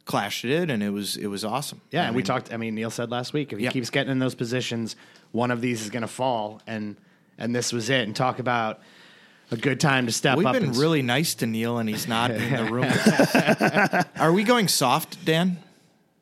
clashed 0.05 0.43
it 0.43 0.69
and 0.69 0.83
it 0.83 0.89
was 0.89 1.15
it 1.15 1.27
was 1.27 1.45
awesome. 1.45 1.79
Yeah, 1.91 2.03
I 2.03 2.07
and 2.07 2.15
we 2.15 2.23
talked. 2.23 2.51
I 2.53 2.57
mean, 2.57 2.75
Neil 2.75 2.89
said 2.89 3.09
last 3.09 3.31
week 3.31 3.53
if 3.53 3.59
he 3.59 3.67
keeps 3.69 3.89
getting 3.89 4.11
in 4.11 4.19
those 4.19 4.35
positions, 4.35 4.97
one 5.31 5.49
of 5.49 5.61
these 5.61 5.81
is 5.81 5.89
going 5.89 6.01
to 6.01 6.07
fall, 6.09 6.61
and 6.67 6.97
and 7.37 7.55
this 7.55 7.71
was 7.71 7.89
it. 7.89 8.01
And 8.07 8.13
talk 8.15 8.39
about 8.39 8.81
a 9.51 9.57
good 9.57 9.79
time 9.79 10.05
to 10.07 10.11
step 10.11 10.37
We've 10.37 10.47
up. 10.47 10.53
been 10.53 10.63
and, 10.63 10.75
really 10.77 11.01
nice 11.01 11.35
to 11.35 11.45
Neil, 11.45 11.77
and 11.77 11.87
he's 11.89 12.07
not 12.07 12.31
in 12.31 12.55
the 12.55 12.71
room. 12.71 14.05
Are 14.23 14.31
we 14.33 14.43
going 14.43 14.67
soft, 14.67 15.23
Dan? 15.25 15.57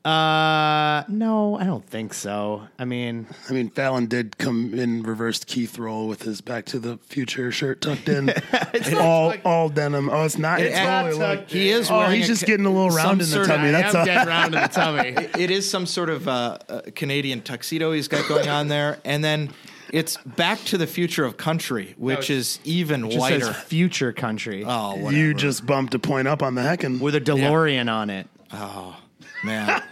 Uh, 0.04 1.04
no, 1.06 1.56
I 1.60 1.62
don't 1.64 1.86
think 1.86 2.12
so. 2.12 2.66
I 2.76 2.84
mean, 2.84 3.28
I 3.48 3.52
mean, 3.52 3.70
Fallon 3.70 4.06
did 4.06 4.36
come 4.36 4.74
in 4.74 5.04
reversed 5.04 5.46
Keith 5.46 5.78
roll 5.78 6.08
with 6.08 6.22
his 6.24 6.40
Back 6.40 6.64
to 6.66 6.80
the 6.80 6.96
Future 6.98 7.52
shirt 7.52 7.80
tucked 7.80 8.08
in, 8.08 8.32
all 8.98 9.32
all 9.44 9.68
denim. 9.68 10.10
Oh, 10.10 10.24
it's 10.24 10.38
not. 10.38 10.60
It's 10.60 10.74
not 10.76 11.02
totally 11.04 11.18
tucked 11.20 11.40
like, 11.42 11.50
He 11.50 11.68
is 11.68 11.88
Oh, 11.88 12.06
he's 12.08 12.26
just 12.26 12.42
ca- 12.42 12.46
getting 12.48 12.66
a 12.66 12.70
little 12.70 12.90
round 12.90 13.12
in 13.12 13.18
the 13.18 13.24
sort 13.26 13.42
of- 13.48 13.54
tummy. 13.54 13.68
I 13.68 13.72
That's 13.72 13.94
all. 13.94 14.04
getting 14.04 14.26
round 14.26 14.54
in 14.56 14.62
the 14.62 14.66
tummy. 14.68 15.08
it 15.40 15.52
is 15.52 15.70
some 15.70 15.86
sort 15.86 16.10
of 16.10 16.26
uh, 16.26 16.58
uh, 16.68 16.80
Canadian 16.96 17.40
tuxedo 17.40 17.92
he's 17.92 18.08
got 18.08 18.26
going 18.28 18.48
on 18.48 18.66
there, 18.66 18.98
and 19.04 19.22
then 19.22 19.50
it's 19.92 20.16
Back 20.24 20.58
to 20.64 20.78
the 20.78 20.86
Future 20.86 21.24
of 21.24 21.36
Country, 21.36 21.94
which 21.98 22.30
oh, 22.30 22.34
is 22.34 22.58
even 22.64 23.06
just 23.08 23.18
whiter. 23.20 23.44
says 23.44 23.56
future 23.64 24.12
country 24.12 24.64
oh, 24.66 24.96
whatever. 24.96 25.12
You 25.12 25.34
just 25.34 25.64
bumped 25.66 25.94
a 25.94 25.98
point 25.98 26.26
up 26.26 26.42
on 26.42 26.54
the 26.54 26.62
heckin'. 26.62 26.98
with 27.00 27.14
a 27.14 27.20
DeLorean 27.20 27.92
on 27.92 28.10
it. 28.10 28.26
Oh 28.52 28.96
man, 29.44 29.82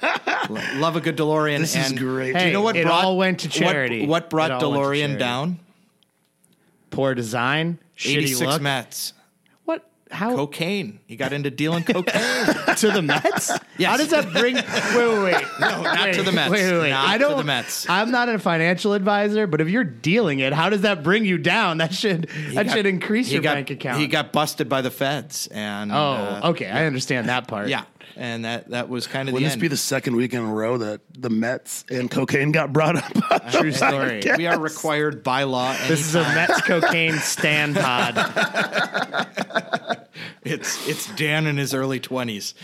Lo- 0.48 0.60
love 0.76 0.96
a 0.96 1.00
good 1.00 1.16
DeLorean. 1.16 1.58
This 1.58 1.76
is 1.76 1.90
and 1.90 1.98
great. 1.98 2.32
Do 2.32 2.38
Hey, 2.38 2.46
you 2.48 2.52
know 2.52 2.62
what 2.62 2.76
it 2.76 2.86
brought, 2.86 3.04
all 3.04 3.16
went 3.18 3.40
to 3.40 3.48
what- 3.48 3.54
charity. 3.54 4.06
What, 4.06 4.30
brought 4.30 4.50
all 4.50 4.72
went 4.72 4.82
to 4.82 4.88
DeLorean 4.88 4.98
charity. 5.00 5.18
down? 5.18 5.58
Poor 6.90 7.14
design, 7.14 7.78
shitty 7.96 8.16
86 8.16 8.40
look. 8.40 8.62
Mets. 8.62 9.12
How 10.11 10.35
Cocaine. 10.35 10.99
He 11.07 11.16
got 11.16 11.33
into 11.33 11.51
dealing 11.51 11.85
cocaine. 11.85 12.05
to 12.77 12.90
the 12.90 13.01
Mets? 13.01 13.53
Yes. 13.79 13.90
How 13.90 13.96
does 13.96 14.09
that 14.11 14.33
bring? 14.33 14.57
Wait, 14.57 14.64
wait, 14.64 15.23
wait. 15.35 15.44
No, 15.61 15.83
not 15.83 16.01
Wait, 16.07 16.14
to 16.16 16.23
the 16.23 16.33
Mets. 16.33 16.51
Wait, 16.51 16.64
wait, 16.70 16.79
wait. 16.81 16.90
Not 16.90 17.09
I 17.09 17.16
to 17.18 17.25
don't. 17.25 17.37
the 17.38 17.44
Mets. 17.44 17.88
I'm 17.88 18.11
not 18.11 18.29
a 18.29 18.38
financial 18.38 18.92
advisor, 18.92 19.46
but 19.46 19.61
if 19.61 19.68
you're 19.68 19.85
dealing 19.85 20.40
it, 20.40 20.53
how 20.53 20.68
does 20.68 20.81
that 20.83 21.03
bring 21.03 21.25
you 21.25 21.38
down? 21.38 21.79
That 21.79 21.94
should 21.94 22.29
that 22.55 22.66
got- 22.66 22.75
should 22.75 22.87
increase 22.87 23.31
your 23.31 23.40
got- 23.42 23.55
bank 23.55 23.70
account. 23.70 24.01
He 24.01 24.09
got 24.09 24.33
busted 24.33 24.68
by 24.68 24.83
the 24.83 24.90
feds, 24.90 25.46
and 25.46 25.92
Oh, 25.92 25.94
uh, 25.94 26.40
okay. 26.51 26.68
I 26.68 26.87
understand 26.87 27.29
that 27.29 27.46
part. 27.49 27.68
yeah, 27.68 27.85
and 28.16 28.44
that 28.44 28.68
that 28.70 28.88
was 28.88 29.07
kind 29.07 29.29
of 29.29 29.33
the 29.33 29.35
Wouldn't 29.35 29.46
this 29.46 29.53
end. 29.55 29.61
be 29.61 29.68
the 29.68 29.77
second 29.77 30.16
week 30.16 30.35
in 30.35 30.40
a 30.40 30.53
row 30.53 30.79
that 30.79 31.01
the 31.16 31.31
Mets 31.31 31.85
and 31.90 32.11
cocaine 32.11 32.53
got 32.53 32.73
brought 32.73 32.96
up? 32.96 33.51
True 33.53 33.73
story. 33.73 34.23
we 34.37 34.46
are 34.46 34.59
required 34.59 35.23
by 35.23 35.44
law. 35.44 35.73
This 35.88 36.01
is 36.01 36.14
a 36.14 36.23
Mets 36.23 36.61
cocaine 36.62 37.14
stand 37.18 37.77
pod. 37.77 38.16
It's 40.42 40.88
it's 40.88 41.07
Dan 41.16 41.46
in 41.46 41.59
his 41.59 41.75
early 41.75 42.01
twenties. 42.01 42.55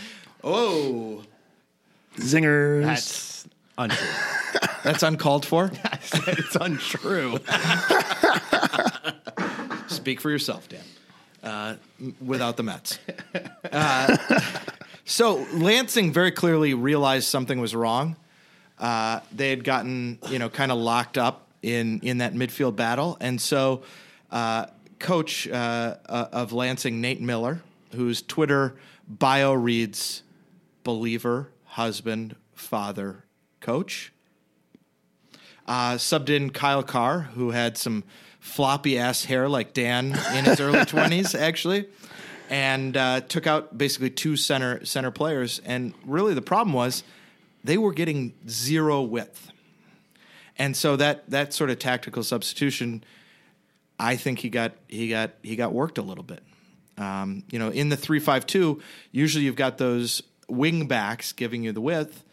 Oh, 0.43 1.23
Zingers. 2.17 2.83
That's 2.83 3.47
untrue. 3.77 4.07
that's 4.83 5.03
uncalled 5.03 5.45
for. 5.45 5.71
it's 6.27 6.55
untrue. 6.55 7.37
Speak 9.87 10.19
for 10.19 10.29
yourself, 10.31 10.67
Dan. 10.69 10.81
Uh, 11.43 11.75
without 12.25 12.57
the 12.57 12.63
Mets. 12.63 12.97
Uh, 13.71 14.17
so 15.07 15.47
Lansing 15.53 16.11
very 16.11 16.31
clearly 16.31 16.73
realized 16.73 17.29
something 17.29 17.59
was 17.59 17.73
wrong. 17.73 18.17
Uh, 18.77 19.21
they 19.33 19.49
had 19.49 19.63
gotten 19.63 20.19
you 20.29 20.37
know 20.37 20.49
kind 20.49 20.71
of 20.71 20.77
locked 20.77 21.17
up 21.17 21.47
in 21.63 21.99
in 22.01 22.19
that 22.19 22.33
midfield 22.33 22.75
battle, 22.75 23.17
and 23.19 23.41
so 23.41 23.83
uh, 24.31 24.67
coach 24.99 25.47
uh, 25.47 25.95
uh, 26.07 26.27
of 26.31 26.53
Lansing, 26.53 27.01
Nate 27.01 27.21
Miller, 27.21 27.61
whose 27.95 28.21
Twitter 28.21 28.75
bio 29.07 29.53
reads 29.53 30.23
"believer, 30.83 31.49
husband, 31.65 32.35
father, 32.53 33.23
coach." 33.61 34.11
Uh, 35.65 35.95
subbed 35.95 36.29
in 36.29 36.49
Kyle 36.49 36.83
Carr, 36.83 37.21
who 37.33 37.51
had 37.51 37.77
some 37.77 38.03
floppy 38.39 38.97
ass 38.97 39.25
hair 39.25 39.49
like 39.49 39.73
Dan 39.73 40.17
in 40.33 40.45
his 40.45 40.59
early 40.59 40.85
twenties, 40.85 41.33
actually, 41.33 41.87
and 42.49 42.95
uh, 42.95 43.21
took 43.21 43.47
out 43.47 43.77
basically 43.77 44.09
two 44.09 44.35
center 44.35 44.83
center 44.85 45.11
players. 45.11 45.59
And 45.65 45.93
really, 46.05 46.33
the 46.33 46.41
problem 46.41 46.73
was 46.73 47.03
they 47.63 47.77
were 47.77 47.93
getting 47.93 48.33
zero 48.49 49.01
width, 49.01 49.51
and 50.57 50.75
so 50.75 50.95
that 50.95 51.29
that 51.29 51.53
sort 51.53 51.69
of 51.69 51.79
tactical 51.79 52.23
substitution, 52.23 53.03
I 53.99 54.15
think 54.15 54.39
he 54.39 54.49
got 54.49 54.73
he 54.87 55.09
got 55.09 55.31
he 55.43 55.55
got 55.55 55.73
worked 55.73 55.97
a 55.97 56.03
little 56.03 56.23
bit. 56.23 56.43
Um, 56.97 57.43
you 57.51 57.59
know, 57.59 57.69
in 57.69 57.89
the 57.89 57.97
three 57.97 58.19
five 58.19 58.45
two, 58.45 58.81
usually 59.11 59.45
you've 59.45 59.55
got 59.55 59.77
those 59.77 60.23
wing 60.47 60.87
backs 60.87 61.31
giving 61.31 61.63
you 61.63 61.71
the 61.71 61.81
width. 61.81 62.23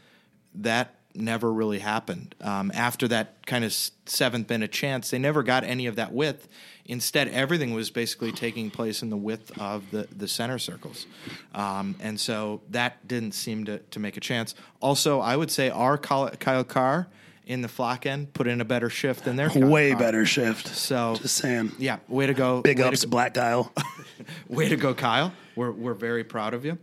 That 0.55 0.95
never 1.15 1.53
really 1.53 1.79
happened. 1.79 2.35
Um, 2.41 2.71
after 2.75 3.09
that 3.09 3.47
kind 3.47 3.65
of 3.65 3.73
seventh 4.07 4.49
minute 4.49 4.73
chance, 4.73 5.11
they 5.11 5.19
never 5.19 5.43
got 5.43 5.65
any 5.65 5.87
of 5.87 5.97
that 5.97 6.13
width. 6.13 6.49
Instead, 6.87 7.29
everything 7.29 7.73
was 7.73 7.91
basically 7.91 8.33
taking 8.33 8.71
place 8.71 9.03
in 9.03 9.11
the 9.11 9.17
width 9.17 9.57
of 9.59 9.91
the, 9.91 10.07
the 10.15 10.29
center 10.29 10.59
circles. 10.59 11.07
Um, 11.55 11.95
and 12.01 12.19
so 12.21 12.61
that 12.71 13.07
didn't 13.09 13.33
seem 13.33 13.65
to, 13.67 13.79
to 13.79 14.01
make 14.01 14.17
a 14.17 14.21
chance. 14.21 14.55
Also, 14.81 15.21
I 15.21 15.37
would 15.37 15.51
say 15.51 15.71
our 15.71 15.97
Kyle, 15.97 16.65
Carr 16.65 17.09
in 17.47 17.61
the 17.61 17.69
flock 17.69 18.07
end 18.07 18.33
put 18.33 18.47
in 18.47 18.61
a 18.61 18.65
better 18.65 18.91
shift 18.91 19.25
than 19.25 19.37
their 19.37 19.51
Kyle 19.51 19.69
Way 19.69 19.95
better 19.95 20.27
shift. 20.27 20.69
So 20.69 21.17
Just 21.17 21.37
saying. 21.37 21.73
yeah, 21.79 21.99
way 22.09 22.27
to 22.27 22.35
go. 22.35 22.63
Big 22.63 22.81
ups, 22.81 23.05
go, 23.05 23.11
Black 23.11 23.35
Kyle. 23.35 23.73
way 24.49 24.69
to 24.69 24.77
go, 24.77 24.95
Kyle. 24.95 25.33
We're 25.57 25.73
we're 25.73 25.95
very 25.95 26.25
proud 26.25 26.55
of 26.55 26.65
you. 26.65 26.79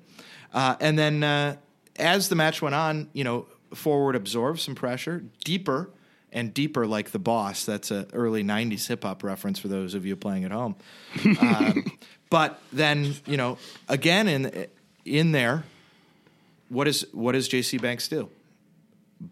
Uh, 0.54 0.76
and 0.80 0.98
then 0.98 1.24
uh, 1.24 1.56
as 1.96 2.30
the 2.30 2.36
match 2.36 2.62
went 2.62 2.76
on, 2.76 3.10
you 3.14 3.24
know, 3.24 3.46
forward 3.74 4.16
absorbed 4.16 4.60
some 4.60 4.76
pressure, 4.76 5.24
deeper 5.44 5.90
and 6.32 6.54
deeper, 6.54 6.88
like 6.88 7.12
the 7.12 7.20
boss. 7.20 7.66
That's 7.66 7.92
a 7.92 8.08
early 8.14 8.44
'90s 8.44 8.88
hip 8.88 9.04
hop 9.04 9.24
reference 9.24 9.60
for 9.60 9.68
those 9.68 9.94
of 9.94 10.06
you 10.06 10.16
playing 10.16 10.46
at 10.46 10.52
home. 10.52 10.76
um, 11.42 11.92
but 12.30 12.62
then, 12.72 13.16
you 13.26 13.38
know, 13.38 13.58
again 13.88 14.28
in 14.28 14.68
in 15.06 15.32
there, 15.32 15.64
what 16.70 16.88
is 16.88 17.06
what 17.12 17.34
does 17.34 17.48
J.C. 17.48 17.78
Banks 17.78 18.08
do? 18.08 18.30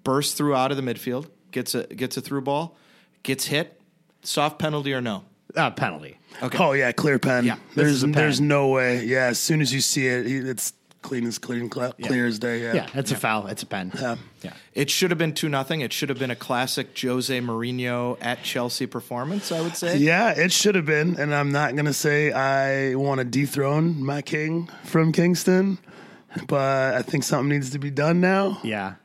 Bursts 0.04 0.34
through 0.34 0.56
out 0.56 0.72
of 0.72 0.78
the 0.78 0.84
midfield, 0.84 1.30
gets 1.52 1.74
a 1.76 1.84
gets 1.88 2.18
a 2.18 2.22
through 2.22 2.42
ball, 2.42 2.78
gets 3.24 3.46
hit, 3.46 3.80
soft 4.24 4.60
penalty 4.60 4.94
or 4.94 5.02
no? 5.02 5.24
Uh, 5.56 5.72
penalty. 5.72 6.18
Okay. 6.44 6.58
Oh 6.60 6.74
yeah, 6.74 6.92
clear 6.92 7.18
pen. 7.18 7.46
Yeah, 7.46 7.58
there's 7.76 8.02
pen. 8.02 8.12
there's 8.12 8.40
no 8.40 8.68
way. 8.68 9.04
Yeah, 9.06 9.28
as 9.28 9.40
soon 9.40 9.62
as 9.62 9.74
you 9.74 9.82
see 9.82 10.06
it, 10.08 10.28
it's 10.28 10.74
clean 11.02 11.26
as 11.26 11.38
clean, 11.38 11.70
clear, 11.70 11.92
clear 12.02 12.28
as 12.28 12.40
day. 12.40 12.62
Yeah. 12.62 12.74
Yeah, 12.74 12.88
it's 12.94 13.12
a 13.12 13.16
foul. 13.16 13.48
It's 13.48 13.64
a 13.64 13.66
pen. 13.66 13.92
Yeah. 14.00 14.16
yeah. 14.42 14.54
It 14.74 14.90
should 14.90 15.12
have 15.12 15.18
been 15.18 15.34
two 15.34 15.50
nothing. 15.50 15.82
It 15.82 15.94
should 15.94 16.10
have 16.10 16.20
been 16.20 16.32
a 16.32 16.36
classic 16.36 16.98
Jose 17.00 17.40
Mourinho 17.40 18.18
at 18.22 18.44
Chelsea 18.44 18.86
performance. 18.86 19.52
I 19.52 19.62
would 19.62 19.76
say. 19.76 19.98
Yeah, 19.98 20.32
it 20.32 20.52
should 20.52 20.76
have 20.76 20.86
been, 20.86 21.20
and 21.20 21.34
I'm 21.34 21.52
not 21.52 21.76
gonna 21.76 21.94
say 21.94 22.32
I 22.32 22.96
want 22.96 23.20
to 23.20 23.26
dethrone 23.26 24.04
my 24.04 24.22
king 24.22 24.70
from 24.84 25.12
Kingston, 25.12 25.80
but 26.48 26.96
I 26.96 27.02
think 27.02 27.24
something 27.24 27.50
needs 27.50 27.72
to 27.72 27.80
be 27.80 27.92
done 27.92 28.22
now. 28.22 28.60
Yeah. 28.64 28.96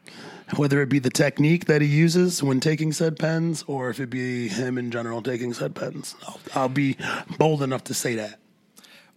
Whether 0.57 0.83
it 0.83 0.91
be 0.91 0.99
the 0.99 1.11
technique 1.11 1.65
that 1.67 1.81
he 1.81 1.89
uses 1.89 2.43
when 2.43 2.61
taking 2.61 2.93
said 2.93 3.19
pens, 3.19 3.65
or 3.67 3.89
if 3.89 3.99
it 3.99 4.11
be 4.11 4.49
him 4.49 4.77
in 4.77 4.91
general 4.91 5.23
taking 5.23 5.55
said 5.55 5.75
pens, 5.75 6.15
I'll, 6.29 6.41
I'll 6.55 6.69
be 6.69 6.99
bold 7.39 7.63
enough 7.63 7.85
to 7.85 7.95
say 7.95 8.17
that. 8.17 8.39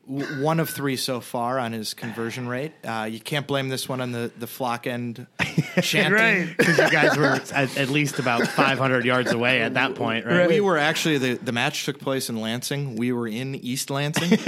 One 0.07 0.61
of 0.61 0.69
three 0.69 0.95
so 0.95 1.19
far 1.19 1.59
on 1.59 1.73
his 1.73 1.93
conversion 1.93 2.47
rate. 2.47 2.71
Uh, 2.83 3.09
you 3.11 3.19
can't 3.19 3.45
blame 3.45 3.67
this 3.67 3.89
one 3.89 3.99
on 3.99 4.13
the 4.13 4.31
the 4.37 4.47
flock 4.47 4.87
end 4.87 5.27
chanting. 5.81 6.13
Right. 6.13 6.47
Because 6.57 6.77
you 6.77 6.89
guys 6.89 7.17
were 7.17 7.25
at, 7.53 7.77
at 7.77 7.89
least 7.89 8.19
about 8.19 8.47
500 8.47 9.05
yards 9.05 9.31
away 9.31 9.61
at 9.61 9.73
that 9.73 9.95
point, 9.95 10.25
right? 10.25 10.47
We 10.47 10.61
were 10.61 10.77
actually 10.77 11.17
the, 11.17 11.33
the 11.33 11.51
match 11.51 11.85
took 11.85 11.99
place 11.99 12.29
in 12.29 12.39
Lansing. 12.39 12.95
We 12.95 13.11
were 13.11 13.27
in 13.27 13.55
East 13.55 13.89
Lansing, 13.89 14.39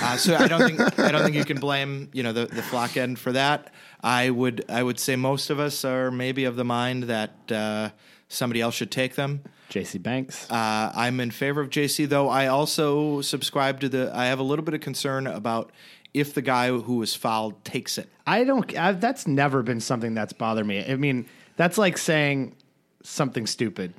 uh, 0.00 0.16
so 0.16 0.36
I 0.36 0.46
don't 0.46 0.60
think 0.60 0.98
I 0.98 1.10
don't 1.10 1.22
think 1.22 1.34
you 1.36 1.44
can 1.44 1.58
blame 1.58 2.08
you 2.12 2.22
know 2.22 2.32
the, 2.32 2.46
the 2.46 2.62
flock 2.62 2.96
end 2.96 3.18
for 3.18 3.32
that. 3.32 3.72
I 4.00 4.30
would 4.30 4.64
I 4.68 4.82
would 4.82 4.98
say 5.00 5.16
most 5.16 5.50
of 5.50 5.58
us 5.58 5.84
are 5.84 6.10
maybe 6.10 6.44
of 6.44 6.56
the 6.56 6.64
mind 6.64 7.04
that 7.04 7.50
uh, 7.50 7.90
somebody 8.28 8.60
else 8.60 8.74
should 8.74 8.90
take 8.90 9.16
them. 9.16 9.42
J.C. 9.72 9.96
Banks. 9.96 10.50
Uh, 10.50 10.92
I'm 10.94 11.18
in 11.18 11.30
favor 11.30 11.62
of 11.62 11.70
JC, 11.70 12.06
though. 12.06 12.28
I 12.28 12.46
also 12.48 13.22
subscribe 13.22 13.80
to 13.80 13.88
the. 13.88 14.10
I 14.14 14.26
have 14.26 14.38
a 14.38 14.42
little 14.42 14.64
bit 14.66 14.74
of 14.74 14.82
concern 14.82 15.26
about 15.26 15.70
if 16.12 16.34
the 16.34 16.42
guy 16.42 16.68
who 16.68 16.96
was 16.96 17.14
fouled 17.14 17.64
takes 17.64 17.96
it. 17.96 18.10
I 18.26 18.44
don't. 18.44 18.76
I, 18.78 18.92
that's 18.92 19.26
never 19.26 19.62
been 19.62 19.80
something 19.80 20.12
that's 20.12 20.34
bothered 20.34 20.66
me. 20.66 20.84
I 20.86 20.96
mean, 20.96 21.24
that's 21.56 21.78
like 21.78 21.96
saying 21.96 22.54
something 23.02 23.46
stupid 23.46 23.94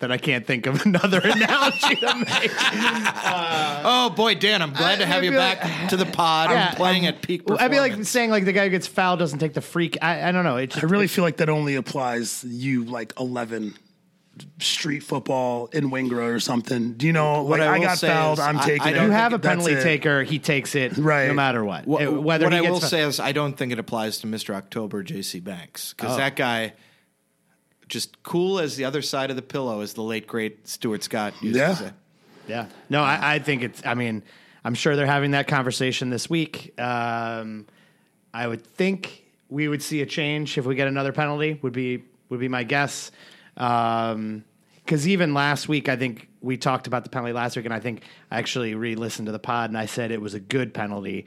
that 0.00 0.12
I 0.12 0.18
can't 0.18 0.46
think 0.46 0.66
of 0.66 0.82
another 0.84 1.20
analogy 1.24 1.96
to 1.96 2.14
make. 2.16 2.50
Oh 3.86 4.10
boy, 4.10 4.34
Dan, 4.34 4.60
I'm 4.60 4.72
glad 4.74 4.98
to 4.98 5.06
have 5.06 5.24
you 5.24 5.30
be 5.30 5.36
like- 5.38 5.60
back 5.60 5.88
to 5.88 5.96
the 5.96 6.04
pod. 6.06 6.50
Yeah, 6.50 6.68
I'm 6.70 6.76
playing 6.76 7.06
at 7.06 7.22
peak. 7.22 7.42
I'd 7.50 7.70
be 7.70 7.80
like 7.80 8.04
saying 8.04 8.30
like 8.30 8.44
the 8.44 8.52
guy 8.52 8.64
who 8.64 8.70
gets 8.70 8.86
fouled 8.86 9.18
doesn't 9.20 9.38
take 9.38 9.54
the 9.54 9.60
freak. 9.62 9.96
I, 10.02 10.28
I 10.28 10.32
don't 10.32 10.44
know. 10.44 10.56
It 10.58 10.68
just, 10.70 10.84
I 10.84 10.86
really 10.86 11.06
feel 11.06 11.24
like 11.24 11.38
that 11.38 11.48
only 11.48 11.74
applies 11.76 12.44
you 12.44 12.84
like 12.84 13.12
11 13.18 13.74
street 14.58 15.00
football 15.02 15.66
in 15.72 15.90
Wingrove 15.90 16.34
or 16.34 16.40
something. 16.40 16.94
Do 16.94 17.06
you 17.06 17.12
know? 17.12 17.42
What 17.42 17.60
like, 17.60 17.68
I 17.68 17.74
I, 17.76 17.78
will 17.78 17.86
got 17.86 17.98
say 17.98 18.08
fouled. 18.08 18.40
I'm 18.40 18.58
I- 18.58 18.64
taking 18.66 18.82
I 18.82 18.90
it. 18.90 19.02
you 19.02 19.10
have 19.10 19.32
a 19.32 19.38
penalty 19.38 19.72
it. 19.74 19.82
taker. 19.82 20.22
He 20.22 20.38
takes 20.38 20.74
it 20.74 20.96
Right. 20.96 21.28
no 21.28 21.34
matter 21.34 21.64
what. 21.64 21.86
What, 21.86 22.02
Uh, 22.06 22.12
Whether 22.12 22.46
what 22.46 22.54
I 22.54 22.60
will 22.62 22.80
fa- 22.80 22.86
say 22.86 23.02
is, 23.02 23.20
I 23.20 23.32
don't 23.32 23.56
think 23.56 23.72
it 23.72 23.78
applies 23.78 24.18
to 24.18 24.26
Mr. 24.26 24.54
October, 24.54 25.02
J.C. 25.02 25.40
Banks, 25.40 25.94
because 25.94 26.14
Oh. 26.14 26.16
that 26.16 26.36
guy, 26.36 26.72
just 27.88 28.22
cool 28.22 28.58
as 28.58 28.76
the 28.76 28.84
other 28.84 29.02
side 29.02 29.30
of 29.30 29.36
the 29.36 29.42
pillow, 29.42 29.80
as 29.80 29.94
the 29.94 30.02
late 30.02 30.26
great 30.26 30.66
Stuart 30.66 31.02
Scott 31.04 31.34
used 31.42 31.56
Yeah. 31.56 31.68
to 31.68 31.76
say. 31.76 31.90
Yeah. 32.48 32.66
No, 32.90 33.02
I, 33.02 33.34
I 33.34 33.38
think 33.38 33.62
it's. 33.62 33.84
I 33.86 33.94
mean, 33.94 34.22
I'm 34.64 34.74
sure 34.74 34.96
they're 34.96 35.06
having 35.06 35.32
that 35.32 35.46
conversation 35.48 36.10
this 36.10 36.28
week. 36.28 36.78
Um, 36.80 37.66
I 38.32 38.46
would 38.46 38.66
think 38.66 39.24
we 39.48 39.68
would 39.68 39.82
see 39.82 40.00
a 40.02 40.06
change 40.06 40.58
if 40.58 40.64
we 40.66 40.74
get 40.74 40.88
another 40.88 41.12
penalty. 41.12 41.58
Would 41.62 41.72
be 41.72 42.02
would 42.30 42.40
be 42.40 42.48
my 42.48 42.64
guess. 42.64 43.10
Um, 43.56 44.44
because 44.84 45.08
even 45.08 45.32
last 45.32 45.66
week, 45.66 45.88
I 45.88 45.96
think 45.96 46.28
we 46.42 46.58
talked 46.58 46.86
about 46.86 47.04
the 47.04 47.10
penalty 47.10 47.32
last 47.32 47.56
week, 47.56 47.64
and 47.64 47.72
I 47.72 47.80
think 47.80 48.02
I 48.30 48.38
actually 48.38 48.74
re-listened 48.74 49.26
to 49.26 49.32
the 49.32 49.38
pod, 49.38 49.70
and 49.70 49.78
I 49.78 49.86
said 49.86 50.10
it 50.10 50.20
was 50.20 50.34
a 50.34 50.40
good 50.40 50.74
penalty. 50.74 51.24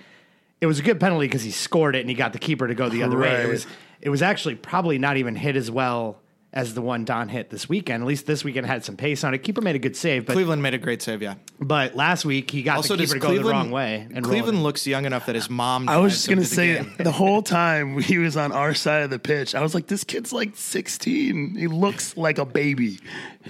It 0.62 0.68
was 0.68 0.78
a 0.78 0.84
good 0.84 1.00
penalty 1.00 1.26
because 1.26 1.42
he 1.42 1.50
scored 1.50 1.96
it 1.96 2.02
and 2.02 2.10
he 2.10 2.16
got 2.16 2.34
the 2.34 2.40
keeper 2.40 2.68
to 2.68 2.76
go 2.76 2.88
the 2.88 3.02
other 3.02 3.18
way. 3.18 3.44
It 3.44 3.50
was 3.50 3.68
it 4.00 4.10
was 4.10 4.22
actually 4.22 4.56
probably 4.56 5.00
not 5.00 5.18
even 5.18 5.36
hit 5.36 5.56
as 5.56 5.72
well 5.72 6.20
as 6.58 6.74
the 6.74 6.82
one 6.82 7.06
Don 7.06 7.30
hit 7.30 7.52
this 7.52 7.70
weekend. 7.70 8.02
At 8.02 8.08
least 8.08 8.26
this 8.26 8.43
weekend 8.43 8.65
had 8.65 8.84
some 8.84 8.98
pace 8.98 9.24
on 9.24 9.32
it. 9.36 9.43
Keeper 9.43 9.62
made 9.62 9.76
a 9.76 9.80
good 9.80 9.96
save, 9.96 10.26
but 10.26 10.34
Cleveland 10.34 10.63
made 10.63 10.74
a 10.74 10.80
great 10.80 11.04
save. 11.04 11.22
Yeah. 11.22 11.36
but 11.60 11.96
last 11.96 12.25
week 12.25 12.50
he 12.50 12.63
got 12.63 12.77
Also, 12.77 12.96
the 12.96 13.04
keeper 13.04 13.13
to 13.13 13.19
go 13.19 13.27
Cleveland 13.27 13.48
the 13.48 13.52
wrong 13.52 13.69
way. 13.69 14.08
And 14.12 14.25
Cleveland 14.25 14.63
looks 14.63 14.88
young 14.88 15.06
enough 15.06 15.27
that 15.27 15.36
his 15.36 15.52
mom. 15.52 15.88
I 15.88 15.98
was 15.98 16.13
just 16.13 16.27
gonna 16.27 16.42
to 16.42 16.50
the 16.50 16.56
say 16.56 16.81
the 16.98 17.12
whole 17.12 17.44
time 17.60 18.00
he 18.00 18.17
was 18.17 18.36
on 18.36 18.52
our 18.52 18.73
side 18.73 19.04
of 19.04 19.12
the 19.12 19.19
pitch, 19.19 19.54
I 19.54 19.62
was 19.62 19.75
like, 19.75 19.86
"This 19.86 20.04
kid's 20.04 20.34
like 20.34 20.56
16. 20.56 21.56
He 21.56 21.67
looks 21.67 22.17
like 22.17 22.40
a 22.40 22.46
baby." 22.46 23.00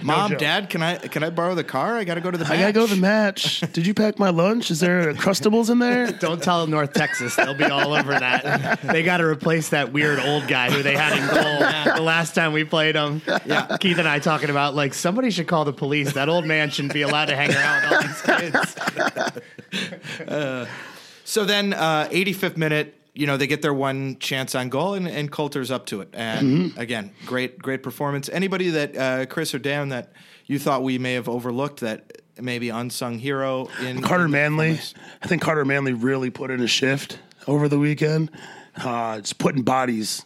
No 0.02 0.16
Mom, 0.16 0.30
joke. 0.30 0.38
Dad, 0.38 0.70
can 0.70 0.82
I 0.82 0.96
can 0.96 1.22
I 1.22 1.30
borrow 1.30 1.54
the 1.54 1.64
car? 1.64 1.96
I 1.96 2.04
got 2.04 2.14
to 2.14 2.20
go 2.20 2.30
to 2.30 2.38
the. 2.38 2.46
I 2.46 2.56
gotta 2.56 2.72
go 2.72 2.86
to 2.86 2.94
the 2.94 3.00
match." 3.00 3.18
match. 3.18 3.60
Did 3.72 3.86
you 3.86 3.94
pack 3.94 4.18
my 4.18 4.30
lunch? 4.30 4.70
Is 4.70 4.80
there 4.80 5.12
crustables 5.14 5.70
in 5.70 5.78
there? 5.78 6.12
Don't 6.20 6.42
tell 6.42 6.66
North 6.66 6.92
Texas; 6.92 7.36
they'll 7.36 7.54
be 7.54 7.64
all 7.64 7.94
over 7.94 8.12
that. 8.12 8.78
They 8.88 9.02
got 9.02 9.18
to 9.18 9.26
replace 9.26 9.70
that 9.70 9.92
weird 9.92 10.18
old 10.18 10.48
guy 10.48 10.70
who 10.70 10.82
they 10.82 10.96
had 10.96 11.12
in 11.12 11.26
goal 11.28 11.94
the 11.96 12.02
last 12.02 12.34
time 12.34 12.52
we 12.52 12.64
played 12.64 12.94
them. 12.94 13.20
Yeah, 13.44 13.76
Keith 13.78 13.98
and 13.98 14.08
I 14.08 14.18
talking 14.18 14.50
about 14.50 14.74
like 14.74 14.94
somebody 14.94 15.30
should 15.30 15.46
call 15.46 15.64
the 15.64 15.72
police. 15.72 16.12
That 16.14 16.28
old 16.28 16.46
man 16.46 16.70
shouldn't 16.70 16.94
be 16.94 17.02
allowed 17.02 17.26
to 17.26 17.36
hang 17.36 17.52
around 17.54 17.82
with 17.82 17.92
all 17.92 18.02
these 18.02 18.22
kids. 20.26 20.76
So 21.24 21.44
then, 21.44 21.74
uh, 21.74 22.08
85th 22.10 22.56
minute, 22.56 22.94
you 23.18 23.26
know, 23.26 23.36
they 23.36 23.48
get 23.48 23.62
their 23.62 23.74
one 23.74 24.16
chance 24.20 24.54
on 24.54 24.68
goal, 24.68 24.94
and, 24.94 25.08
and 25.08 25.30
Coulter's 25.32 25.70
up 25.72 25.86
to 25.86 26.00
it. 26.02 26.08
And 26.12 26.46
Mm-hmm. 26.70 26.80
again, 26.80 27.10
great, 27.26 27.58
great 27.58 27.82
performance. 27.82 28.28
Anybody 28.28 28.70
that 28.70 28.96
uh, 28.96 29.26
Chris 29.26 29.52
or 29.54 29.58
Dan 29.58 29.88
that 29.88 30.12
you 30.46 30.58
thought 30.58 30.84
we 30.84 30.98
may 30.98 31.14
have 31.14 31.28
overlooked 31.28 31.80
that 31.80 32.22
maybe 32.40 32.68
unsung 32.68 33.18
hero 33.18 33.68
in 33.84 34.00
Carter 34.02 34.26
in 34.26 34.30
Manley. 34.30 34.78
I 35.20 35.26
think 35.26 35.42
Carter 35.42 35.64
Manley 35.64 35.92
really 35.94 36.30
put 36.30 36.52
in 36.52 36.60
a 36.60 36.68
shift 36.68 37.18
over 37.48 37.68
the 37.68 37.78
weekend. 37.78 38.30
Uh, 38.76 39.16
just 39.18 39.38
putting 39.38 39.62
bodies 39.62 40.24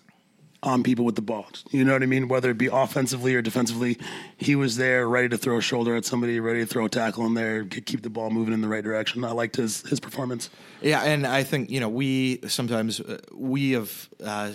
on 0.62 0.82
people 0.82 1.04
with 1.04 1.16
the 1.16 1.22
ball. 1.22 1.46
You 1.70 1.84
know 1.84 1.92
what 1.92 2.02
I 2.02 2.06
mean? 2.06 2.28
Whether 2.28 2.50
it 2.50 2.58
be 2.58 2.68
offensively 2.72 3.34
or 3.34 3.42
defensively, 3.42 3.98
he 4.36 4.54
was 4.54 4.76
there, 4.76 5.08
ready 5.08 5.28
to 5.30 5.36
throw 5.38 5.58
a 5.58 5.60
shoulder 5.60 5.96
at 5.96 6.04
somebody, 6.04 6.38
ready 6.38 6.60
to 6.60 6.66
throw 6.66 6.84
a 6.84 6.88
tackle 6.88 7.26
in 7.26 7.34
there, 7.34 7.64
keep 7.64 8.02
the 8.02 8.10
ball 8.10 8.30
moving 8.30 8.54
in 8.54 8.60
the 8.60 8.68
right 8.68 8.84
direction. 8.84 9.24
I 9.24 9.32
liked 9.32 9.56
his 9.56 9.82
his 9.82 9.98
performance. 9.98 10.50
Yeah, 10.80 11.02
and 11.02 11.26
I 11.26 11.42
think 11.42 11.70
you 11.70 11.80
know 11.80 11.88
we 11.88 12.40
sometimes 12.46 13.00
uh, 13.00 13.18
we 13.32 13.72
have 13.72 14.08
uh, 14.24 14.52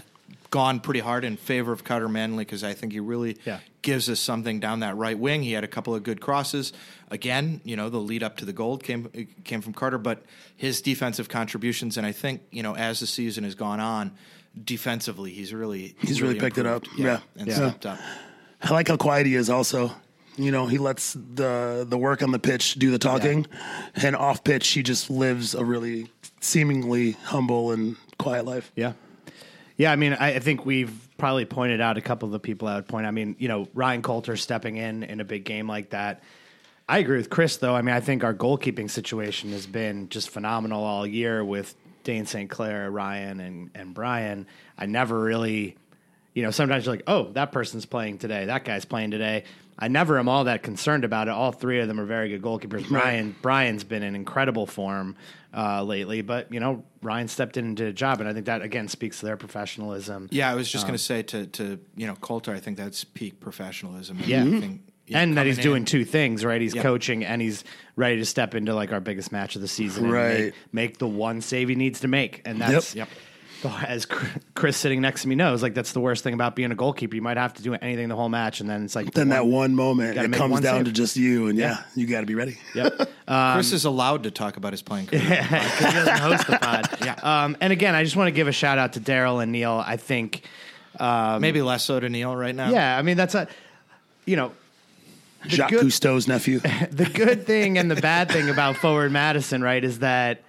gone 0.49 0.80
pretty 0.80 1.01
hard 1.01 1.26
in 1.26 1.36
favor 1.36 1.74
of 1.74 1.84
Carter 1.84 2.08
Manley 2.08 2.45
because 2.45 2.64
I 2.64 2.74
think 2.74 2.93
he 2.93 3.01
really 3.01 3.38
Yeah. 3.45 3.60
gives 3.82 4.10
us 4.10 4.22
something 4.22 4.62
down 4.62 4.80
that 4.80 4.95
right 4.95 5.18
wing. 5.20 5.43
He 5.43 5.51
had 5.51 5.66
a 5.66 5.68
couple 5.68 5.93
of 5.93 6.03
good 6.03 6.22
crosses. 6.22 6.72
Again, 7.12 7.60
you 7.66 7.76
know 7.76 7.89
the 7.89 7.99
lead 7.99 8.24
up 8.24 8.38
to 8.38 8.45
the 8.45 8.53
goal 8.53 8.78
came 8.78 9.10
came 9.43 9.60
from 9.62 9.74
Carter, 9.74 9.97
but 9.97 10.24
his 10.55 10.82
defensive 10.82 11.28
contributions, 11.28 11.97
and 11.97 12.08
I 12.08 12.14
think 12.14 12.43
you 12.49 12.64
know 12.64 12.76
as 12.78 13.01
the 13.01 13.08
season 13.08 13.43
has 13.43 13.55
gone 13.55 13.82
on, 13.82 14.12
defensively 14.66 15.32
he's 15.32 15.53
really 15.53 15.95
He's 15.99 16.22
really 16.22 16.39
picked 16.39 16.58
it 16.58 16.66
up. 16.66 16.84
Yeah. 16.97 17.20
and 17.38 17.47
Yeah. 17.47 17.53
stepped 17.55 17.86
up. 17.86 17.99
I 18.62 18.72
like 18.74 18.88
how 18.88 18.97
quiet 18.97 19.26
he 19.26 19.36
is. 19.36 19.49
Also, 19.49 19.91
you 20.38 20.51
know, 20.51 20.68
he 20.68 20.78
lets 20.78 21.14
the 21.14 21.86
the 21.88 21.97
work 21.97 22.22
on 22.24 22.32
the 22.32 22.39
pitch 22.39 22.76
do 22.76 22.91
the 22.91 22.99
talking, 22.99 23.45
and 23.95 24.16
off 24.16 24.43
pitch 24.43 24.68
he 24.70 24.84
just 24.84 25.10
lives 25.10 25.55
a 25.55 25.64
really 25.66 26.12
seemingly 26.41 27.12
humble 27.24 27.72
and 27.72 27.95
quiet 28.18 28.45
life. 28.45 28.72
Yeah. 28.76 28.93
Yeah, 29.78 29.91
I 29.91 29.95
mean, 29.95 30.14
I, 30.14 30.36
I 30.36 30.39
think 30.39 30.66
we've 30.66 30.91
probably 31.20 31.45
pointed 31.45 31.82
out 31.82 31.97
a 31.99 32.01
couple 32.01 32.26
of 32.28 32.32
the 32.34 32.39
people 32.39 32.68
I 32.68 32.76
would 32.78 32.88
point. 32.88 33.05
I 33.05 33.12
mean, 33.12 33.36
you 33.38 33.47
know, 33.47 33.68
Ryan 33.76 34.01
Coulter 34.01 34.36
stepping 34.36 34.78
in 34.78 35.03
in 35.03 35.20
a 35.20 35.24
big 35.24 35.43
game 35.43 35.68
like 35.68 35.91
that. 35.91 36.24
I 36.89 36.97
agree 36.99 37.18
with 37.18 37.30
Chris, 37.30 37.58
though. 37.58 37.76
I 37.76 37.82
mean, 37.84 37.93
I 37.93 37.99
think 37.99 38.24
our 38.24 38.34
goalkeeping 38.34 38.89
situation 38.89 39.51
has 39.51 39.68
been 39.68 40.10
just 40.10 40.30
phenomenal 40.30 40.84
all 40.84 41.05
year 41.05 41.43
with 41.45 41.76
Dane 42.08 42.26
St. 42.26 42.49
Clair, 42.49 42.89
Ryan, 42.89 43.41
and, 43.41 43.70
and 43.76 43.93
Brian. 43.93 44.47
I 44.78 44.86
never 44.86 45.20
really, 45.20 45.76
you 46.34 46.41
know, 46.41 46.51
sometimes 46.51 46.86
you're 46.86 46.95
like, 46.95 47.03
oh, 47.05 47.32
that 47.34 47.51
person's 47.51 47.86
playing 47.86 48.20
today. 48.20 48.45
That 48.45 48.64
guy's 48.64 48.86
playing 48.86 49.12
today. 49.12 49.43
I 49.78 49.89
never 49.89 50.18
am 50.18 50.30
all 50.30 50.45
that 50.45 50.64
concerned 50.64 51.03
about 51.03 51.28
it. 51.28 51.32
All 51.32 51.51
three 51.51 51.82
of 51.82 51.89
them 51.89 51.99
are 51.99 52.05
very 52.05 52.30
good 52.30 52.41
goalkeepers. 52.41 52.88
Brian 52.88 53.36
Brian's 53.41 53.84
been 53.84 54.03
in 54.03 54.16
incredible 54.16 54.66
form 54.66 55.18
uh, 55.53 55.84
lately, 55.84 56.22
but 56.22 56.51
you 56.53 56.62
know 56.62 56.86
Ryan 57.01 57.28
stepped 57.28 57.58
in 57.58 57.66
and 57.66 57.78
did 57.78 57.88
a 57.89 57.93
job, 57.93 58.22
and 58.22 58.30
I 58.30 58.34
think 58.34 58.45
that 58.45 58.62
again 58.62 58.88
speaks 58.88 59.20
to 59.20 59.26
their 59.26 59.38
professionalism. 59.38 60.30
Yeah, 60.32 60.49
I 60.49 60.55
was 60.55 60.72
just 60.72 60.86
going 60.86 60.97
to 60.97 61.03
say 61.03 61.24
to 61.24 61.45
to 61.45 61.78
you 61.97 62.08
know 62.08 62.16
Coulter, 62.16 62.53
I 62.53 62.60
think 62.60 62.78
that's 62.78 63.03
peak 63.03 63.41
professionalism. 63.41 64.18
Yeah. 64.26 64.45
I 64.45 64.60
think, 64.60 64.82
and 65.12 65.38
that 65.38 65.45
he's 65.45 65.55
coming 65.58 65.64
doing 65.72 65.86
two 65.86 66.05
things, 66.05 66.43
right? 66.45 66.62
He's 66.62 66.76
Yeah. 66.76 66.82
coaching 66.82 67.24
and 67.26 67.41
he's 67.41 67.64
ready 67.95 68.18
to 68.18 68.26
step 68.26 68.55
into 68.55 68.74
like 68.74 68.91
our 68.91 68.99
biggest 68.99 69.32
match 69.32 69.55
of 69.55 69.62
the 69.62 69.68
season, 69.68 70.05
and 70.05 70.14
Right. 70.14 70.39
make, 70.39 70.53
make 70.72 70.97
the 70.97 71.08
one 71.08 71.41
save 71.41 71.70
he 71.70 71.76
needs 71.76 72.01
to 72.01 72.08
make, 72.08 72.41
and 72.45 72.60
that's 72.62 72.93
Yep. 72.95 73.10
as 73.88 74.05
Chris 74.53 74.78
sitting 74.78 75.01
next 75.01 75.24
to 75.24 75.28
me 75.28 75.34
knows, 75.36 75.64
like 75.64 75.74
that's 75.74 75.91
the 75.93 75.99
worst 75.99 76.24
thing 76.24 76.36
about 76.36 76.55
being 76.55 76.72
a 76.72 76.76
goalkeeper. 76.76 77.16
You 77.16 77.24
might 77.24 77.38
have 77.38 77.55
to 77.55 77.64
do 77.64 77.74
anything 77.74 78.08
the 78.08 78.16
whole 78.16 78.30
match, 78.30 78.60
and 78.62 78.70
then 78.70 78.84
it's 78.86 78.95
like 78.95 79.12
Then 79.14 79.30
that 79.30 79.47
one 79.47 79.74
moment 79.76 80.16
it 80.18 80.32
comes 80.34 80.60
down 80.62 80.78
save. 80.80 80.86
to 80.86 80.91
just 80.91 81.18
you, 81.18 81.47
and 81.47 81.58
yeah, 81.58 81.70
Yeah. 81.72 81.78
you 81.95 82.05
got 82.05 82.20
to 82.20 82.28
be 82.28 82.36
ready. 82.36 82.58
Yep. 82.76 83.10
Chris 83.53 83.72
is 83.74 83.86
allowed 83.86 84.24
to 84.24 84.32
talk 84.32 84.58
about 84.58 84.74
his 84.74 84.82
playing 84.84 85.08
career. 85.08 85.22
because 85.28 85.78
he 85.80 85.86
doesn't 85.86 86.18
host 86.20 86.47
the 86.47 86.58
pod. 86.60 86.88
Yeah. 87.03 87.16
Um, 87.24 87.58
and 87.62 87.74
again, 87.74 87.95
I 87.95 88.03
just 88.03 88.16
want 88.16 88.28
to 88.28 88.32
give 88.32 88.47
a 88.47 88.51
shout 88.51 88.78
out 88.78 88.93
to 88.93 88.99
Daryl 88.99 89.41
and 89.41 89.51
Neil. 89.51 89.82
I 89.86 89.97
think, 89.97 90.43
Maybe 90.99 91.62
less 91.62 91.84
so 91.84 91.99
to 91.99 92.10
Neil 92.10 92.36
right 92.36 92.53
now. 92.55 92.70
yeah, 92.70 92.97
I 92.97 93.01
mean 93.01 93.18
that's 93.18 93.34
a, 93.36 93.47
you 94.26 94.36
know, 94.36 94.51
Jacques 95.50 95.72
good- 95.72 95.84
Cousteau's 95.84 96.28
nephew. 96.28 96.60
the 96.91 97.10
good 97.14 97.45
thing 97.45 97.78
and 97.78 97.89
the 97.89 97.95
bad 97.95 98.30
thing 98.30 98.50
about 98.50 98.78
Forward 98.78 99.12
Madison, 99.12 99.62
right, 99.62 99.84
is 99.84 100.00
that 100.00 100.41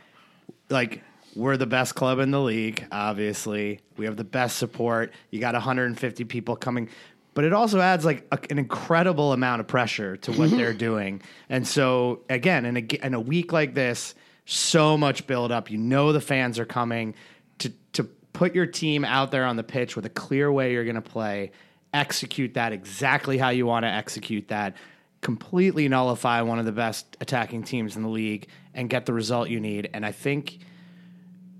like 0.70 1.02
we're 1.34 1.56
the 1.56 1.66
best 1.66 1.94
club 1.94 2.18
in 2.18 2.30
the 2.30 2.40
league. 2.40 2.86
Obviously, 2.90 3.80
we 3.96 4.04
have 4.06 4.16
the 4.16 4.24
best 4.24 4.58
support. 4.58 5.12
You 5.30 5.40
got 5.40 5.54
150 5.54 6.24
people 6.24 6.56
coming. 6.56 6.88
But 7.34 7.44
it 7.44 7.52
also 7.52 7.80
adds 7.80 8.04
like 8.04 8.26
a, 8.32 8.38
an 8.50 8.58
incredible 8.58 9.32
amount 9.32 9.60
of 9.60 9.68
pressure 9.68 10.16
to 10.16 10.32
what 10.32 10.50
they're 10.50 10.70
mm-hmm. 10.70 10.78
doing, 10.78 11.22
and 11.48 11.64
so 11.66 12.22
again, 12.28 12.64
in 12.64 12.76
a 12.76 13.06
in 13.06 13.14
a 13.14 13.20
week 13.20 13.52
like 13.52 13.74
this, 13.74 14.16
so 14.44 14.98
much 14.98 15.26
build 15.28 15.52
up. 15.52 15.70
You 15.70 15.78
know 15.78 16.12
the 16.12 16.20
fans 16.20 16.58
are 16.58 16.64
coming 16.64 17.14
to 17.58 17.70
to 17.92 18.04
put 18.32 18.56
your 18.56 18.66
team 18.66 19.04
out 19.04 19.30
there 19.30 19.44
on 19.44 19.54
the 19.54 19.62
pitch 19.62 19.94
with 19.94 20.04
a 20.04 20.10
clear 20.10 20.50
way 20.50 20.72
you're 20.72 20.84
going 20.84 20.96
to 20.96 21.00
play, 21.00 21.52
execute 21.92 22.54
that 22.54 22.72
exactly 22.72 23.38
how 23.38 23.50
you 23.50 23.66
want 23.66 23.84
to 23.84 23.88
execute 23.88 24.48
that, 24.48 24.76
completely 25.20 25.88
nullify 25.88 26.42
one 26.42 26.58
of 26.58 26.64
the 26.64 26.72
best 26.72 27.16
attacking 27.20 27.64
teams 27.64 27.96
in 27.96 28.02
the 28.02 28.08
league, 28.08 28.48
and 28.74 28.88
get 28.88 29.06
the 29.06 29.12
result 29.12 29.48
you 29.48 29.60
need. 29.60 29.90
And 29.92 30.04
I 30.06 30.12
think 30.12 30.58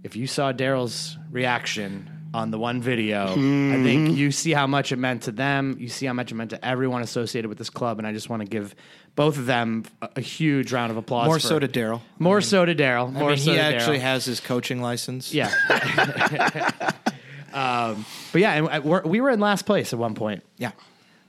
if 0.03 0.17
you 0.17 0.27
saw 0.27 0.53
Daryl's 0.53 1.17
reaction 1.31 2.11
on 2.35 2.51
the 2.51 2.59
one 2.59 2.81
video, 2.83 3.27
I 3.27 3.35
hmm. 3.35 3.85
think 3.85 4.17
you 4.17 4.31
see 4.31 4.53
how 4.53 4.67
much 4.67 4.93
it 4.93 4.97
meant 4.97 5.23
to 5.23 5.33
them. 5.33 5.77
You 5.81 5.89
see 5.89 6.07
how 6.07 6.13
much 6.13 6.31
it 6.31 6.35
meant 6.35 6.51
to 6.51 6.65
everyone 6.65 7.03
associated 7.03 7.49
with 7.49 7.59
this 7.59 7.71
club, 7.71 7.99
and 7.99 8.07
I 8.07 8.13
just 8.13 8.29
want 8.29 8.43
to 8.43 8.49
give 8.49 8.75
both 9.17 9.39
of 9.39 9.47
them 9.47 9.85
a, 10.01 10.11
a 10.17 10.21
huge 10.21 10.73
round 10.73 10.91
of 10.91 10.97
applause. 10.97 11.27
More 11.27 11.41
so 11.41 11.59
to 11.59 11.67
Daryl. 11.67 12.01
more 12.19 12.41
so 12.41 12.65
to 12.65 12.75
Daryl. 12.75 13.09
I 13.09 13.11
More 13.11 13.31
mean, 13.31 13.39
so 13.39 13.51
he 13.51 13.57
to 13.57 13.63
actually 13.63 13.99
Daryl. 13.99 14.03
has 14.03 14.25
his 14.27 14.41
coaching 14.41 14.81
license. 14.81 15.35
Yeah. 15.35 15.53
um, 17.53 18.05
but 18.33 18.41
yeah, 18.41 18.53
and 18.69 18.85
we're, 18.85 19.03
we 19.03 19.21
were 19.21 19.31
in 19.31 19.41
last 19.41 19.67
place 19.67 19.93
at 19.93 19.99
one 19.99 20.15
point. 20.15 20.43
Yeah. 20.57 20.73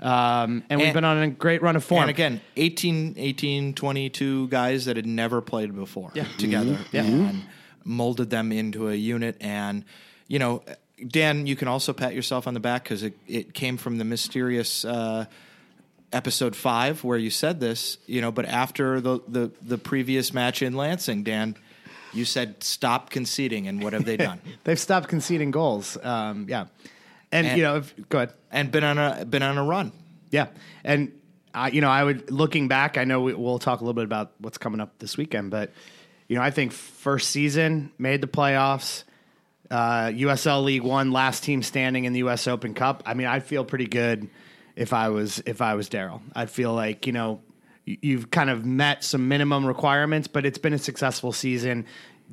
Um, 0.02 0.64
and, 0.70 0.80
we've 0.80 0.88
And- 0.88 0.94
been 0.94 1.04
on 1.04 1.18
a 1.24 1.28
great 1.30 1.62
run 1.62 1.76
of 1.76 1.84
form. 1.84 2.04
And 2.04 2.10
again, 2.10 2.40
18, 2.56 3.16
18, 3.18 3.74
22 3.74 4.48
guys 4.48 4.86
that 4.86 4.96
had 4.96 5.06
never 5.06 5.42
played 5.42 5.76
before 5.76 6.12
Yeah. 6.14 6.26
together 6.38 6.78
Yeah. 6.92 7.04
and 7.04 7.44
molded 7.84 8.30
them 8.30 8.52
into 8.52 8.90
a 8.90 8.96
unit. 8.96 9.36
And, 9.42 9.84
you 10.28 10.40
know, 10.40 10.64
Dan, 11.06 11.48
you 11.48 11.56
can 11.58 11.68
also 11.68 11.92
pat 11.92 12.14
yourself 12.14 12.48
on 12.48 12.54
the 12.54 12.60
back 12.62 12.84
because 12.84 13.04
it, 13.04 13.18
it 13.28 13.54
came 13.54 13.76
from 13.78 13.98
the 13.98 14.06
mysterious 14.06 14.86
uh, 14.86 15.26
episode 16.14 16.56
five 16.56 17.04
where 17.04 17.18
you 17.18 17.30
said 17.30 17.60
this, 17.60 17.98
you 18.06 18.22
know, 18.22 18.32
but 18.32 18.46
after 18.46 19.00
the, 19.02 19.20
the, 19.28 19.52
the 19.62 19.78
previous 19.78 20.34
match 20.34 20.62
in 20.62 20.74
Lansing, 20.76 21.24
Dan, 21.24 21.56
you 22.14 22.26
said 22.26 22.64
stop 22.64 23.10
conceding. 23.10 23.68
And 23.68 23.84
what 23.84 23.94
have 23.94 24.06
they 24.06 24.18
done? 24.18 24.40
They've 24.64 24.80
stopped 24.80 25.08
conceding 25.08 25.52
goals. 25.52 25.98
Um, 26.04 26.46
yeah. 26.50 26.66
And, 27.32 27.48
And- 27.48 27.58
you 27.58 27.64
know, 27.64 27.78
if, 27.78 27.94
go 28.10 28.20
ahead. 28.20 28.34
and 28.52 28.72
been 28.72 28.84
on 28.84 28.98
a 28.98 29.26
been 29.26 29.44
on 29.44 29.58
a 29.58 29.64
run. 29.64 29.92
Yeah, 30.32 30.48
and 30.84 31.12
I, 31.54 31.70
you 31.70 31.82
know, 31.82 31.90
I 31.90 32.04
would 32.04 32.30
looking 32.32 32.68
back. 32.68 32.98
I 32.98 33.04
know 33.04 33.22
we, 33.22 33.34
we'll 33.34 33.58
talk 33.60 33.82
a 33.82 33.84
little 33.84 33.96
bit 33.96 34.04
about 34.04 34.32
what's 34.40 34.58
coming 34.60 34.80
up 34.80 34.98
this 35.00 35.18
weekend, 35.18 35.50
but 35.52 35.72
you 36.28 36.36
know, 36.36 36.42
I 36.44 36.52
think 36.52 36.72
first 36.72 37.32
season 37.32 37.92
made 37.98 38.22
the 38.22 38.28
playoffs. 38.28 39.04
Uh, 39.72 40.08
USL 40.08 40.64
League 40.64 40.82
One, 40.84 41.12
last 41.12 41.44
team 41.44 41.62
standing 41.64 42.06
in 42.06 42.14
the 42.14 42.20
U.S. 42.20 42.48
Open 42.48 42.74
Cup. 42.74 43.04
I 43.06 43.14
mean, 43.16 43.28
I'd 43.28 43.44
feel 43.44 43.64
pretty 43.66 43.86
good 43.88 44.30
if 44.76 44.94
I 44.94 45.10
was 45.10 45.42
if 45.46 45.62
I 45.62 45.76
was 45.76 45.90
Daryl. 45.90 46.22
I'd 46.36 46.50
feel 46.50 46.74
like 46.74 47.06
you 47.08 47.14
know 47.14 47.42
you've 48.02 48.30
kind 48.30 48.50
of 48.50 48.66
met 48.66 49.04
some 49.04 49.28
minimum 49.28 49.66
requirements, 49.66 50.28
but 50.28 50.46
it's 50.46 50.58
been 50.58 50.74
a 50.74 50.78
successful 50.78 51.32
season. 51.32 51.86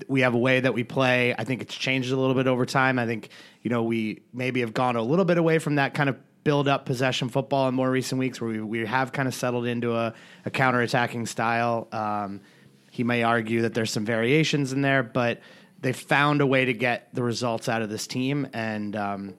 We 0.09 0.21
have 0.21 0.35
a 0.35 0.39
way 0.39 0.61
that 0.61 0.75
we 0.75 0.85
play. 0.85 1.35
I 1.37 1.45
think 1.45 1.63
it's 1.63 1.75
changed 1.75 2.13
a 2.13 2.17
little 2.17 2.35
bit 2.35 2.47
over 2.47 2.67
time. 2.67 2.99
I 2.99 3.07
think 3.07 3.31
you 3.63 3.71
know 3.71 3.83
we 3.83 4.23
maybe 4.33 4.61
have 4.61 4.75
gone 4.75 4.97
a 4.97 5.03
little 5.03 5.25
bit 5.25 5.39
away 5.39 5.59
from 5.59 5.77
that 5.77 5.95
kind 5.95 6.09
of 6.11 6.17
build 6.45 6.69
up 6.69 6.87
possession 6.87 7.29
football 7.29 7.69
in 7.69 7.75
more 7.75 7.91
recent 7.91 8.19
weeks, 8.19 8.41
where 8.41 8.51
we, 8.51 8.61
we 8.61 8.87
have 8.87 9.13
kind 9.13 9.27
of 9.27 9.35
settled 9.35 9.67
into 9.67 9.97
a, 9.97 10.15
a 10.45 10.51
counter 10.51 10.81
attacking 10.81 11.27
style. 11.27 11.89
Um, 11.91 12.41
he 12.91 13.05
may 13.05 13.23
argue 13.23 13.63
that 13.63 13.75
there's 13.75 13.91
some 13.91 14.05
variations 14.05 14.73
in 14.73 14.83
there, 14.83 15.03
but 15.03 15.41
they 15.81 15.93
found 15.93 16.41
a 16.41 16.47
way 16.47 16.67
to 16.67 16.73
get 16.73 17.15
the 17.15 17.23
results 17.23 17.69
out 17.69 17.83
of 17.83 17.89
this 17.89 18.07
team, 18.07 18.49
and 18.53 18.95
um, 18.95 19.35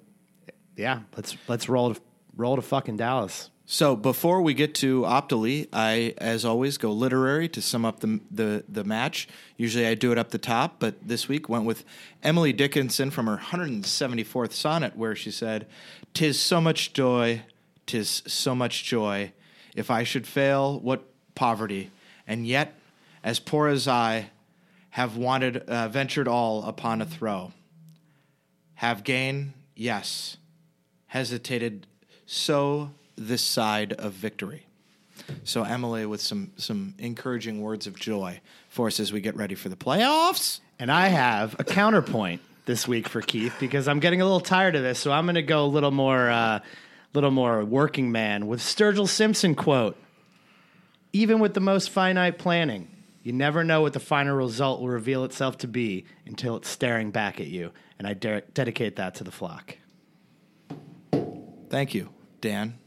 yeah, 0.75 1.01
let's 1.15 1.37
let's 1.47 1.69
roll 1.69 1.95
roll 2.35 2.55
to 2.55 2.61
fucking 2.61 2.97
Dallas. 2.97 3.51
So 3.69 3.97
before 3.97 4.41
we 4.41 4.53
get 4.53 4.73
to 4.75 5.03
Optily, 5.03 5.67
I, 5.73 6.13
as 6.19 6.45
always, 6.45 6.77
go 6.77 6.93
literary 6.93 7.49
to 7.49 7.61
sum 7.61 7.83
up 7.83 7.99
the, 7.99 8.21
the 8.31 8.63
the 8.69 8.85
match. 8.85 9.27
Usually 9.57 9.85
I 9.85 9.93
do 9.93 10.13
it 10.13 10.17
up 10.17 10.29
the 10.29 10.37
top, 10.37 10.79
but 10.79 10.95
this 11.05 11.27
week 11.27 11.49
went 11.49 11.65
with 11.65 11.83
Emily 12.23 12.53
Dickinson 12.53 13.11
from 13.11 13.27
her 13.27 13.35
174th 13.35 14.53
sonnet, 14.53 14.95
where 14.95 15.17
she 15.17 15.31
said, 15.31 15.67
"Tis 16.13 16.39
so 16.39 16.61
much 16.61 16.93
joy, 16.93 17.41
tis 17.85 18.23
so 18.25 18.55
much 18.55 18.85
joy. 18.85 19.33
If 19.75 19.91
I 19.91 20.03
should 20.03 20.25
fail, 20.25 20.79
what 20.79 21.03
poverty? 21.35 21.91
And 22.25 22.47
yet, 22.47 22.73
as 23.21 23.37
poor 23.37 23.67
as 23.67 23.85
I, 23.85 24.29
have 24.91 25.17
wanted, 25.17 25.57
uh, 25.57 25.89
ventured 25.89 26.29
all 26.29 26.63
upon 26.63 27.01
a 27.01 27.05
throw. 27.05 27.51
Have 28.75 29.03
gain, 29.03 29.53
yes. 29.75 30.37
Hesitated, 31.07 31.85
so 32.25 32.91
this 33.17 33.41
side 33.41 33.93
of 33.93 34.13
victory. 34.13 34.65
So 35.43 35.63
Emily 35.63 36.05
with 36.05 36.21
some 36.21 36.51
some 36.57 36.93
encouraging 36.99 37.61
words 37.61 37.87
of 37.87 37.99
joy 37.99 38.39
for 38.69 38.87
us 38.87 38.99
as 38.99 39.11
we 39.11 39.19
get 39.19 39.35
ready 39.35 39.55
for 39.55 39.69
the 39.69 39.75
playoffs. 39.75 40.59
And 40.79 40.91
I 40.91 41.07
have 41.07 41.55
a 41.59 41.63
counterpoint 41.63 42.41
this 42.65 42.87
week 42.87 43.09
for 43.09 43.21
Keith 43.21 43.55
because 43.59 43.87
I'm 43.87 43.99
getting 43.99 44.21
a 44.21 44.25
little 44.25 44.39
tired 44.41 44.75
of 44.75 44.83
this, 44.83 44.99
so 44.99 45.11
I'm 45.11 45.25
going 45.25 45.35
to 45.35 45.41
go 45.41 45.65
a 45.65 45.67
little 45.67 45.89
more, 45.91 46.29
uh, 46.29 46.59
little 47.13 47.31
more 47.31 47.65
working 47.65 48.11
man 48.11 48.45
with 48.45 48.59
Sturgill 48.59 49.07
Simpson 49.07 49.55
quote. 49.55 49.97
Even 51.13 51.39
with 51.39 51.53
the 51.53 51.61
most 51.61 51.89
finite 51.89 52.37
planning, 52.37 52.89
you 53.23 53.33
never 53.33 53.63
know 53.63 53.81
what 53.81 53.93
the 53.93 53.99
final 53.99 54.35
result 54.35 54.81
will 54.81 54.89
reveal 54.89 55.23
itself 55.23 55.57
to 55.59 55.67
be 55.67 56.05
until 56.25 56.57
it's 56.57 56.69
staring 56.69 57.09
back 57.09 57.39
at 57.39 57.47
you. 57.47 57.71
And 57.97 58.07
I 58.07 58.13
de- 58.13 58.41
dedicate 58.53 58.97
that 58.97 59.15
to 59.15 59.23
the 59.23 59.31
flock. 59.31 59.77
Thank 61.69 61.95
you, 61.95 62.09
Dan. 62.41 62.77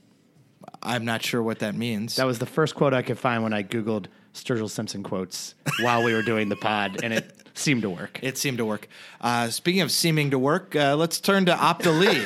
I'm 0.82 1.04
not 1.04 1.22
sure 1.22 1.42
what 1.42 1.58
that 1.60 1.74
means. 1.74 2.16
That 2.16 2.26
was 2.26 2.38
the 2.38 2.46
first 2.46 2.74
quote 2.74 2.94
I 2.94 3.02
could 3.02 3.18
find 3.18 3.42
when 3.42 3.52
I 3.52 3.62
Googled 3.62 4.06
Sturgill 4.34 4.70
Simpson 4.70 5.02
quotes 5.02 5.54
while 5.80 6.02
we 6.02 6.14
were 6.14 6.22
doing 6.22 6.48
the 6.48 6.56
pod, 6.56 7.00
and 7.02 7.12
it 7.12 7.34
seemed 7.54 7.82
to 7.82 7.90
work. 7.90 8.18
It 8.22 8.38
seemed 8.38 8.58
to 8.58 8.64
work. 8.64 8.88
Uh, 9.20 9.48
speaking 9.50 9.82
of 9.82 9.90
seeming 9.90 10.30
to 10.30 10.38
work, 10.38 10.74
uh, 10.74 10.96
let's 10.96 11.20
turn 11.20 11.46
to 11.46 11.52
Opta 11.52 11.98
Lee, 11.98 12.24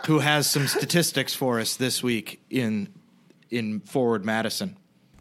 who 0.06 0.18
has 0.18 0.48
some 0.48 0.66
statistics 0.66 1.34
for 1.34 1.60
us 1.60 1.76
this 1.76 2.02
week 2.02 2.40
in 2.50 2.88
in 3.50 3.80
Forward 3.80 4.24
Madison. 4.24 4.76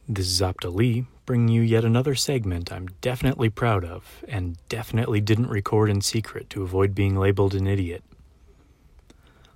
This 0.07 0.27
is 0.27 0.41
Opta 0.41 0.73
Lee, 0.73 1.05
bringing 1.25 1.47
you 1.47 1.61
yet 1.61 1.85
another 1.85 2.15
segment 2.15 2.71
I'm 2.71 2.87
definitely 3.01 3.49
proud 3.49 3.85
of, 3.85 4.23
and 4.27 4.57
definitely 4.67 5.21
didn't 5.21 5.47
record 5.47 5.89
in 5.89 6.01
secret 6.01 6.49
to 6.51 6.63
avoid 6.63 6.93
being 6.95 7.15
labeled 7.15 7.55
an 7.55 7.67
idiot. 7.67 8.03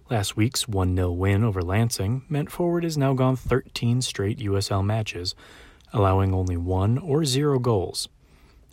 Last 0.10 0.36
week's 0.36 0.68
1 0.68 0.95
0 0.95 1.12
win 1.12 1.43
over 1.43 1.62
Lansing 1.62 2.24
meant 2.28 2.49
Forward 2.49 2.84
has 2.84 2.97
now 2.97 3.14
gone 3.14 3.36
13 3.36 4.01
straight 4.01 4.39
USL 4.39 4.84
matches, 4.84 5.36
allowing 5.93 6.34
only 6.34 6.57
one 6.57 6.97
or 6.97 7.26
zero 7.26 7.60
goals. 7.60 8.10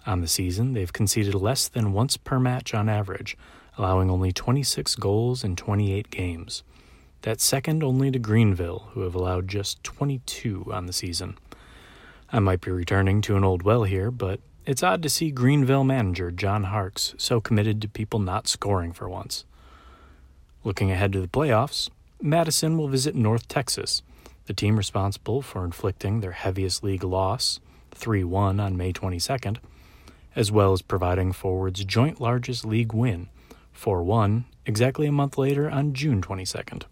On 0.07 0.23
the 0.23 0.29
season, 0.29 0.73
they've 0.73 0.93
conceded 0.93 1.35
less 1.35 1.69
than 1.69 1.93
once 1.93 2.17
per 2.17 2.41
match 2.41 2.73
on 2.73 2.89
average, 2.89 3.37
allowing 3.77 4.09
only 4.09 4.33
26 4.33 4.95
goals 4.95 5.45
in 5.45 5.57
28 5.57 6.11
games. 6.11 6.63
That's 7.21 7.45
second 7.45 7.85
only 7.85 8.11
to 8.11 8.19
Greenville, 8.19 8.89
who 8.93 9.03
have 9.03 9.15
allowed 9.15 9.47
just 9.47 9.85
22 9.85 10.73
on 10.73 10.87
the 10.87 10.93
season. 10.95 11.37
I 12.33 12.39
might 12.39 12.63
be 12.63 12.71
returning 12.71 13.21
to 13.23 13.37
an 13.37 13.45
old 13.45 13.63
well 13.63 13.85
here, 13.85 14.11
but 14.11 14.41
it's 14.65 14.83
odd 14.83 15.03
to 15.03 15.11
see 15.11 15.31
Greenville 15.33 15.85
manager 15.85 16.31
John 16.31 16.65
Harkes 16.65 17.15
so 17.19 17.43
committed 17.43 17.83
to 17.83 17.89
people 17.89 18.21
not 18.21 18.49
scoring 18.49 18.95
for 18.95 19.07
once. 19.07 19.45
Looking 20.67 20.91
ahead 20.91 21.13
to 21.13 21.21
the 21.21 21.29
playoffs, 21.29 21.91
Madison 22.21 22.77
will 22.77 22.89
visit 22.89 23.15
North 23.15 23.47
Texas, 23.47 24.03
the 24.47 24.53
team 24.53 24.77
responsible 24.77 25.41
for 25.41 25.65
inflicting 25.65 26.19
their 26.19 26.33
heaviest 26.33 26.83
league 26.83 27.05
loss, 27.05 27.61
3 27.93 28.25
1 28.25 28.59
on 28.59 28.77
May 28.77 28.93
22nd, 28.93 29.59
as 30.35 30.51
well 30.51 30.73
as 30.73 30.83
providing 30.83 31.31
Forward's 31.31 31.85
joint 31.85 32.21
largest 32.21 32.65
league 32.65 32.93
win, 32.93 33.29
4 33.75 34.03
1, 34.03 34.45
exactly 34.67 35.07
a 35.07 35.13
month 35.13 35.39
later 35.39 35.71
on 35.71 35.95
June 35.95 36.21
22nd. 36.21 36.83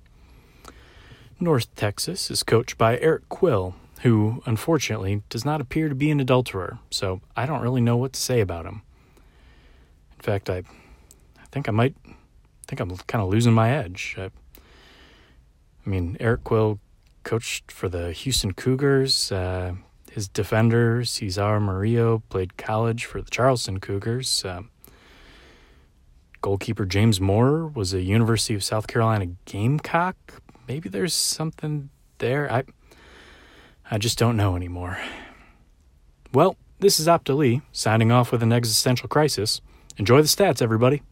North 1.40 1.74
Texas 1.74 2.30
is 2.30 2.44
coached 2.44 2.78
by 2.78 2.96
Eric 2.98 3.28
Quill, 3.28 3.74
who, 4.02 4.40
unfortunately, 4.46 5.24
does 5.28 5.44
not 5.44 5.60
appear 5.60 5.88
to 5.88 5.96
be 5.96 6.12
an 6.12 6.20
adulterer, 6.20 6.78
so 6.92 7.20
I 7.36 7.44
don't 7.44 7.62
really 7.62 7.80
know 7.80 7.96
what 7.96 8.12
to 8.12 8.20
say 8.20 8.38
about 8.38 8.66
him. 8.66 8.82
In 10.16 10.22
fact, 10.22 10.48
I, 10.48 10.58
I 10.58 11.46
think 11.50 11.68
I 11.68 11.72
might 11.72 11.96
think 12.74 12.90
I'm 12.90 12.96
kind 13.06 13.22
of 13.22 13.28
losing 13.28 13.52
my 13.52 13.70
edge. 13.70 14.16
I, 14.18 14.24
I 14.24 15.88
mean, 15.88 16.16
Eric 16.18 16.44
Quill 16.44 16.80
coached 17.22 17.70
for 17.70 17.88
the 17.88 18.12
Houston 18.12 18.52
Cougars. 18.52 19.30
Uh, 19.30 19.74
his 20.10 20.28
defender, 20.28 21.04
Cesar 21.04 21.60
Murillo, 21.60 22.22
played 22.28 22.56
college 22.56 23.04
for 23.04 23.20
the 23.22 23.30
Charleston 23.30 23.80
Cougars. 23.80 24.44
Uh, 24.44 24.62
goalkeeper 26.40 26.84
James 26.84 27.20
Moore 27.20 27.66
was 27.66 27.94
a 27.94 28.02
University 28.02 28.54
of 28.54 28.64
South 28.64 28.86
Carolina 28.86 29.26
Gamecock. 29.44 30.16
Maybe 30.66 30.88
there's 30.88 31.14
something 31.14 31.90
there. 32.18 32.50
I 32.52 32.64
I 33.90 33.98
just 33.98 34.18
don't 34.18 34.36
know 34.36 34.56
anymore. 34.56 34.98
Well, 36.32 36.56
this 36.80 36.98
is 36.98 37.06
Opta 37.06 37.36
Lee, 37.36 37.60
signing 37.70 38.10
off 38.10 38.32
with 38.32 38.42
an 38.42 38.52
existential 38.52 39.08
crisis. 39.08 39.60
Enjoy 39.98 40.22
the 40.22 40.28
stats, 40.28 40.62
everybody. 40.62 41.02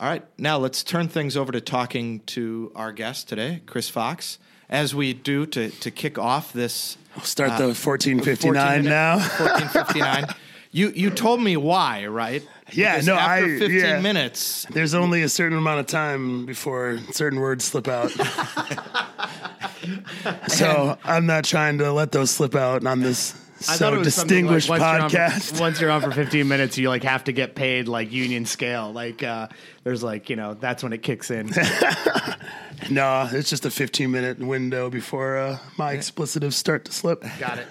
All 0.00 0.08
right, 0.08 0.24
now 0.36 0.58
let's 0.58 0.82
turn 0.82 1.06
things 1.08 1.36
over 1.36 1.52
to 1.52 1.60
talking 1.60 2.20
to 2.26 2.72
our 2.74 2.90
guest 2.92 3.28
today, 3.28 3.62
Chris 3.66 3.88
Fox, 3.88 4.38
as 4.68 4.94
we 4.94 5.12
do 5.12 5.46
to, 5.46 5.70
to 5.70 5.90
kick 5.92 6.18
off 6.18 6.52
this. 6.52 6.96
We'll 7.14 7.24
start 7.24 7.50
the 7.50 7.66
uh, 7.66 7.74
1459 7.74 8.84
now. 8.84 9.18
1459. 9.18 10.24
you 10.72 10.88
you 10.90 11.10
told 11.10 11.40
me 11.40 11.56
why, 11.56 12.06
right? 12.06 12.42
Yeah, 12.72 12.94
Because 12.94 13.06
no, 13.06 13.14
after 13.14 13.44
I- 13.44 13.58
15 13.58 13.78
yeah. 13.78 14.00
minutes. 14.00 14.66
There's 14.70 14.94
only 14.94 15.22
a 15.22 15.28
certain 15.28 15.58
amount 15.58 15.80
of 15.80 15.86
time 15.86 16.46
before 16.46 16.98
certain 17.12 17.38
words 17.38 17.64
slip 17.64 17.86
out. 17.86 18.10
so 20.48 20.96
I'm 21.04 21.26
not 21.26 21.44
trying 21.44 21.78
to 21.78 21.92
let 21.92 22.12
those 22.12 22.30
slip 22.30 22.54
out 22.54 22.86
on 22.86 23.00
this 23.00 23.34
I 23.68 23.76
thought 23.76 23.78
so 23.78 23.94
it 23.94 23.98
was 23.98 24.14
something 24.14 24.46
distinguished 24.46 24.68
like 24.68 24.80
once 24.80 24.92
you're 24.92 25.02
on 25.02 25.10
for- 25.10 25.16
podcast. 25.16 25.60
once 25.60 25.80
you're 25.80 25.90
on 25.90 26.00
for 26.02 26.10
15 26.10 26.46
minutes, 26.48 26.78
you 26.78 26.88
like 26.88 27.02
have 27.04 27.24
to 27.24 27.32
get 27.32 27.54
paid 27.54 27.88
like 27.88 28.12
union 28.12 28.44
scale. 28.46 28.92
Like 28.92 29.22
uh, 29.22 29.48
there's 29.84 30.02
like 30.02 30.30
you 30.30 30.36
know 30.36 30.54
that's 30.54 30.82
when 30.82 30.92
it 30.92 31.02
kicks 31.02 31.30
in. 31.30 31.50
no, 32.90 33.28
it's 33.32 33.50
just 33.50 33.64
a 33.66 33.70
15 33.70 34.10
minute 34.10 34.38
window 34.38 34.90
before 34.90 35.36
uh, 35.38 35.58
my 35.76 35.94
explicitives 35.96 36.54
start 36.54 36.84
to 36.86 36.92
slip. 36.92 37.24
Got 37.38 37.58
it. 37.58 37.66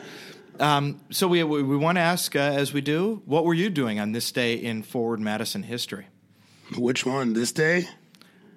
Um, 0.60 1.02
so 1.10 1.28
we, 1.28 1.44
we, 1.44 1.64
we 1.64 1.76
want 1.76 1.96
to 1.96 2.02
ask, 2.02 2.36
uh, 2.36 2.40
as 2.40 2.72
we 2.72 2.82
do, 2.82 3.24
what 3.26 3.46
were 3.46 3.54
you 3.54 3.70
doing 3.72 4.00
on 4.00 4.12
this 4.12 4.32
day 4.32 4.54
in 4.54 4.84
Forward 4.84 5.20
Madison 5.20 5.64
history? 5.64 6.06
Which 6.78 7.04
one? 7.04 7.34
This 7.34 7.52
day? 7.52 7.88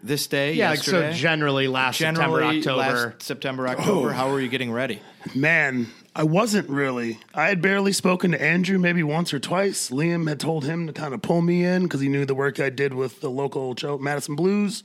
This 0.03 0.27
day, 0.27 0.53
Yeah, 0.53 0.71
like, 0.71 0.81
so 0.81 1.13
generally 1.13 1.67
last 1.67 1.99
generally 1.99 2.61
September, 2.61 2.83
October. 2.83 3.07
last 3.09 3.23
September, 3.23 3.69
October. 3.69 4.13
How 4.13 4.31
were 4.31 4.39
you 4.41 4.49
getting 4.49 4.71
ready? 4.71 5.01
Man, 5.35 5.87
I 6.17 6.23
wasn't 6.23 6.69
really. 6.69 7.19
I 7.35 7.49
had 7.49 7.61
barely 7.61 7.93
spoken 7.93 8.31
to 8.31 8.41
Andrew 8.41 8.79
maybe 8.79 9.03
once 9.03 9.35
or 9.35 9.41
twice. 9.41 9.91
Liam 9.91 10.29
had 10.29 10.39
told 10.39 10.65
him 10.65 10.87
to 10.87 10.93
kind 10.93 11.13
of 11.13 11.23
pull 11.23 11.43
me 11.43 11.65
in 11.65 11.83
because 11.85 12.01
he 12.01 12.09
knew 12.09 12.25
the 12.25 12.37
work 12.37 12.61
I 12.61 12.71
did 12.71 12.95
with 12.95 13.21
the 13.21 13.31
local 13.31 13.75
Chel- 13.75 13.99
Madison 13.99 14.37
Blues, 14.37 14.85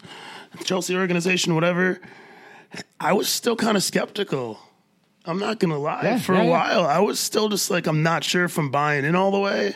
Chelsea 0.64 0.96
organization, 0.96 1.54
whatever. 1.54 2.00
I 3.00 3.14
was 3.14 3.30
still 3.30 3.56
kind 3.56 3.78
of 3.78 3.84
skeptical. 3.84 4.60
I'm 5.26 5.38
not 5.38 5.60
going 5.60 5.72
to 5.72 5.78
lie. 5.78 6.02
Yeah, 6.04 6.18
For 6.20 6.34
yeah, 6.34 6.42
a 6.42 6.46
yeah. 6.46 6.50
while, 6.50 6.86
I 6.86 7.00
was 7.00 7.20
still 7.20 7.50
just 7.50 7.70
like, 7.70 7.86
I'm 7.86 8.02
not 8.02 8.24
sure 8.24 8.46
if 8.46 8.58
I'm 8.58 8.72
buying 8.72 9.06
in 9.06 9.16
all 9.16 9.32
the 9.32 9.40
way. 9.40 9.76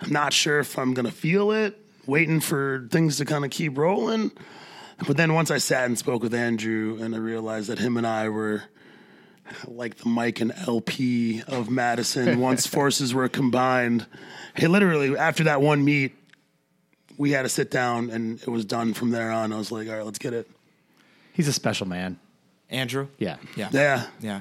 I'm 0.00 0.12
not 0.12 0.32
sure 0.32 0.60
if 0.60 0.78
I'm 0.78 0.94
going 0.94 1.06
to 1.06 1.12
feel 1.12 1.50
it, 1.50 1.76
waiting 2.06 2.38
for 2.38 2.86
things 2.92 3.16
to 3.16 3.24
kind 3.24 3.44
of 3.44 3.50
keep 3.50 3.76
rolling. 3.76 4.30
But 5.06 5.16
then 5.16 5.34
once 5.34 5.50
I 5.50 5.58
sat 5.58 5.86
and 5.86 5.98
spoke 5.98 6.22
with 6.22 6.34
Andrew 6.34 6.98
and 7.00 7.14
I 7.16 7.18
realized 7.18 7.68
that 7.68 7.80
him 7.80 7.96
and 7.96 8.06
I 8.06 8.28
were 8.28 8.64
like 9.66 9.96
the 9.96 10.08
Mike 10.08 10.40
and 10.40 10.52
El-P 10.66 11.42
of 11.48 11.70
Madison 11.70 12.40
once 12.40 12.66
forces 12.68 13.14
were 13.14 13.28
combined. 13.28 14.06
Hey, 14.54 14.66
literally 14.66 15.16
after 15.16 15.44
that 15.44 15.60
one 15.60 15.84
meet, 15.84 16.14
we 17.16 17.30
had 17.32 17.42
to 17.42 17.48
sit 17.48 17.70
down 17.70 18.10
and 18.10 18.40
it 18.40 18.48
was 18.48 18.64
done 18.64 18.94
from 18.94 19.10
there 19.10 19.30
on. 19.30 19.52
I 19.52 19.56
was 19.58 19.70
like, 19.70 19.88
all 19.88 19.94
right, 19.96 20.04
let's 20.04 20.18
get 20.18 20.32
it. 20.32 20.48
He's 21.32 21.48
a 21.48 21.52
special 21.52 21.86
man. 21.86 22.18
Andrew? 22.70 23.08
Yeah. 23.18 23.36
Yeah. 23.56 23.68
Yeah. 23.72 24.06
Yeah. 24.20 24.40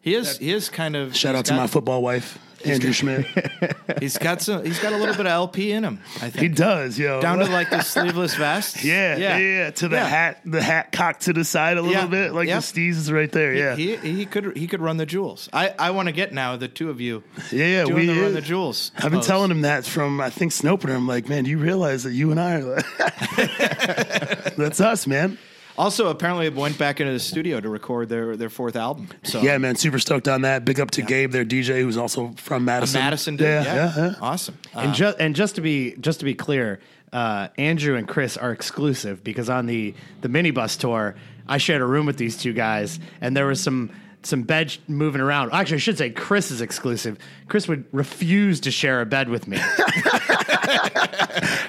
He 0.00 0.14
is 0.14 0.38
he 0.38 0.52
is 0.52 0.68
kind 0.68 0.96
of 0.96 1.16
Shout 1.16 1.34
out 1.34 1.44
to 1.46 1.52
got- 1.52 1.56
my 1.58 1.66
football 1.66 2.02
wife, 2.02 2.38
Andrew 2.64 2.92
Schmidt. 2.92 3.26
He's 4.00 4.18
got 4.18 4.40
some 4.42 4.64
he's 4.64 4.78
got 4.80 4.92
a 4.92 4.96
little 4.96 5.14
bit 5.14 5.26
of 5.26 5.32
El-P 5.32 5.70
in 5.72 5.84
him, 5.84 6.00
I 6.16 6.30
think. 6.30 6.36
he 6.36 6.48
does, 6.48 6.98
yo. 6.98 7.20
Down 7.20 7.38
to 7.38 7.46
like 7.46 7.70
the 7.70 7.82
sleeveless 7.82 8.34
vest. 8.34 8.84
yeah, 8.84 9.16
yeah, 9.16 9.38
yeah, 9.38 9.70
To 9.72 9.88
the 9.88 9.96
Yeah. 9.96 10.06
hat, 10.06 10.40
the 10.44 10.62
hat 10.62 10.92
cocked 10.92 11.22
to 11.22 11.32
the 11.32 11.44
side 11.44 11.76
a 11.78 11.82
little 11.82 12.02
Yeah. 12.02 12.06
bit, 12.06 12.32
like 12.32 12.48
Yep. 12.48 12.62
the 12.62 12.80
Steez 12.80 12.90
is 12.90 13.10
right 13.12 13.30
there. 13.32 13.54
Yeah, 13.54 13.76
He 13.76 13.96
he 13.96 14.26
could 14.26 14.56
he 14.56 14.66
could 14.66 14.80
run 14.80 14.96
the 14.96 15.06
jewels. 15.06 15.48
I, 15.52 15.74
I 15.78 15.90
want 15.92 16.06
to 16.06 16.12
get 16.12 16.32
now 16.32 16.56
the 16.56 16.68
two 16.68 16.90
of 16.90 17.00
you 17.00 17.22
yeah, 17.52 17.66
yeah. 17.66 17.84
We 17.84 18.06
the 18.06 18.20
run 18.20 18.34
the 18.34 18.40
jewels. 18.40 18.92
I've 18.98 19.10
been 19.10 19.20
telling 19.20 19.50
him 19.50 19.62
that 19.62 19.84
from 19.86 20.20
I 20.20 20.30
think 20.30 20.52
Snoper. 20.52 20.94
I'm 20.94 21.06
like, 21.06 21.28
man, 21.28 21.44
do 21.44 21.50
you 21.50 21.58
realize 21.58 22.02
that 22.04 22.12
you 22.12 22.30
and 22.30 22.38
I 22.40 22.56
are 22.60 22.64
like, 22.64 22.86
that's 24.56 24.80
us, 24.80 25.06
man. 25.06 25.38
Also, 25.78 26.08
apparently, 26.08 26.48
went 26.50 26.76
back 26.76 27.00
into 27.00 27.12
the 27.12 27.20
studio 27.20 27.60
to 27.60 27.68
record 27.68 28.08
their, 28.08 28.36
their 28.36 28.50
fourth 28.50 28.74
album. 28.76 29.08
So 29.22 29.40
Yeah, 29.40 29.56
man, 29.58 29.76
super 29.76 29.98
stoked 30.00 30.26
on 30.26 30.42
that. 30.42 30.64
Big 30.64 30.80
up 30.80 30.90
to 30.92 31.02
Gabe, 31.02 31.30
their 31.30 31.44
DJ, 31.44 31.80
who's 31.82 31.96
also 31.96 32.32
from 32.36 32.64
Madison. 32.64 33.00
Madison 33.00 33.36
did. 33.36 33.44
Yeah, 33.44 33.62
Yeah, 33.64 33.92
yeah, 33.96 34.06
yeah. 34.08 34.14
awesome. 34.20 34.58
Uh, 34.74 34.80
And 34.80 34.94
just 34.94 35.18
and 35.20 35.36
just 35.36 35.54
to 35.54 35.60
be 35.60 35.94
just 36.00 36.18
to 36.18 36.24
be 36.24 36.34
clear, 36.34 36.80
uh, 37.12 37.48
Andrew 37.56 37.94
and 37.96 38.06
Chris 38.08 38.36
are 38.36 38.50
exclusive 38.52 39.22
because 39.22 39.48
on 39.48 39.66
the 39.66 39.94
the 40.20 40.28
minibus 40.28 40.76
tour, 40.78 41.14
I 41.46 41.58
shared 41.58 41.80
a 41.80 41.86
room 41.86 42.06
with 42.06 42.16
these 42.16 42.36
two 42.36 42.52
guys, 42.52 42.98
and 43.20 43.36
there 43.36 43.46
was 43.46 43.62
some 43.62 43.90
some 44.24 44.42
bed 44.42 44.76
moving 44.88 45.20
around. 45.20 45.52
Actually, 45.52 45.76
I 45.76 45.78
should 45.78 45.96
say 45.96 46.10
Chris 46.10 46.50
is 46.50 46.60
exclusive. 46.60 47.18
Chris 47.48 47.66
would 47.68 47.84
refuse 47.92 48.60
to 48.60 48.70
share 48.70 49.00
a 49.00 49.06
bed 49.06 49.28
with 49.28 49.46
me. 49.48 49.56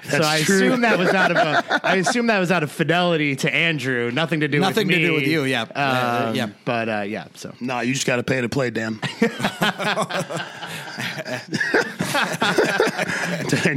so 0.10 0.22
I 0.24 0.42
true. 0.44 0.56
assume 0.56 0.82
that 0.82 0.98
was 0.98 1.10
out 1.10 1.32
of 1.32 1.38
a, 1.38 1.80
I 1.84 1.96
assume 1.96 2.28
that 2.28 2.40
was 2.40 2.52
out 2.52 2.64
of 2.64 2.72
fidelity 2.72 3.36
to 3.38 3.54
Andrew, 3.54 4.12
nothing 4.12 4.42
to 4.42 4.48
do 4.48 4.58
with 4.60 4.68
Nothing 4.70 4.88
with 4.88 4.98
to 4.98 5.02
do 5.08 5.14
with 5.14 5.24
you, 5.28 5.44
yeah. 5.44 5.64
Uh, 5.64 6.26
Um, 6.30 6.36
yeah. 6.36 6.50
But 6.66 6.90
uh, 6.90 7.02
yeah, 7.02 7.28
so 7.36 7.54
Nah, 7.60 7.80
you 7.82 7.94
just 7.94 8.06
got 8.08 8.18
to 8.18 8.24
pay 8.24 8.42
to 8.42 8.50
play, 8.50 8.70
Dan. 8.72 9.00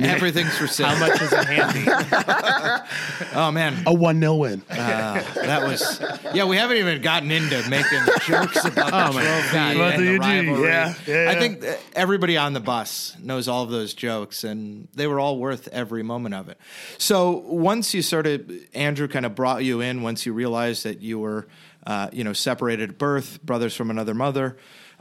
everything's 0.05 0.57
for 0.57 0.67
sale. 0.67 0.87
how 0.89 0.99
much 1.07 1.21
is 1.21 1.33
it 1.33 1.45
handy? 1.47 1.91
Oh 3.35 3.51
man, 3.51 3.83
A 3.87 3.95
1 3.95 4.21
0 4.21 4.35
win. 4.35 4.63
Uh, 4.69 5.23
that 5.37 5.63
was 5.63 6.01
yeah. 6.35 6.45
We 6.45 6.57
haven't 6.57 6.77
even 6.77 7.01
gotten 7.01 7.31
into 7.31 7.67
making 7.71 8.01
jokes 8.27 8.63
about 8.65 8.93
Oh, 8.93 9.13
the 9.13 9.19
my 9.19 9.25
trophy 9.25 9.53
God. 9.55 9.77
About 9.77 9.95
and 9.95 10.03
the 10.07 10.13
the 10.13 10.19
rivalry. 10.19 10.69
yeah, 10.69 10.95
yeah, 11.07 11.31
I 11.31 11.35
think 11.39 11.61
that 11.61 11.81
everybody 11.95 12.37
on 12.37 12.53
the 12.53 12.61
bus 12.61 13.17
knows 13.21 13.49
all 13.49 13.63
of 13.63 13.71
those 13.71 13.95
jokes, 13.95 14.45
and 14.45 14.89
they 14.95 15.07
were 15.07 15.21
all 15.21 15.39
worth 15.39 15.69
every 15.69 16.03
moment 16.03 16.35
of 16.35 16.49
it. 16.49 16.59
So 16.99 17.31
once 17.47 17.95
you 17.95 18.03
sort 18.03 18.27
of 18.27 18.51
Andrew 18.75 19.09
kind 19.09 19.27
of 19.27 19.35
brought 19.35 19.65
you 19.65 19.81
in, 19.81 20.03
once 20.03 20.27
you 20.27 20.33
realized 20.33 20.85
that 20.85 21.01
you 21.01 21.19
were 21.19 21.47
uh, 21.87 22.09
you 22.13 22.25
know 22.25 22.33
separated 22.33 22.91
at 22.91 22.99
birth, 22.99 23.43
brothers 23.43 23.75
from 23.75 23.91
another 23.91 24.15
mother. 24.15 24.57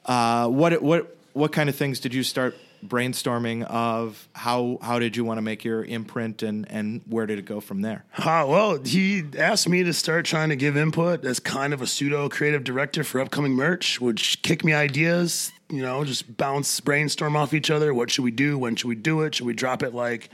Uh, 0.05 0.47
what 0.47 0.81
what 0.81 1.17
what 1.33 1.51
kind 1.51 1.69
of 1.69 1.75
things 1.75 1.99
did 1.99 2.13
you 2.13 2.23
start 2.23 2.55
brainstorming 2.85 3.63
of? 3.63 4.27
How 4.33 4.77
how 4.81 4.99
did 4.99 5.15
you 5.15 5.23
want 5.23 5.37
to 5.37 5.41
make 5.41 5.63
your 5.63 5.83
imprint, 5.83 6.43
and 6.43 6.69
and 6.69 7.01
where 7.07 7.25
did 7.25 7.39
it 7.39 7.45
go 7.45 7.59
from 7.59 7.81
there? 7.81 8.05
Uh, 8.17 8.45
well, 8.47 8.79
he 8.83 9.23
asked 9.37 9.67
me 9.67 9.83
to 9.83 9.93
start 9.93 10.25
trying 10.25 10.49
to 10.49 10.55
give 10.55 10.77
input 10.77 11.25
as 11.25 11.39
kind 11.39 11.73
of 11.73 11.81
a 11.81 11.87
pseudo 11.87 12.29
creative 12.29 12.63
director 12.63 13.03
for 13.03 13.19
upcoming 13.19 13.53
merch, 13.53 14.01
which 14.01 14.41
kick 14.41 14.63
me 14.63 14.73
ideas, 14.73 15.51
you 15.69 15.81
know, 15.81 16.03
just 16.03 16.37
bounce, 16.37 16.79
brainstorm 16.79 17.35
off 17.35 17.53
each 17.53 17.69
other. 17.69 17.93
What 17.93 18.11
should 18.11 18.23
we 18.23 18.31
do? 18.31 18.57
When 18.57 18.75
should 18.75 18.87
we 18.87 18.95
do 18.95 19.21
it? 19.21 19.35
Should 19.35 19.47
we 19.47 19.53
drop 19.53 19.83
it 19.83 19.93
like 19.93 20.29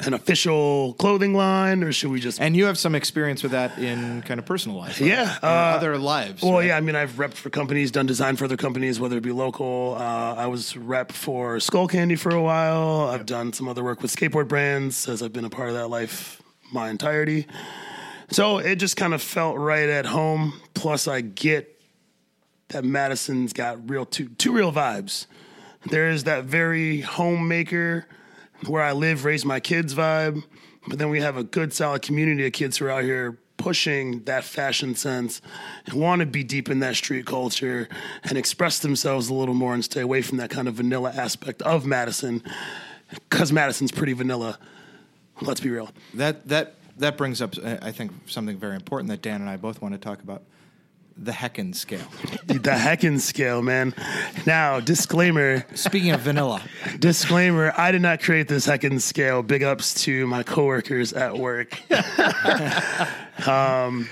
an 0.00 0.14
official 0.14 0.94
clothing 0.94 1.34
line 1.34 1.82
or 1.82 1.92
should 1.92 2.10
we 2.10 2.20
just. 2.20 2.40
And 2.40 2.56
you 2.56 2.66
have 2.66 2.78
some 2.78 2.94
experience 2.94 3.42
with 3.42 3.52
that 3.52 3.78
in 3.78 4.22
kind 4.22 4.38
of 4.38 4.46
personal 4.46 4.78
life, 4.78 5.00
right? 5.00 5.10
Yeah, 5.10 5.38
uh, 5.42 5.46
other 5.46 5.98
lives. 5.98 6.42
Well, 6.42 6.54
right? 6.54 6.66
yeah, 6.66 6.76
I 6.76 6.80
mean, 6.80 6.96
I've 6.96 7.12
repped 7.12 7.34
for 7.34 7.50
companies, 7.50 7.90
done 7.90 8.06
design 8.06 8.36
for 8.36 8.44
other 8.44 8.56
companies, 8.56 9.00
whether 9.00 9.16
it 9.16 9.22
be 9.22 9.32
local. 9.32 9.96
Uh, 9.98 10.34
I 10.34 10.46
was 10.46 10.76
rep 10.76 11.12
for 11.12 11.56
Skullcandy 11.56 12.18
for 12.18 12.34
a 12.34 12.42
while. 12.42 13.08
I've 13.08 13.26
done 13.26 13.52
some 13.52 13.68
other 13.68 13.82
work 13.82 14.02
with 14.02 14.14
skateboard 14.14 14.48
brands 14.48 15.08
as 15.08 15.22
I've 15.22 15.32
been 15.32 15.44
a 15.44 15.50
part 15.50 15.68
of 15.68 15.74
that 15.74 15.88
life 15.88 16.42
my 16.72 16.90
entirety. 16.90 17.46
So 18.30 18.58
it 18.58 18.76
just 18.76 18.96
kind 18.96 19.14
of 19.14 19.22
felt 19.22 19.56
right 19.56 19.88
at 19.88 20.06
home. 20.06 20.60
Plus, 20.74 21.08
I 21.08 21.22
get 21.22 21.80
that 22.68 22.84
Madison's 22.84 23.52
got 23.52 23.88
real 23.88 24.04
two 24.04 24.28
two 24.28 24.52
real 24.52 24.72
vibes. 24.72 25.26
There 25.86 26.10
is 26.10 26.24
that 26.24 26.44
very 26.44 27.00
homemaker, 27.00 28.06
where 28.66 28.82
I 28.82 28.92
live, 28.92 29.24
raise 29.24 29.44
my 29.44 29.60
kids 29.60 29.94
vibe, 29.94 30.42
but 30.86 30.98
then 30.98 31.10
we 31.10 31.20
have 31.20 31.36
a 31.36 31.44
good 31.44 31.72
solid 31.72 32.02
community 32.02 32.46
of 32.46 32.52
kids 32.52 32.78
who 32.78 32.86
are 32.86 32.90
out 32.90 33.04
here 33.04 33.38
pushing 33.56 34.22
that 34.24 34.44
fashion 34.44 34.94
sense 34.94 35.42
and 35.84 35.94
want 35.94 36.20
to 36.20 36.26
be 36.26 36.44
deep 36.44 36.70
in 36.70 36.78
that 36.78 36.94
street 36.94 37.26
culture 37.26 37.88
and 38.24 38.38
express 38.38 38.78
themselves 38.78 39.28
a 39.28 39.34
little 39.34 39.54
more 39.54 39.74
and 39.74 39.84
stay 39.84 40.00
away 40.00 40.22
from 40.22 40.38
that 40.38 40.48
kind 40.48 40.68
of 40.68 40.74
vanilla 40.74 41.12
aspect 41.14 41.60
of 41.62 41.84
Madison 41.84 42.42
because 43.10 43.52
Madison's 43.52 43.90
pretty 43.92 44.12
vanilla. 44.12 44.58
Let's 45.40 45.60
be 45.60 45.70
real. 45.70 45.90
that 46.14 46.48
that 46.48 46.74
that 46.98 47.16
brings 47.16 47.40
up, 47.40 47.54
I 47.64 47.92
think, 47.92 48.10
something 48.26 48.56
very 48.56 48.74
important 48.74 49.08
that 49.10 49.22
Dan 49.22 49.40
and 49.40 49.48
I 49.48 49.56
both 49.56 49.80
want 49.80 49.94
to 49.94 49.98
talk 49.98 50.22
about: 50.22 50.42
the 51.20 51.32
Heckin 51.32 51.74
scale. 51.74 52.06
the 52.46 52.70
Heckin 52.70 53.18
scale, 53.20 53.60
man. 53.62 53.94
Now, 54.46 54.80
disclaimer. 54.80 55.66
Speaking 55.74 56.12
of 56.12 56.20
vanilla, 56.20 56.62
Disclaimer: 56.98 57.72
I 57.76 57.90
did 57.92 58.02
not 58.02 58.20
create 58.22 58.48
this 58.48 58.66
Heckin 58.66 59.00
scale. 59.00 59.42
Big 59.42 59.62
ups 59.62 59.94
to 60.04 60.26
my 60.26 60.42
coworkers 60.42 61.12
at 61.12 61.36
work. 61.36 61.78
um, 63.46 64.08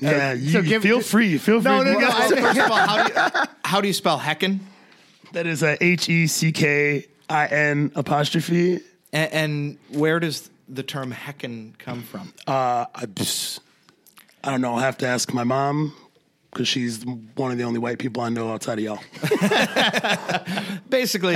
yeah, 0.00 0.32
you 0.32 0.50
so 0.52 0.62
give- 0.62 0.82
feel 0.82 1.00
free. 1.00 1.38
Feel 1.38 1.60
free. 1.60 1.70
No, 1.70 1.82
no, 1.82 1.98
no. 1.98 2.10
First 2.10 2.58
of 2.58 2.70
all, 2.70 2.76
how 2.76 3.04
do 3.06 3.12
you, 3.12 3.44
how 3.64 3.80
do 3.80 3.86
you 3.88 3.94
spell 3.94 4.18
Heckin? 4.18 4.60
That 5.32 5.46
is 5.46 5.62
a 5.62 5.82
H 5.82 6.08
E 6.08 6.26
C 6.26 6.52
K 6.52 7.06
I 7.28 7.46
N 7.46 7.92
apostrophe. 7.94 8.80
And, 9.12 9.32
and 9.32 9.78
where 9.90 10.20
does 10.20 10.50
the 10.68 10.82
term 10.82 11.12
Heckin 11.12 11.76
come 11.78 12.02
from? 12.02 12.32
Uh, 12.46 12.86
I, 12.94 13.06
just- 13.06 13.60
I 14.42 14.50
don't 14.50 14.60
know. 14.60 14.72
I'll 14.74 14.78
have 14.80 14.98
to 14.98 15.06
ask 15.06 15.32
my 15.32 15.44
mom 15.44 15.94
because 16.54 16.68
she's 16.68 17.04
one 17.34 17.50
of 17.52 17.58
the 17.58 17.64
only 17.64 17.78
white 17.80 17.98
people 17.98 18.22
I 18.22 18.28
know 18.30 18.50
outside 18.52 18.78
of 18.78 18.84
y'all. 18.84 19.00
Basically, 20.88 21.34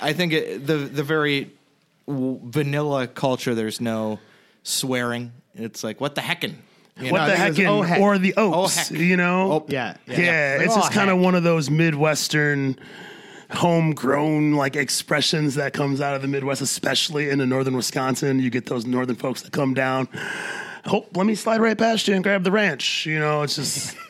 I 0.00 0.12
think 0.12 0.32
it, 0.32 0.66
the 0.66 0.76
the 0.76 1.02
very 1.02 1.50
w- 2.06 2.40
vanilla 2.44 3.06
culture. 3.06 3.54
There's 3.54 3.80
no 3.80 4.18
swearing. 4.62 5.32
It's 5.54 5.82
like 5.82 6.00
what 6.00 6.14
the 6.14 6.20
heckin'. 6.20 6.54
You 7.00 7.12
What 7.12 7.18
know? 7.18 7.26
the 7.28 7.32
I 7.32 7.36
heck? 7.36 7.46
think 7.54 7.58
it 7.60 7.66
"Oh, 7.70 7.82
heck." 7.82 8.00
or 8.00 8.18
the 8.18 8.34
Oh, 8.36 8.66
heck. 8.66 8.90
you 8.90 9.16
know? 9.16 9.52
Oh, 9.52 9.64
Yeah, 9.68 9.96
Yeah, 10.08 10.18
yeah. 10.20 10.54
it's 10.56 10.74
Like, 10.74 10.80
just 10.82 10.92
oh, 10.92 10.94
kind 10.94 11.10
of 11.10 11.18
one 11.18 11.34
of 11.36 11.44
those 11.44 11.70
Midwestern 11.70 12.76
homegrown 13.52 14.52
like 14.54 14.74
expressions 14.76 15.54
that 15.54 15.72
comes 15.72 16.00
out 16.00 16.14
of 16.16 16.22
the 16.22 16.28
Midwest, 16.28 16.60
especially 16.60 17.30
in 17.30 17.38
the 17.38 17.46
northern 17.46 17.76
Wisconsin. 17.76 18.40
You 18.40 18.50
get 18.50 18.66
those 18.66 18.84
northern 18.84 19.16
folks 19.16 19.42
that 19.42 19.52
come 19.52 19.74
down. 19.74 20.08
Oh, 20.86 21.06
let 21.14 21.26
me 21.26 21.34
slide 21.34 21.60
right 21.60 21.76
past 21.76 22.08
you 22.08 22.14
and 22.14 22.22
grab 22.24 22.44
the 22.44 22.52
ranch. 22.52 23.04
You 23.06 23.18
know, 23.18 23.42
it's 23.42 23.56
just 23.56 23.96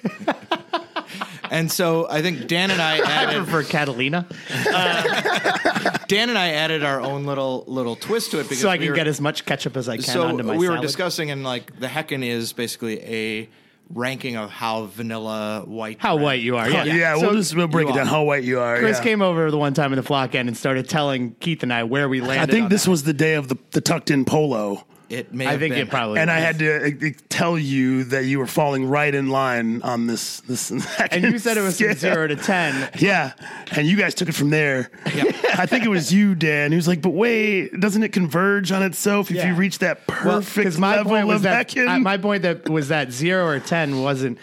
And 1.50 1.72
so 1.72 2.06
I 2.10 2.20
think 2.20 2.46
Dan 2.46 2.70
and 2.70 2.80
I 2.80 2.96
I 2.98 3.10
added 3.24 3.44
prefer 3.46 3.62
Catalina, 3.64 4.26
uh, 4.70 5.98
Dan 6.08 6.28
and 6.28 6.36
I 6.36 6.48
added 6.50 6.84
our 6.84 7.00
own 7.00 7.24
little 7.24 7.64
little 7.66 7.96
twist 7.96 8.32
to 8.32 8.40
it 8.40 8.42
because 8.44 8.60
so 8.60 8.68
I 8.68 8.74
we 8.74 8.78
can 8.80 8.88
were- 8.90 8.94
get 8.94 9.06
as 9.06 9.18
much 9.20 9.46
ketchup 9.46 9.76
as 9.76 9.88
I 9.88 9.96
can 9.96 10.04
so 10.04 10.24
onto 10.24 10.42
my 10.44 10.56
we 10.56 10.68
were 10.68 10.74
salad. 10.74 10.82
discussing 10.82 11.30
and 11.30 11.44
like 11.44 11.78
the 11.80 11.86
Heckin 11.86 12.22
is 12.22 12.52
basically 12.52 13.00
a 13.02 13.48
ranking 13.94 14.36
of 14.36 14.50
how 14.50 14.84
vanilla 14.84 15.62
white 15.64 15.96
how 16.00 16.16
bread- 16.16 16.24
white 16.24 16.40
you 16.42 16.58
are. 16.58 16.68
yeah. 16.68 16.84
Yeah, 16.84 17.14
we'll 17.16 17.30
So 17.30 17.36
just 17.36 17.56
we'll 17.56 17.66
break 17.66 17.88
it 17.88 17.94
down 17.94 18.06
are. 18.06 18.10
how 18.10 18.24
white 18.24 18.44
you 18.44 18.60
are. 18.60 18.78
Chris 18.80 18.98
yeah. 18.98 19.02
came 19.04 19.22
over 19.22 19.50
the 19.50 19.56
one 19.56 19.72
time 19.72 19.94
in 19.94 19.96
the 19.96 20.02
flock 20.02 20.34
end 20.34 20.48
and 20.48 20.56
started 20.56 20.86
telling 20.86 21.34
Keith 21.40 21.62
and 21.62 21.72
I 21.72 21.84
where 21.84 22.10
we 22.10 22.20
landed 22.20 22.50
I 22.50 22.52
think 22.52 22.64
on 22.64 22.68
this 22.68 22.84
that. 22.84 22.90
was 22.90 23.04
the 23.04 23.14
day 23.14 23.34
of 23.36 23.48
the, 23.48 23.56
the 23.70 23.80
tucked 23.80 24.10
in 24.10 24.26
polo. 24.26 24.84
It 25.10 25.32
may 25.32 25.46
I 25.46 25.52
have 25.52 25.60
think 25.60 25.72
been. 25.74 25.86
it 25.86 25.90
probably. 25.90 26.20
And 26.20 26.30
I 26.30 26.38
had 26.38 26.58
to 26.58 26.84
uh, 26.84 27.08
uh, 27.08 27.10
tell 27.30 27.58
you 27.58 28.04
that 28.04 28.26
you 28.26 28.38
were 28.38 28.46
falling 28.46 28.84
right 28.86 29.14
in 29.14 29.30
line 29.30 29.80
on 29.82 30.06
this. 30.06 30.40
this 30.40 30.70
And 30.70 30.86
and 31.10 31.24
you 31.24 31.38
said 31.38 31.56
it 31.56 31.62
was 31.62 31.78
from 31.80 31.94
zero 31.94 32.26
to 32.26 32.36
ten. 32.36 32.90
Yeah, 32.98 33.32
and 33.72 33.86
you 33.86 33.96
guys 33.96 34.14
took 34.14 34.28
it 34.28 34.34
from 34.34 34.50
there. 34.50 34.90
Yeah. 35.14 35.24
I 35.56 35.64
think 35.64 35.84
it 35.84 35.88
was 35.88 36.12
you, 36.12 36.34
Dan. 36.34 36.72
He 36.72 36.76
was 36.76 36.86
like, 36.86 37.00
"But 37.00 37.10
wait, 37.14 37.80
doesn't 37.80 38.02
it 38.02 38.12
converge 38.12 38.70
on 38.70 38.82
itself 38.82 39.30
if 39.30 39.36
Yeah. 39.36 39.48
you 39.48 39.54
reach 39.54 39.78
that 39.78 40.06
perfect 40.06 40.56
Because 40.56 40.78
my 40.78 40.96
level 40.96 41.12
point 41.12 41.26
was 41.26 41.36
of 41.36 41.42
that 41.44 41.68
Heckin?" 41.68 41.88
uh, 41.88 41.98
my 42.00 42.18
point 42.18 42.42
that 42.42 42.68
was 42.68 42.88
that 42.88 43.10
zero 43.10 43.46
or 43.46 43.60
ten 43.60 44.02
wasn't 44.02 44.36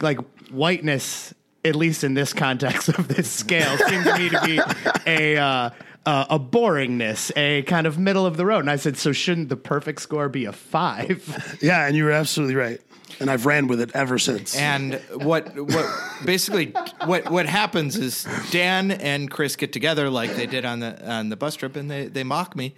like 0.00 0.18
whiteness. 0.50 1.34
At 1.64 1.74
least 1.74 2.04
in 2.04 2.14
this 2.14 2.32
context 2.32 2.88
of 2.90 3.08
this 3.08 3.28
scale, 3.28 3.76
seemed 3.88 4.04
to 4.04 4.16
me 4.16 4.28
to 4.28 4.40
be 4.44 4.60
a 5.04 5.36
uh, 5.36 5.70
uh, 6.06 6.26
a 6.30 6.38
boringness, 6.38 7.32
a 7.36 7.62
kind 7.62 7.86
of 7.86 7.98
middle 7.98 8.24
of 8.24 8.36
the 8.36 8.46
road. 8.46 8.60
And 8.60 8.70
I 8.70 8.76
said, 8.76 8.96
so 8.96 9.12
shouldn't 9.12 9.48
the 9.48 9.56
perfect 9.56 10.00
score 10.00 10.28
be 10.28 10.44
a 10.44 10.52
five? 10.52 11.58
yeah, 11.62 11.86
and 11.86 11.96
you 11.96 12.04
were 12.04 12.12
absolutely 12.12 12.54
right. 12.54 12.80
And 13.18 13.30
I've 13.30 13.46
ran 13.46 13.66
with 13.66 13.80
it 13.80 13.90
ever 13.94 14.18
since. 14.18 14.56
And 14.56 14.94
what 15.14 15.54
what 15.58 15.86
basically 16.24 16.74
what 17.04 17.30
what 17.30 17.46
happens 17.46 17.96
is 17.96 18.26
Dan 18.50 18.90
and 18.90 19.30
Chris 19.30 19.56
get 19.56 19.72
together 19.72 20.10
like 20.10 20.34
they 20.34 20.46
did 20.46 20.64
on 20.64 20.80
the 20.80 21.10
on 21.10 21.30
the 21.30 21.36
bus 21.36 21.54
trip, 21.54 21.76
and 21.76 21.90
they 21.90 22.08
they 22.08 22.24
mock 22.24 22.56
me. 22.56 22.74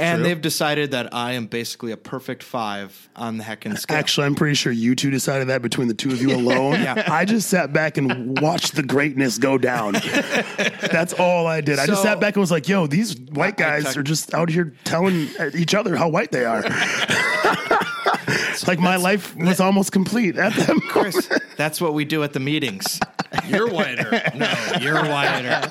And 0.00 0.24
they've 0.24 0.40
decided 0.40 0.92
that 0.92 1.14
I 1.14 1.32
am 1.32 1.46
basically 1.46 1.92
a 1.92 1.96
perfect 1.96 2.42
five 2.42 3.08
on 3.14 3.38
the 3.38 3.44
Heckin 3.44 3.78
scale. 3.78 3.96
Actually, 3.96 4.26
I'm 4.26 4.34
pretty 4.34 4.54
sure 4.54 4.72
you 4.72 4.94
two 4.94 5.10
decided 5.10 5.48
that 5.48 5.62
between 5.62 5.88
the 5.88 5.94
two 5.94 6.10
of 6.10 6.20
you 6.22 6.30
alone. 6.34 6.74
Yeah. 6.74 7.04
I 7.10 7.24
just 7.24 7.48
sat 7.48 7.72
back 7.72 7.98
and 7.98 8.40
watched 8.40 8.74
the 8.74 8.82
greatness 8.82 9.38
go 9.38 9.58
down. 9.58 9.92
That's 10.92 11.12
all 11.12 11.46
I 11.46 11.60
did. 11.60 11.78
I 11.78 11.86
just 11.86 12.02
sat 12.02 12.20
back 12.20 12.34
and 12.36 12.40
was 12.40 12.50
like, 12.50 12.68
yo, 12.68 12.86
these 12.86 13.18
white 13.20 13.60
I- 13.60 13.64
I 13.64 13.80
guys 13.80 13.84
tuck- 13.84 13.96
are 13.98 14.02
just 14.02 14.34
out 14.34 14.48
here 14.48 14.74
telling 14.84 15.28
each 15.54 15.74
other 15.74 15.96
how 15.96 16.08
white 16.08 16.32
they 16.32 16.44
are. 16.44 16.62
like 18.66 18.78
my 18.78 18.96
life 18.96 19.34
was 19.36 19.60
almost 19.60 19.92
complete 19.92 20.36
at 20.36 20.52
that 20.54 20.68
moment. 20.68 20.88
Chris, 20.90 21.28
that's 21.56 21.80
what 21.80 21.94
we 21.94 22.04
do 22.04 22.22
at 22.22 22.32
the 22.32 22.40
meetings. 22.40 23.00
You're 23.46 23.68
whiter. 23.68 24.10
No, 24.34 24.52
you're 24.80 25.04
whiter. 25.08 25.70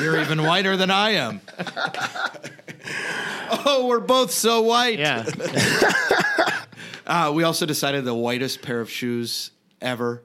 You're 0.00 0.20
even 0.20 0.42
whiter 0.42 0.76
than 0.76 0.90
I 0.90 1.10
am. 1.10 1.40
Oh, 3.64 3.86
we're 3.88 4.00
both 4.00 4.30
so 4.30 4.62
white. 4.62 4.98
yeah. 4.98 5.24
Uh, 7.06 7.30
we 7.32 7.44
also 7.44 7.66
decided 7.66 8.04
the 8.04 8.12
whitest 8.12 8.62
pair 8.62 8.80
of 8.80 8.90
shoes 8.90 9.52
ever, 9.80 10.24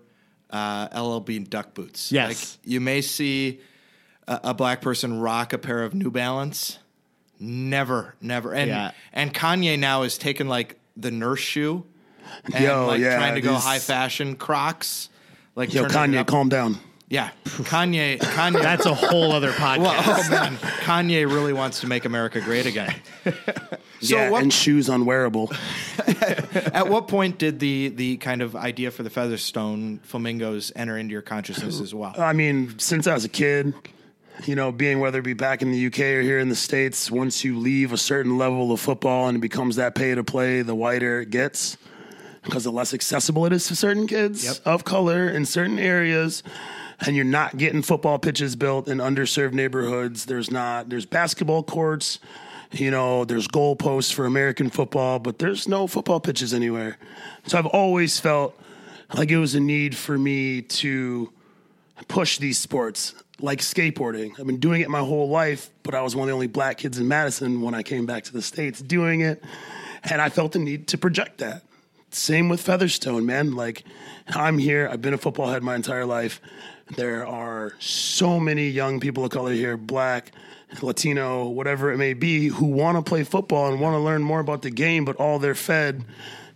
uh, 0.50 1.20
Bean 1.20 1.44
duck 1.44 1.76
boots. 1.76 2.12
Yes. 2.12 2.28
Like, 2.58 2.68
you 2.68 2.82
may 2.82 3.02
see 3.02 3.60
a, 4.28 4.40
a 4.46 4.54
black 4.56 4.82
person 4.82 5.20
rock 5.20 5.54
a 5.54 5.60
pair 5.60 5.84
of 5.84 5.94
New 5.94 6.10
Balance. 6.10 6.80
Never, 7.40 8.16
never. 8.20 8.52
And 8.56 8.70
Yeah. 8.70 8.92
and 9.14 9.32
Kanye 9.32 9.78
now 9.78 10.02
is 10.02 10.18
taking 10.18 10.48
like 10.48 10.80
the 10.98 11.12
nurse 11.12 11.40
shoe 11.40 11.86
and 12.52 12.64
Yo, 12.64 12.88
like 12.88 13.00
yeah, 13.00 13.16
trying 13.16 13.36
to 13.36 13.42
go 13.42 13.54
these- 13.54 13.64
high 13.64 13.80
fashion 13.80 14.36
Crocs. 14.36 15.10
Like 15.56 15.72
Yo, 15.76 15.86
Kanye, 15.86 16.26
calm 16.26 16.50
down. 16.50 16.80
Yeah, 17.12 17.32
Kanye. 17.44 18.20
Kanye. 18.20 18.62
That's 18.62 18.86
a 18.86 18.96
whole 18.96 19.34
other 19.34 19.52
podcast. 19.52 19.80
well, 19.80 20.04
oh 20.08 20.30
man, 20.32 20.56
Kanye 20.56 21.26
really 21.30 21.52
wants 21.52 21.82
to 21.82 21.88
make 21.88 22.06
America 22.06 22.40
great 22.42 22.66
again. 22.66 22.96
So 24.04 24.16
yeah, 24.16 24.32
what, 24.32 24.42
and 24.42 24.52
shoes 24.52 24.90
unwearable. 24.90 25.52
at 26.08 26.90
what 26.90 27.08
point 27.08 27.38
did 27.38 27.60
the 27.60 27.90
the 27.90 28.18
kind 28.18 28.42
of 28.42 28.56
idea 28.56 28.90
for 28.90 29.04
the 29.04 29.12
Featherstone 29.12 30.00
flamingos 30.00 30.72
enter 30.76 30.98
into 30.98 31.12
your 31.12 31.22
consciousness 31.22 31.80
as 31.80 31.94
well? 31.94 32.16
I 32.18 32.34
mean, 32.34 32.80
since 32.80 33.06
I 33.06 33.14
was 33.14 33.26
a 33.26 33.30
kid, 33.30 33.76
you 34.46 34.56
know, 34.56 34.72
being 34.72 35.02
whether 35.02 35.20
it 35.20 35.24
be 35.24 35.34
back 35.34 35.62
in 35.62 35.72
the 35.72 35.86
UK 35.86 36.00
or 36.00 36.22
here 36.24 36.40
in 36.40 36.50
the 36.50 36.56
States, 36.56 37.12
once 37.12 37.44
you 37.44 37.60
leave 37.60 37.94
a 37.94 37.98
certain 37.98 38.40
level 38.40 38.72
of 38.72 38.80
football 38.80 39.28
and 39.28 39.38
it 39.38 39.42
becomes 39.42 39.76
that 39.76 39.94
pay 39.94 40.16
to 40.16 40.24
play, 40.24 40.64
the 40.64 40.74
wider 40.74 41.22
it 41.22 41.30
gets 41.30 41.78
because 42.42 42.64
the 42.64 42.72
less 42.72 42.96
accessible 42.96 43.46
it 43.46 43.54
is 43.54 43.68
to 43.68 43.76
certain 43.76 44.08
kids 44.08 44.58
of 44.62 44.84
color 44.84 45.30
in 45.30 45.46
certain 45.46 45.78
areas. 45.78 46.42
And 47.06 47.16
you're 47.16 47.26
not 47.26 47.58
getting 47.58 47.82
football 47.82 48.20
pitches 48.20 48.56
built 48.56 48.88
in 48.88 49.00
underserved 49.00 49.54
neighborhoods. 49.54 50.26
There's 50.26 50.52
not, 50.52 50.90
there's 50.90 51.06
basketball 51.06 51.64
courts, 51.64 52.20
you 52.72 52.92
know, 52.92 53.26
there's 53.26 53.48
goalposts 53.48 54.14
for 54.14 54.26
American 54.26 54.70
football, 54.70 55.20
but 55.20 55.40
there's 55.40 55.68
no 55.68 55.88
football 55.88 56.20
pitches 56.20 56.54
anywhere. 56.54 56.98
So 57.48 57.58
I've 57.58 57.66
always 57.66 58.20
felt 58.20 58.58
like 59.14 59.30
it 59.30 59.38
was 59.38 59.56
a 59.56 59.60
need 59.60 59.96
for 59.96 60.18
me 60.18 60.62
to 60.62 61.32
push 62.08 62.38
these 62.38 62.58
sports 62.58 63.14
like 63.40 63.60
skateboarding. 63.60 64.40
I've 64.40 64.46
been 64.46 64.60
doing 64.60 64.82
it 64.82 64.90
my 64.90 65.00
whole 65.00 65.28
life, 65.28 65.70
but 65.84 65.96
I 65.96 66.02
was 66.02 66.16
one 66.16 66.24
of 66.24 66.28
the 66.28 66.34
only 66.34 66.48
black 66.48 66.78
kids 66.78 67.00
in 67.00 67.08
Madison 67.08 67.62
when 67.62 67.74
I 67.74 67.84
came 67.84 68.06
back 68.06 68.24
to 68.26 68.34
the 68.34 68.42
States 68.42 68.82
doing 68.82 69.22
it. 69.22 69.44
And 70.04 70.22
I 70.22 70.30
felt 70.30 70.54
the 70.54 70.60
need 70.60 70.88
to 70.90 70.98
project 70.98 71.40
that. 71.40 71.64
Same 72.12 72.50
with 72.50 72.62
Featherstone, 72.62 73.26
man. 73.26 73.56
Like, 73.56 73.84
I'm 74.28 74.58
here. 74.58 74.90
I've 74.92 75.02
been 75.02 75.14
a 75.14 75.18
football 75.18 75.50
head 75.50 75.64
my 75.64 75.76
entire 75.76 76.06
life. 76.06 76.42
There 76.96 77.26
are 77.26 77.74
so 77.80 78.40
many 78.40 78.70
young 78.70 79.00
people 79.00 79.24
of 79.26 79.32
color 79.32 79.54
here, 79.54 79.78
black, 79.78 80.32
Latino, 80.82 81.48
whatever 81.48 81.92
it 81.92 81.98
may 81.98 82.14
be, 82.14 82.48
who 82.48 82.66
want 82.66 82.98
to 82.98 83.08
play 83.08 83.24
football 83.24 83.72
and 83.72 83.80
want 83.82 83.94
to 83.96 84.00
learn 84.00 84.22
more 84.24 84.40
about 84.40 84.62
the 84.62 84.70
game, 84.72 85.06
but 85.06 85.16
all 85.18 85.40
they're 85.40 85.56
fed 85.56 86.04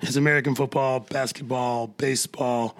is 0.01 0.15
American 0.17 0.55
football, 0.55 0.99
basketball, 1.01 1.87
baseball, 1.87 2.77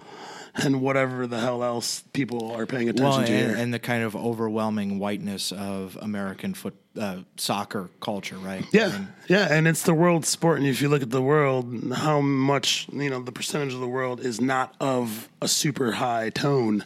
and 0.56 0.82
whatever 0.82 1.28
the 1.28 1.38
hell 1.40 1.64
else 1.64 2.04
people 2.14 2.52
are 2.54 2.66
paying 2.66 2.88
attention 2.88 3.06
Well, 3.10 3.26
to 3.26 3.34
and, 3.34 3.52
here. 3.52 3.58
and 3.58 3.74
the 3.74 3.80
kind 3.80 4.04
of 4.04 4.16
overwhelming 4.16 5.00
whiteness 5.00 5.52
of 5.52 5.98
American 6.02 6.54
foot 6.54 6.76
uh, 6.98 7.18
soccer 7.36 7.90
culture, 8.00 8.38
right? 8.38 8.66
Yeah, 8.72 8.86
I 8.88 8.92
mean, 8.92 9.08
yeah, 9.28 9.48
and 9.52 9.68
it's 9.68 9.84
the 9.84 9.94
world 9.94 10.26
sport. 10.26 10.60
And 10.60 10.68
if 10.68 10.82
you 10.82 10.88
look 10.88 11.02
at 11.02 11.10
the 11.10 11.22
world, 11.22 11.92
how 11.94 12.22
much 12.22 12.88
you 12.94 13.10
know 13.10 13.22
the 13.22 13.34
percentage 13.34 13.74
of 13.74 13.82
the 13.82 13.88
world 13.88 14.22
is 14.22 14.40
not 14.40 14.74
of 14.80 15.28
a 15.42 15.50
super 15.50 15.92
high 15.92 16.30
tone, 16.30 16.86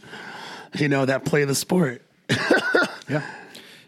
you 0.78 0.88
know, 0.90 1.06
that 1.06 1.26
play 1.26 1.44
the 1.46 1.56
sport. 1.56 2.02
yeah. 3.10 3.22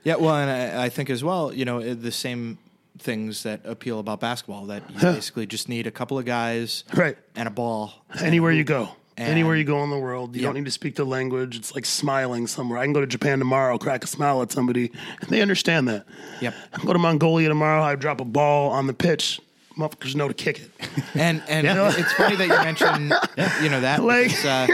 yeah. 0.03 0.15
Well, 0.15 0.35
and 0.35 0.49
I, 0.49 0.85
I 0.85 0.89
think 0.89 1.09
as 1.09 1.23
well, 1.23 1.53
you 1.53 1.65
know, 1.65 1.93
the 1.93 2.11
same 2.11 2.57
things 2.97 3.43
that 3.43 3.61
appeal 3.65 3.99
about 3.99 4.19
basketball 4.19 4.65
that 4.67 4.83
you 4.91 4.99
basically 4.99 5.45
just 5.47 5.67
need 5.69 5.87
a 5.87 5.91
couple 5.91 6.19
of 6.19 6.25
guys, 6.25 6.83
Right. 6.93 7.17
and 7.35 7.47
a 7.47 7.51
ball. 7.51 7.93
Anywhere 8.19 8.51
you 8.51 8.63
go, 8.63 8.89
And- 9.17 9.27
anywhere 9.29 9.55
you 9.55 9.63
go 9.63 9.83
in 9.83 9.89
the 9.89 9.97
world, 9.97 10.35
you 10.35 10.41
don't 10.43 10.53
need 10.53 10.65
to 10.65 10.71
speak 10.71 10.95
the 10.95 11.03
language. 11.05 11.55
It's 11.55 11.73
like 11.73 11.85
smiling 11.85 12.45
somewhere. 12.47 12.77
I 12.79 12.83
can 12.83 12.93
go 12.93 13.01
to 13.01 13.07
Japan 13.07 13.39
tomorrow, 13.39 13.77
crack 13.79 14.03
a 14.03 14.07
smile 14.07 14.41
at 14.43 14.51
somebody, 14.51 14.91
and 15.21 15.29
they 15.29 15.41
understand 15.41 15.87
that. 15.87 16.05
Yep. 16.41 16.53
I 16.73 16.77
can 16.77 16.85
go 16.85 16.93
to 16.93 16.99
Mongolia 16.99 17.47
tomorrow. 17.49 17.81
I 17.81 17.95
drop 17.95 18.21
a 18.21 18.25
ball 18.25 18.69
on 18.71 18.85
the 18.87 18.93
pitch. 18.93 19.39
Motherfuckers 19.77 20.15
know 20.15 20.27
to 20.27 20.33
kick 20.33 20.59
it. 20.59 20.69
And 21.15 21.41
and 21.47 21.65
it's 21.97 22.13
funny 22.13 22.35
that 22.35 22.47
you 22.47 22.55
mentioned, 22.55 23.13
you 23.63 23.69
know, 23.69 23.81
that 23.81 24.03
Like- 24.03 24.45
uh, 24.45 24.67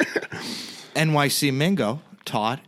NYC 0.97 1.53
Mingo 1.53 2.01
taught 2.25 2.59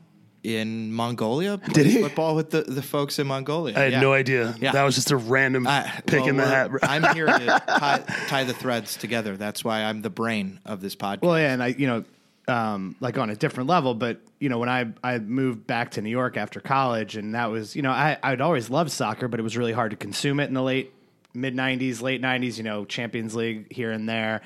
in 0.41 0.93
Mongolia 0.93 1.57
Did 1.57 1.86
he? 1.86 2.01
football 2.01 2.34
with 2.36 2.51
the, 2.51 2.61
the 2.61 2.82
folks 2.82 3.19
in 3.19 3.27
Mongolia. 3.27 3.77
I 3.77 3.82
had 3.82 3.91
Yeah. 3.93 3.99
no 4.01 4.13
idea. 4.13 4.55
Yeah. 4.61 4.71
That 4.71 4.84
was 4.84 4.95
just 4.95 5.11
a 5.11 5.17
random 5.17 5.67
Uh, 5.67 5.84
pick 6.05 6.21
well, 6.21 6.30
in 6.30 6.38
the 6.38 6.45
hat. 6.45 6.71
I'm 6.84 7.13
here 7.13 7.25
to 7.25 7.63
tie, 7.67 8.03
tie 8.27 8.43
the 8.45 8.53
threads 8.53 8.95
together. 8.95 9.36
That's 9.36 9.65
why 9.65 9.84
I'm 9.84 10.01
the 10.01 10.09
brain 10.09 10.59
of 10.65 10.80
this 10.80 10.95
podcast. 10.95 11.23
Well, 11.23 11.38
yeah, 11.38 11.51
and 11.53 11.61
I, 11.61 11.67
you 11.67 11.88
know, 11.88 12.05
um, 12.47 12.95
like 13.01 13.17
on 13.17 13.30
a 13.30 13.36
different 13.36 13.69
level, 13.69 13.93
but 13.93 14.21
you 14.39 14.47
know, 14.47 14.57
when 14.59 14.69
I 14.69 14.88
I 15.03 15.19
moved 15.19 15.67
back 15.67 15.91
to 15.91 16.01
New 16.01 16.09
York 16.09 16.38
after 16.38 16.59
college, 16.61 17.17
and 17.17 17.36
that 17.36 17.51
was, 17.51 17.75
you 17.75 17.82
know, 17.82 17.91
I 17.91 18.17
I'd 18.23 18.39
always 18.41 18.69
loved 18.69 18.91
soccer, 18.91 19.27
but 19.27 19.39
it 19.39 19.43
was 19.43 19.57
really 19.57 19.73
hard 19.73 19.91
to 19.91 19.97
consume 19.97 20.39
it 20.39 20.45
in 20.47 20.53
the 20.53 20.63
late 20.63 20.93
mid 21.34 21.53
'90s, 21.53 22.01
late 22.01 22.21
'90s. 22.21 22.57
You 22.57 22.63
know, 22.63 22.86
Champions 22.86 23.36
League 23.36 23.71
here 23.71 23.91
and 23.91 24.07
there, 24.09 24.41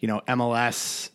you 0.00 0.06
know, 0.08 0.20
MLS. 0.28 1.08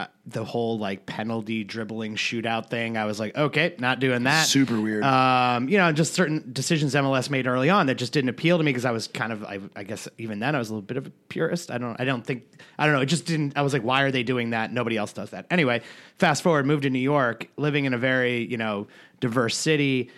Uh, 0.00 0.06
The 0.26 0.44
whole 0.44 0.78
like 0.78 1.06
penalty 1.06 1.64
dribbling 1.64 2.16
shootout 2.16 2.70
thing, 2.70 2.96
I 2.96 3.04
was 3.04 3.18
like, 3.20 3.36
okay, 3.36 3.74
not 3.78 4.00
doing 4.00 4.22
that. 4.24 4.46
Super 4.46 4.80
weird. 4.80 5.04
Um, 5.04 5.68
you 5.68 5.78
know, 5.78 5.92
just 5.92 6.14
certain 6.14 6.50
decisions 6.52 6.94
MLS 6.94 7.30
made 7.30 7.46
early 7.46 7.70
on 7.70 7.86
that 7.86 7.96
just 7.96 8.12
didn't 8.12 8.30
appeal 8.30 8.58
to 8.58 8.64
me 8.64 8.70
because 8.70 8.84
I 8.84 8.90
was 8.90 9.08
kind 9.08 9.32
of, 9.32 9.44
I, 9.44 9.60
I 9.76 9.82
guess, 9.84 10.08
even 10.18 10.38
then 10.38 10.54
I 10.54 10.58
was 10.58 10.70
a 10.70 10.72
little 10.74 10.86
bit 10.86 10.96
of 10.96 11.06
a 11.06 11.10
purist. 11.28 11.70
I 11.70 11.78
don't, 11.78 12.00
I 12.00 12.04
don't 12.04 12.24
think, 12.24 12.44
I 12.78 12.86
don't 12.86 12.94
know. 12.94 13.00
It 13.02 13.06
just 13.06 13.26
didn't. 13.26 13.56
I 13.56 13.62
was 13.62 13.72
like, 13.72 13.82
why 13.82 14.02
are 14.02 14.10
they 14.10 14.22
doing 14.22 14.50
that? 14.50 14.72
Nobody 14.72 14.96
else 14.96 15.12
does 15.12 15.30
that. 15.30 15.46
Anyway, 15.50 15.82
fast 16.18 16.42
forward, 16.42 16.66
moved 16.66 16.82
to 16.84 16.90
New 16.90 16.98
York, 16.98 17.48
living 17.56 17.84
in 17.84 17.94
a 17.94 17.98
very, 17.98 18.44
you 18.46 18.56
know, 18.56 18.86
diverse 19.20 19.56
city. 19.56 20.10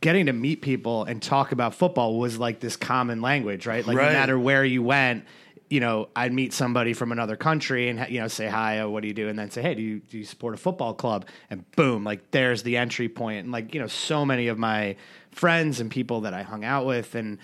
Getting 0.00 0.26
to 0.26 0.32
meet 0.32 0.62
people 0.62 1.04
and 1.04 1.22
talk 1.22 1.52
about 1.52 1.76
football 1.76 2.18
was 2.18 2.36
like 2.36 2.58
this 2.58 2.74
common 2.76 3.22
language, 3.22 3.68
right? 3.68 3.86
Like 3.86 3.96
Right. 3.96 4.06
no 4.08 4.12
matter 4.18 4.36
where 4.36 4.64
you 4.64 4.82
went, 4.82 5.24
you 5.72 5.80
know, 5.80 6.10
I'd 6.14 6.34
meet 6.34 6.52
somebody 6.52 6.92
from 6.92 7.12
another 7.12 7.34
country 7.34 7.88
and 7.88 8.06
you 8.10 8.20
know 8.20 8.28
say 8.28 8.46
hi, 8.46 8.80
oh, 8.80 8.90
what 8.90 9.00
do 9.00 9.08
you 9.08 9.14
do, 9.14 9.30
and 9.30 9.38
then 9.38 9.50
say, 9.50 9.62
hey, 9.62 9.74
do 9.74 9.80
you 9.80 10.00
do 10.00 10.18
you 10.18 10.24
support 10.24 10.52
a 10.52 10.58
football 10.58 10.92
club? 10.92 11.24
And 11.48 11.64
boom, 11.70 12.04
like 12.04 12.30
there's 12.30 12.62
the 12.62 12.76
entry 12.76 13.08
point. 13.08 13.44
and 13.44 13.52
like 13.52 13.72
you 13.72 13.80
know, 13.80 13.86
so 13.86 14.26
many 14.26 14.48
of 14.48 14.58
my 14.58 14.96
friends 15.30 15.80
and 15.80 15.90
people 15.90 16.20
that 16.20 16.34
I 16.34 16.42
hung 16.42 16.62
out 16.62 16.84
with, 16.84 17.14
and 17.14 17.38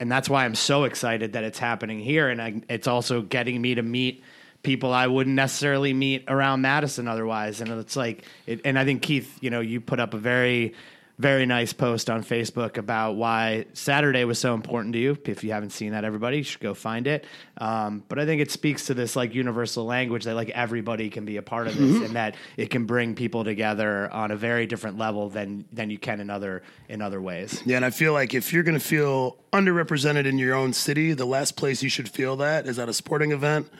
and 0.00 0.10
that's 0.10 0.30
why 0.30 0.46
I'm 0.46 0.54
so 0.54 0.84
excited 0.84 1.34
that 1.34 1.44
it's 1.44 1.58
happening 1.58 2.00
here, 2.00 2.30
and 2.30 2.40
I, 2.40 2.62
it's 2.70 2.86
also 2.86 3.20
getting 3.20 3.60
me 3.60 3.74
to 3.74 3.82
meet 3.82 4.24
people 4.62 4.94
I 4.94 5.06
wouldn't 5.06 5.36
necessarily 5.36 5.92
meet 5.92 6.24
around 6.28 6.62
Madison 6.62 7.06
otherwise, 7.06 7.60
and 7.60 7.70
it's 7.72 7.94
like, 7.94 8.24
it, 8.46 8.62
and 8.64 8.78
I 8.78 8.86
think 8.86 9.02
Keith, 9.02 9.36
you 9.42 9.50
know, 9.50 9.60
you 9.60 9.82
put 9.82 10.00
up 10.00 10.14
a 10.14 10.18
very 10.18 10.72
very 11.18 11.46
nice 11.46 11.72
post 11.72 12.10
on 12.10 12.22
Facebook 12.22 12.76
about 12.76 13.12
why 13.12 13.64
Saturday 13.72 14.24
was 14.24 14.38
so 14.38 14.52
important 14.52 14.92
to 14.92 14.98
you. 14.98 15.16
If 15.24 15.42
you 15.42 15.52
haven't 15.52 15.70
seen 15.70 15.92
that, 15.92 16.04
everybody 16.04 16.38
you 16.38 16.42
should 16.42 16.60
go 16.60 16.74
find 16.74 17.06
it. 17.06 17.24
Um, 17.56 18.02
but 18.08 18.18
I 18.18 18.26
think 18.26 18.42
it 18.42 18.50
speaks 18.50 18.86
to 18.86 18.94
this 18.94 19.16
like 19.16 19.34
universal 19.34 19.86
language 19.86 20.24
that 20.24 20.34
like 20.34 20.50
everybody 20.50 21.08
can 21.08 21.24
be 21.24 21.38
a 21.38 21.42
part 21.42 21.68
of 21.68 21.76
this, 21.78 22.02
and 22.06 22.16
that 22.16 22.34
it 22.58 22.68
can 22.68 22.84
bring 22.84 23.14
people 23.14 23.44
together 23.44 24.10
on 24.12 24.30
a 24.30 24.36
very 24.36 24.66
different 24.66 24.98
level 24.98 25.30
than 25.30 25.64
than 25.72 25.88
you 25.88 25.98
can 25.98 26.20
in 26.20 26.28
other 26.28 26.62
in 26.88 27.00
other 27.00 27.20
ways. 27.22 27.62
Yeah, 27.64 27.76
and 27.76 27.84
I 27.84 27.90
feel 27.90 28.12
like 28.12 28.34
if 28.34 28.52
you're 28.52 28.62
going 28.62 28.78
to 28.78 28.84
feel 28.84 29.38
underrepresented 29.54 30.26
in 30.26 30.36
your 30.38 30.54
own 30.54 30.74
city, 30.74 31.14
the 31.14 31.24
last 31.24 31.56
place 31.56 31.82
you 31.82 31.88
should 31.88 32.10
feel 32.10 32.36
that 32.36 32.66
is 32.66 32.78
at 32.78 32.90
a 32.90 32.92
sporting 32.92 33.32
event 33.32 33.70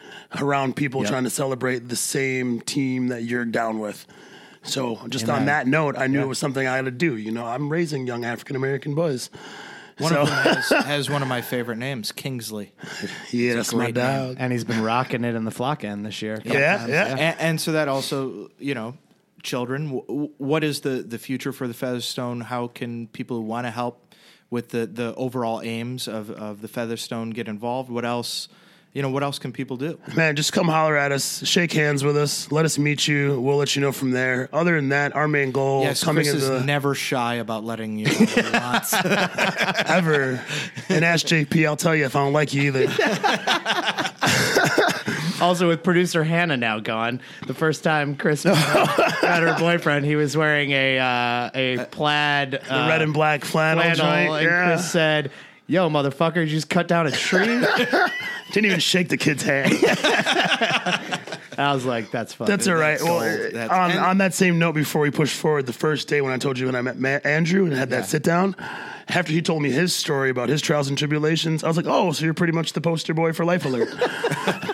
around 0.40 0.74
people 0.74 1.02
Yep. 1.02 1.10
trying 1.10 1.24
to 1.24 1.30
celebrate 1.30 1.88
the 1.90 1.96
same 1.96 2.60
team 2.62 3.08
that 3.08 3.24
you're 3.24 3.44
down 3.44 3.78
with. 3.78 4.06
So, 4.66 5.00
just 5.08 5.28
on 5.28 5.46
that 5.46 5.66
note, 5.66 5.96
I 5.96 6.06
knew 6.06 6.18
Yeah. 6.18 6.24
it 6.24 6.28
was 6.28 6.38
something 6.38 6.66
I 6.66 6.76
had 6.76 6.84
to 6.86 6.90
do. 6.90 7.16
You 7.16 7.30
know, 7.32 7.46
I'm 7.46 7.68
raising 7.68 8.06
young 8.06 8.24
African 8.24 8.56
American 8.56 8.94
boys. 8.94 9.30
one 9.98 10.12
so- 10.12 10.22
of 10.22 10.28
them 10.28 10.36
has, 10.54 10.68
has 10.84 11.10
one 11.10 11.22
of 11.22 11.28
my 11.28 11.40
favorite 11.40 11.78
names, 11.78 12.12
Kingsley. 12.12 12.72
Yeah, 13.30 13.54
that's 13.54 13.72
my 13.72 13.84
great 13.90 13.94
name. 13.96 14.26
dog. 14.28 14.36
And 14.38 14.52
he's 14.52 14.64
been 14.64 14.82
rocking 14.82 15.24
it 15.24 15.34
in 15.34 15.44
the 15.44 15.50
flock 15.50 15.84
end 15.84 16.04
this 16.04 16.20
year. 16.20 16.34
a 16.44 16.48
Yeah, 16.48 16.76
times, 16.78 16.90
yeah. 16.90 17.06
And, 17.16 17.40
and 17.40 17.60
so 17.60 17.72
that 17.72 17.88
also, 17.88 18.50
you 18.58 18.74
know, 18.74 18.94
children. 19.42 19.86
w- 20.04 20.30
What 20.38 20.64
is 20.64 20.80
the 20.80 21.02
the 21.02 21.18
future 21.18 21.52
for 21.52 21.66
the 21.68 21.74
Featherstone? 21.74 22.40
How 22.42 22.66
can 22.66 23.06
people 23.08 23.36
who 23.38 23.42
want 23.44 23.66
to 23.66 23.70
help 23.70 24.14
with 24.50 24.68
the 24.70 24.86
the 24.86 25.14
overall 25.14 25.60
aims 25.62 26.08
of 26.08 26.30
of 26.30 26.60
the 26.60 26.68
Featherstone 26.68 27.30
get 27.30 27.48
involved? 27.48 27.88
What 27.88 28.04
else? 28.04 28.48
You 28.96 29.02
know, 29.02 29.10
what 29.10 29.22
else 29.22 29.38
can 29.38 29.52
people 29.52 29.76
do? 29.76 29.98
Man, 30.16 30.36
just 30.36 30.54
come 30.54 30.68
holler 30.68 30.96
at 30.96 31.12
us, 31.12 31.46
shake 31.46 31.70
hands 31.70 32.02
with 32.02 32.16
us, 32.16 32.50
let 32.50 32.64
us 32.64 32.78
meet 32.78 33.06
you. 33.06 33.38
We'll 33.38 33.58
let 33.58 33.76
you 33.76 33.82
know 33.82 33.92
from 33.92 34.12
there. 34.12 34.48
Other 34.54 34.76
than 34.76 34.88
that, 34.88 35.14
our 35.14 35.28
main 35.28 35.50
goal 35.50 35.82
Yes, 35.82 36.02
coming 36.02 36.24
Chris 36.24 36.36
is 36.36 36.48
into 36.48 36.64
never 36.64 36.94
shy 36.94 37.34
about 37.34 37.62
letting 37.62 37.98
you 37.98 38.06
know 38.06 38.14
what 38.14 38.94
ever. 39.86 40.42
and 40.88 41.04
ask 41.04 41.26
JP, 41.26 41.66
I'll 41.66 41.76
tell 41.76 41.94
you 41.94 42.06
if 42.06 42.16
I 42.16 42.20
don't 42.20 42.32
like 42.32 42.54
you 42.54 42.62
either. 42.74 42.86
Also, 45.38 45.68
with 45.68 45.82
producer 45.82 46.24
Hannah 46.24 46.56
now 46.56 46.78
gone, 46.80 47.20
the 47.46 47.52
first 47.52 47.84
time 47.84 48.16
Chris 48.16 48.44
met 48.46 48.56
her 48.56 49.54
boyfriend, 49.58 50.06
he 50.06 50.16
was 50.16 50.34
wearing 50.34 50.70
a 50.70 50.98
uh, 50.98 51.50
a 51.54 51.84
plaid 51.90 52.52
The 52.52 52.74
uh, 52.74 52.88
red 52.88 53.02
and 53.02 53.12
black 53.12 53.44
flannel, 53.44 53.82
flannel, 53.82 53.96
joint. 53.96 54.32
and 54.42 54.50
yeah. 54.50 54.64
Chris 54.76 54.90
said, 54.90 55.30
Yo, 55.68 55.88
motherfucker, 55.90 56.34
did 56.34 56.48
you 56.50 56.56
just 56.56 56.68
cut 56.70 56.86
down 56.86 57.06
a 57.06 57.10
tree? 57.10 57.46
Didn't 58.52 58.66
even 58.66 58.78
shake 58.80 59.08
the 59.08 59.16
kid's 59.16 59.42
hand. 59.42 59.72
I 61.58 61.72
was 61.74 61.84
like, 61.84 62.10
that's 62.10 62.34
fun. 62.34 62.46
That's 62.46 62.68
all 62.68 62.74
right. 62.76 63.00
Well, 63.02 63.20
gold. 63.20 63.22
Uh, 63.22 63.50
that's- 63.52 63.70
on, 63.70 63.90
and- 63.90 63.98
on 64.00 64.18
that 64.18 64.34
same 64.34 64.58
note, 64.58 64.74
before 64.74 65.00
we 65.02 65.10
push 65.10 65.34
forward, 65.34 65.66
the 65.66 65.72
first 65.72 66.06
day 66.06 66.20
when 66.20 66.32
I 66.32 66.38
told 66.38 66.58
you 66.58 66.66
when 66.66 66.76
I 66.76 66.82
met 66.82 66.98
Ma- 66.98 67.18
Andrew 67.24 67.64
and 67.64 67.72
had 67.72 67.90
that 67.90 68.06
sit 68.06 68.22
down, 68.22 68.54
after 69.08 69.32
he 69.32 69.40
told 69.42 69.62
me 69.62 69.70
his 69.70 69.94
story 69.94 70.30
about 70.30 70.48
his 70.48 70.60
trials 70.62 70.88
and 70.88 70.96
tribulations, 70.98 71.64
I 71.64 71.68
was 71.68 71.76
like, 71.76 71.86
oh, 71.88 72.12
so 72.12 72.24
you're 72.24 72.34
pretty 72.34 72.52
much 72.52 72.72
the 72.74 72.80
poster 72.80 73.14
boy 73.14 73.32
for 73.32 73.44
Life 73.44 73.64
Alert. 73.64 73.88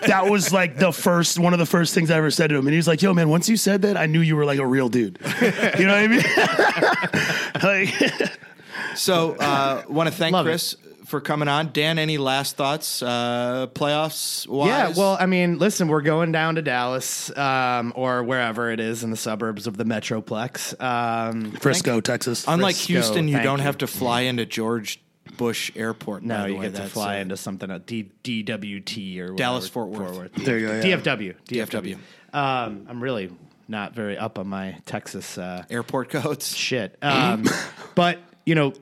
that 0.07 0.25
was 0.29 0.51
like 0.53 0.77
the 0.77 0.91
first, 0.91 1.39
one 1.39 1.53
of 1.53 1.59
the 1.59 1.65
first 1.65 1.93
things 1.95 2.11
I 2.11 2.17
ever 2.17 2.29
said 2.31 2.49
to 2.49 2.55
him. 2.57 2.67
And 2.67 2.73
he 2.73 2.77
was 2.77 2.87
like, 2.87 3.01
yo, 3.01 3.13
man, 3.13 3.29
once 3.29 3.47
you 3.49 3.57
said 3.57 3.81
that, 3.83 3.95
I 3.97 4.05
knew 4.05 4.19
you 4.19 4.35
were 4.35 4.45
like 4.45 4.59
a 4.59 4.67
real 4.67 4.89
dude. 4.89 5.17
you 5.41 5.87
know 5.87 5.93
what 5.93 6.03
I 6.03 6.07
mean? 6.07 6.23
like, 7.63 8.37
So, 8.95 9.35
uh, 9.35 9.83
want 9.87 10.09
to 10.09 10.15
thank 10.15 10.33
Love 10.33 10.47
it. 10.47 10.49
Chris 10.51 10.75
for 11.05 11.21
coming 11.21 11.47
on. 11.47 11.71
Dan, 11.73 11.99
any 11.99 12.17
last 12.17 12.55
thoughts? 12.55 13.01
Uh, 13.01 13.67
playoffs 13.73 14.47
wise? 14.47 14.67
Yeah, 14.67 14.93
well, 14.97 15.17
I 15.19 15.25
mean, 15.25 15.59
listen, 15.59 15.87
we're 15.87 16.01
going 16.01 16.31
down 16.31 16.55
to 16.55 16.61
Dallas 16.61 17.35
um, 17.37 17.93
or 17.95 18.23
wherever 18.23 18.71
it 18.71 18.79
is 18.79 19.03
in 19.03 19.11
the 19.11 19.17
suburbs 19.17 19.67
of 19.67 19.77
the 19.77 19.83
Metroplex. 19.83 20.81
Um, 20.81 21.51
Frisco, 21.51 22.01
Texas. 22.01 22.45
unlike 22.47 22.75
Frisco, 22.75 22.93
Houston, 22.93 23.27
you 23.27 23.41
don't 23.41 23.59
you. 23.59 23.63
have 23.65 23.79
to 23.79 23.87
fly 23.87 24.21
into 24.21 24.45
George 24.45 25.01
Bush 25.37 25.71
Airport. 25.75 26.21
by 26.21 26.27
no, 26.27 26.45
you 26.45 26.55
way. 26.55 26.61
get 26.63 26.75
to 26.75 26.81
That's, 26.81 26.93
fly 26.93 27.17
uh, 27.17 27.21
into 27.21 27.37
something 27.37 27.69
at 27.69 27.85
D- 27.85 28.11
DWT 28.23 29.19
or. 29.19 29.35
Dallas 29.35 29.67
Fort 29.67 29.89
Worth. 29.89 30.33
There 30.35 30.57
you 30.57 30.67
go. 30.67 30.73
yeah. 30.75 30.97
DFW. 30.97 31.35
DFW. 31.47 31.97
Um, 32.33 32.87
I'm 32.89 33.01
really 33.03 33.31
not 33.67 33.93
very 33.93 34.17
up 34.17 34.39
on 34.39 34.47
my 34.47 34.77
Texas 34.85 35.37
uh, 35.37 35.63
airport 35.69 36.09
codes. 36.09 36.55
shit. 36.55 36.97
Um, 37.01 37.45
but, 37.95 38.19
you 38.45 38.55
know, 38.55 38.73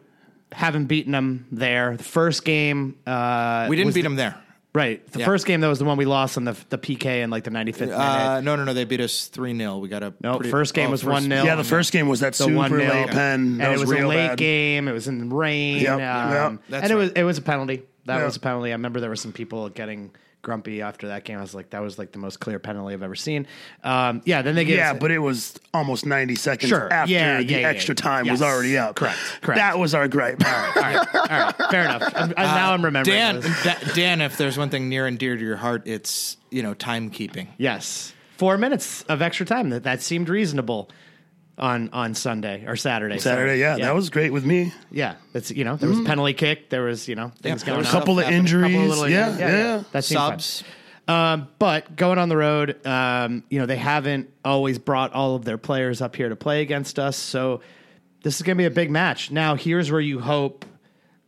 haven't 0.51 0.86
beaten 0.86 1.12
them 1.12 1.45
there. 1.51 1.95
The 1.97 2.03
first 2.03 2.43
game. 2.45 2.97
Uh, 3.07 3.68
We 3.70 3.76
didn't 3.76 3.93
beat 3.93 4.01
the- 4.01 4.07
them 4.07 4.16
there. 4.16 4.36
Right. 4.74 5.05
The 5.12 5.20
Yeah. 5.20 5.26
first 5.26 5.45
game, 5.45 5.59
that 5.62 5.68
was 5.68 5.80
the 5.80 5.86
one 5.86 5.97
we 5.97 6.05
lost 6.05 6.38
on 6.38 6.45
the, 6.45 6.55
the 6.70 6.78
PK 6.78 7.24
in 7.24 7.30
like 7.30 7.43
the 7.43 7.51
95th 7.51 7.89
minute. 7.89 7.97
Uh, 7.99 8.39
no, 8.39 8.55
no, 8.55 8.64
no. 8.64 8.74
They 8.74 8.86
beat 8.86 9.01
us 9.01 9.28
3 9.28 9.53
0. 9.57 9.80
We 9.80 9.89
got 9.89 10.01
a. 10.01 10.14
No, 10.22 10.38
pretty- 10.38 10.49
first 10.49 10.74
game 10.74 10.88
oh, 10.88 10.91
was 10.91 11.03
1-0. 11.03 11.43
Yeah, 11.43 11.55
the 11.55 11.64
first 11.66 11.91
game 11.91 12.07
was 12.07 12.22
that 12.22 12.32
the 12.34 12.45
super 12.45 12.55
one 12.55 12.72
nil, 12.78 12.88
late 12.88 13.09
pen. 13.09 13.57
That 13.57 13.66
and 13.66 13.74
it 13.76 13.80
was 13.80 13.91
a 13.91 14.07
late 14.07 14.28
bad. 14.30 14.38
game. 14.38 14.88
It 14.88 14.93
was 14.93 15.09
in 15.09 15.28
the 15.30 15.36
rain. 15.36 15.82
Yep, 15.82 15.91
um, 15.99 16.59
yep. 16.70 16.84
And 16.84 16.91
it 16.91 16.95
was 16.95 17.12
it 17.12 17.24
was 17.24 17.38
a 17.38 17.41
penalty. 17.41 17.82
That 18.05 18.20
Yeah. 18.20 18.24
was 18.26 18.38
a 18.38 18.39
penalty. 18.39 18.70
I 18.70 18.74
remember 18.74 19.01
there 19.01 19.09
were 19.09 19.18
some 19.18 19.34
people 19.34 19.68
getting 19.68 20.12
grumpy 20.42 20.82
after 20.82 21.08
that 21.10 21.24
game. 21.24 21.38
I 21.38 21.42
was 21.42 21.54
like, 21.54 21.70
that 21.72 21.82
was 21.82 21.98
like 22.00 22.12
the 22.12 22.18
most 22.20 22.39
clear 22.39 22.60
penalty 22.60 22.94
I've 22.94 23.04
ever 23.04 23.16
seen. 23.16 23.48
Um, 23.84 24.22
yeah, 24.26 24.42
then 24.42 24.56
they 24.56 24.66
get 24.66 24.78
Yeah, 24.78 24.94
but 24.94 25.12
it 25.12 25.20
was 25.20 25.60
almost 25.74 26.06
90 26.06 26.36
seconds 26.36 26.70
Sure. 26.70 26.92
after 26.92 27.12
Yeah, 27.14 27.38
the 27.38 27.44
yeah, 27.46 27.58
yeah, 27.60 27.68
extra 27.68 27.94
yeah. 27.94 28.02
time 28.02 28.28
was 28.28 28.42
already 28.42 28.78
up. 28.78 28.96
Correct, 28.96 29.18
correct. 29.42 29.58
That 29.58 29.78
was 29.80 29.94
our 29.94 30.08
gripe. 30.08 30.44
all 30.46 30.52
right, 30.82 31.16
all 31.16 31.22
right, 31.30 31.56
fair 31.70 31.84
enough. 31.86 32.04
I'm, 32.16 32.34
I- 32.38 32.44
now 32.46 32.74
I'm 32.74 32.84
remembering. 32.84 33.16
Dan, 33.18 33.39
those. 33.42 33.94
Dan, 33.96 34.22
if 34.22 34.38
there's 34.38 34.58
one 34.58 34.70
thing 34.70 34.89
near 34.89 35.06
and 35.08 35.18
dear 35.20 35.36
to 35.36 35.42
your 35.44 35.58
heart, 35.58 35.84
it's 35.86 36.38
you 36.50 36.64
know 36.64 36.74
timekeeping. 36.76 37.48
Yes, 37.58 38.14
four 38.38 38.58
minutes 38.58 39.04
of 39.04 39.22
extra 39.22 39.46
time. 39.46 39.70
That 39.70 39.84
that 39.84 40.02
seemed 40.02 40.28
reasonable 40.30 40.89
on 41.58 41.89
on 41.93 42.14
Sunday 42.16 42.66
or 42.66 42.76
Saturday. 42.76 43.18
Saturday, 43.20 43.60
sorry. 43.60 43.60
yeah, 43.60 43.78
that 43.78 43.93
was 43.95 44.10
great 44.10 44.32
with 44.34 44.45
me. 44.45 44.74
yeah. 44.91 45.16
That's 45.34 45.52
you 45.52 45.64
know 45.64 45.76
there 45.76 45.89
was 45.89 45.99
a 45.99 46.04
penalty 46.04 46.34
kick. 46.34 46.70
There 46.70 46.84
was 46.84 47.08
you 47.08 47.16
know 47.16 47.32
things 47.41 47.62
Yeah, 47.62 47.66
going 47.66 47.66
there 47.66 47.74
on. 47.76 47.80
was 47.80 47.89
Couple 47.91 48.20
of 48.20 48.28
injuries. 48.30 48.72
Couple 48.74 48.82
of 48.84 48.89
little- 48.89 49.10
yeah, 49.10 49.38
yeah, 49.38 49.84
That 49.91 50.04
seemed 50.04 50.20
fun. 50.20 50.39
Subs. 50.39 50.64
Um, 51.08 51.47
but 51.60 51.95
going 51.95 52.20
on 52.20 52.30
the 52.30 52.38
road, 52.38 52.86
um, 52.88 53.43
you 53.49 53.60
know, 53.60 53.66
they 53.66 53.76
haven't 53.76 54.30
always 54.45 54.80
brought 54.80 55.12
all 55.14 55.36
of 55.36 55.43
their 55.43 55.58
players 55.58 56.02
up 56.02 56.16
here 56.16 56.30
to 56.30 56.36
play 56.36 56.62
against 56.62 56.99
us. 56.99 57.18
So 57.18 57.62
this 58.24 58.36
is 58.38 58.43
going 58.43 58.56
to 58.56 58.62
be 58.62 58.66
a 58.66 58.72
big 58.72 58.89
match. 58.91 59.30
Now, 59.32 59.56
here's 59.56 59.91
where 59.91 59.99
you 59.99 60.20
hope 60.20 60.64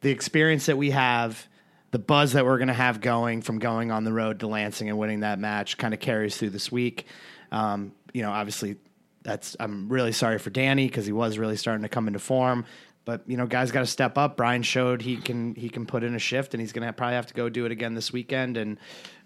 the 0.01 0.09
experience 0.11 0.67
that 0.67 0.77
we 0.77 0.91
have, 0.91 1.47
the 1.91 1.99
buzz 1.99 2.33
that 2.33 2.45
we're 2.45 2.59
going 2.59 2.67
to 2.69 2.73
have 2.73 3.01
going 3.01 3.41
from 3.41 3.59
going 3.59 3.91
on 3.91 4.03
the 4.05 4.13
road 4.13 4.39
to 4.41 4.47
Lansing 4.47 4.87
and 4.89 4.97
winning 4.97 5.21
that 5.21 5.39
match 5.39 5.77
kind 5.77 5.93
of 5.93 5.99
carries 5.99 6.37
through 6.37 6.51
this 6.51 6.71
week. 6.71 7.05
Um, 7.51 7.93
you 8.13 8.21
know, 8.21 8.31
obviously, 8.31 8.77
that's 9.23 9.55
I'm 9.59 9.89
really 9.89 10.11
sorry 10.11 10.37
for 10.39 10.49
Danny 10.49 10.87
because 10.87 11.05
he 11.05 11.11
was 11.11 11.37
really 11.37 11.57
starting 11.57 11.83
to 11.83 11.89
come 11.89 12.07
into 12.07 12.19
form. 12.19 12.65
But 13.05 13.23
you 13.27 13.35
know, 13.35 13.45
guys 13.45 13.71
got 13.71 13.81
to 13.81 13.85
step 13.85 14.17
up. 14.17 14.37
Brian 14.37 14.63
showed 14.63 15.01
he 15.01 15.17
can 15.17 15.55
he 15.55 15.67
can 15.69 15.85
put 15.85 16.03
in 16.03 16.15
a 16.15 16.19
shift, 16.19 16.53
and 16.53 16.61
he's 16.61 16.71
going 16.71 16.87
to 16.87 16.93
probably 16.93 17.15
have 17.15 17.25
to 17.27 17.33
go 17.33 17.49
do 17.49 17.65
it 17.65 17.71
again 17.71 17.95
this 17.95 18.13
weekend. 18.13 18.55
And 18.55 18.77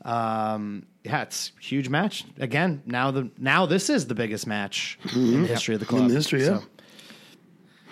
um, 0.03 0.85
yeah, 1.03 1.21
it's 1.21 1.51
a 1.59 1.61
huge 1.63 1.87
match 1.89 2.25
again. 2.39 2.81
Now 2.85 3.11
the 3.11 3.29
now 3.37 3.65
this 3.67 3.89
is 3.89 4.07
the 4.07 4.15
biggest 4.15 4.47
match 4.47 4.97
in 5.13 5.43
the 5.43 5.47
history 5.47 5.75
of 5.75 5.79
the 5.79 5.85
club. 5.85 6.03
In 6.03 6.07
the 6.07 6.15
history, 6.15 6.43
yeah. 6.43 6.61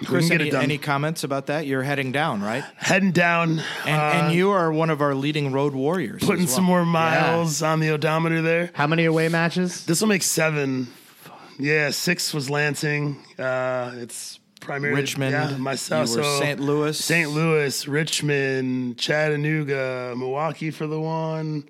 Chris, 0.03 0.29
any, 0.29 0.51
any 0.53 0.77
comments 0.77 1.23
about 1.23 1.45
that? 1.45 1.65
You're 1.65 1.81
heading 1.83 2.11
down, 2.11 2.41
right? 2.41 2.65
Heading 2.75 3.13
down, 3.13 3.61
And, 3.85 3.89
and 4.25 4.35
you 4.35 4.51
are 4.51 4.69
one 4.69 4.89
of 4.89 5.01
our 5.01 5.15
leading 5.15 5.53
road 5.53 5.73
warriors. 5.73 6.21
putting 6.21 6.43
as 6.43 6.49
well. 6.49 6.55
some 6.57 6.65
more 6.65 6.83
miles 6.85 7.63
on 7.63 7.79
the 7.79 7.91
odometer 7.91 8.41
there. 8.41 8.71
How 8.73 8.87
many 8.87 9.05
away 9.05 9.29
matches? 9.29 9.85
This 9.85 10.01
will 10.01 10.09
make 10.09 10.23
seven. 10.23 10.87
Yeah, 11.57 11.89
six 11.91 12.33
was 12.33 12.49
Lansing. 12.49 13.23
Uh, 13.39 13.91
it's 13.95 14.39
primarily 14.59 15.01
Richmond. 15.01 15.31
Yeah, 15.33 15.57
myself. 15.57 16.09
You 16.09 16.17
were 16.17 16.23
so 16.23 16.39
St. 16.39 16.59
Louis. 16.59 16.97
St. 16.97 17.29
Louis, 17.31 17.87
Richmond, 17.87 18.97
Chattanooga, 18.97 20.13
Milwaukee 20.17 20.71
for 20.71 20.87
the 20.87 20.99
one. 20.99 21.67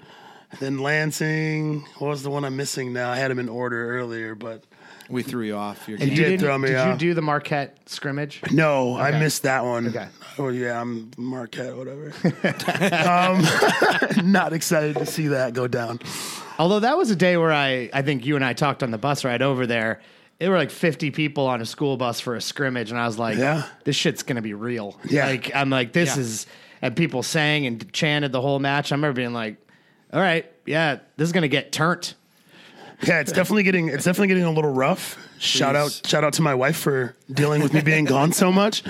Then 0.59 0.79
Lansing. 0.79 1.81
What 1.99 2.09
was 2.09 2.23
the 2.23 2.29
one 2.29 2.45
I'm 2.45 2.55
missing 2.55 2.93
now? 2.93 3.11
I 3.11 3.17
had 3.17 3.29
them 3.29 3.39
in 3.39 3.49
order 3.49 3.97
earlier, 3.97 4.35
but 4.35 4.63
We 5.09 5.21
threw 5.21 5.43
you 5.45 5.55
off. 5.55 5.87
Your 5.87 5.99
And 5.99 6.09
you 6.09 6.15
did 6.15 6.23
didn't- 6.29 6.39
throw 6.39 6.57
me 6.57 6.69
did 6.69 6.87
you 6.87 6.97
do 6.97 7.13
the 7.13 7.21
Marquette 7.21 7.77
scrimmage? 7.87 8.41
no, 8.51 8.95
I 8.97 9.11
missed 9.19 9.43
that 9.43 9.63
one. 9.65 9.87
Okay. 9.89 10.07
Oh 10.39 10.47
yeah, 10.49 10.79
I'm 10.81 11.11
Marquette, 11.17 11.75
whatever. 11.75 12.11
um, 13.07 13.43
not 14.31 14.53
excited 14.53 14.95
to 14.97 15.05
see 15.05 15.27
that 15.27 15.53
go 15.53 15.67
down. 15.67 15.99
Although 16.57 16.79
that 16.81 16.97
was 16.97 17.11
a 17.11 17.15
day 17.15 17.37
where 17.37 17.51
I, 17.51 17.89
I 17.93 18.01
think 18.01 18.25
you 18.25 18.35
and 18.35 18.45
I 18.45 18.53
talked 18.53 18.83
on 18.83 18.91
the 18.91 18.97
bus 18.97 19.25
ride 19.25 19.41
over 19.41 19.67
there. 19.67 20.01
There 20.39 20.51
were 20.51 20.57
like 20.57 20.71
50 20.71 21.11
people 21.11 21.47
on 21.47 21.61
a 21.61 21.65
school 21.65 21.95
bus 21.97 22.19
for 22.19 22.35
a 22.35 22.41
scrimmage, 22.41 22.91
and 22.91 22.99
I 22.99 23.05
was 23.07 23.17
like, 23.17 23.37
Yeah. 23.37 23.63
this 23.85 23.95
shit's 23.95 24.23
going 24.23 24.35
to 24.35 24.41
be 24.41 24.53
real. 24.53 24.99
Yeah. 25.09 25.27
Like, 25.27 25.55
I'm 25.55 25.69
like, 25.69 25.93
this 25.93 26.15
Yeah. 26.15 26.21
is, 26.21 26.47
and 26.81 26.95
people 26.95 27.23
sang 27.23 27.65
and 27.65 27.91
chanted 27.93 28.31
the 28.33 28.41
whole 28.41 28.59
match. 28.59 28.91
I 28.91 28.95
remember 28.95 29.15
being 29.15 29.33
like, 29.33 29.55
all 30.11 30.19
right, 30.19 30.49
yeah, 30.65 30.99
this 31.17 31.27
is 31.27 31.31
going 31.31 31.43
to 31.43 31.47
get 31.47 31.71
turnt. 31.71 32.15
Yeah, 33.03 33.19
it's 33.19 33.31
definitely 33.33 33.63
getting 33.63 33.89
it's 33.89 34.05
definitely 34.05 34.29
getting 34.29 34.43
a 34.45 34.51
little 34.51 34.71
rough. 34.71 35.17
Shout 35.37 35.75
out 35.75 35.91
shout 36.05 36.23
out 36.23 36.31
to 36.33 36.41
my 36.41 36.55
wife 36.55 36.77
for 36.77 37.13
dealing 37.29 37.61
with 37.61 37.73
me 37.73 37.81
being 37.81 38.05
gone 38.05 38.31
so 38.31 38.53
much. 38.53 38.83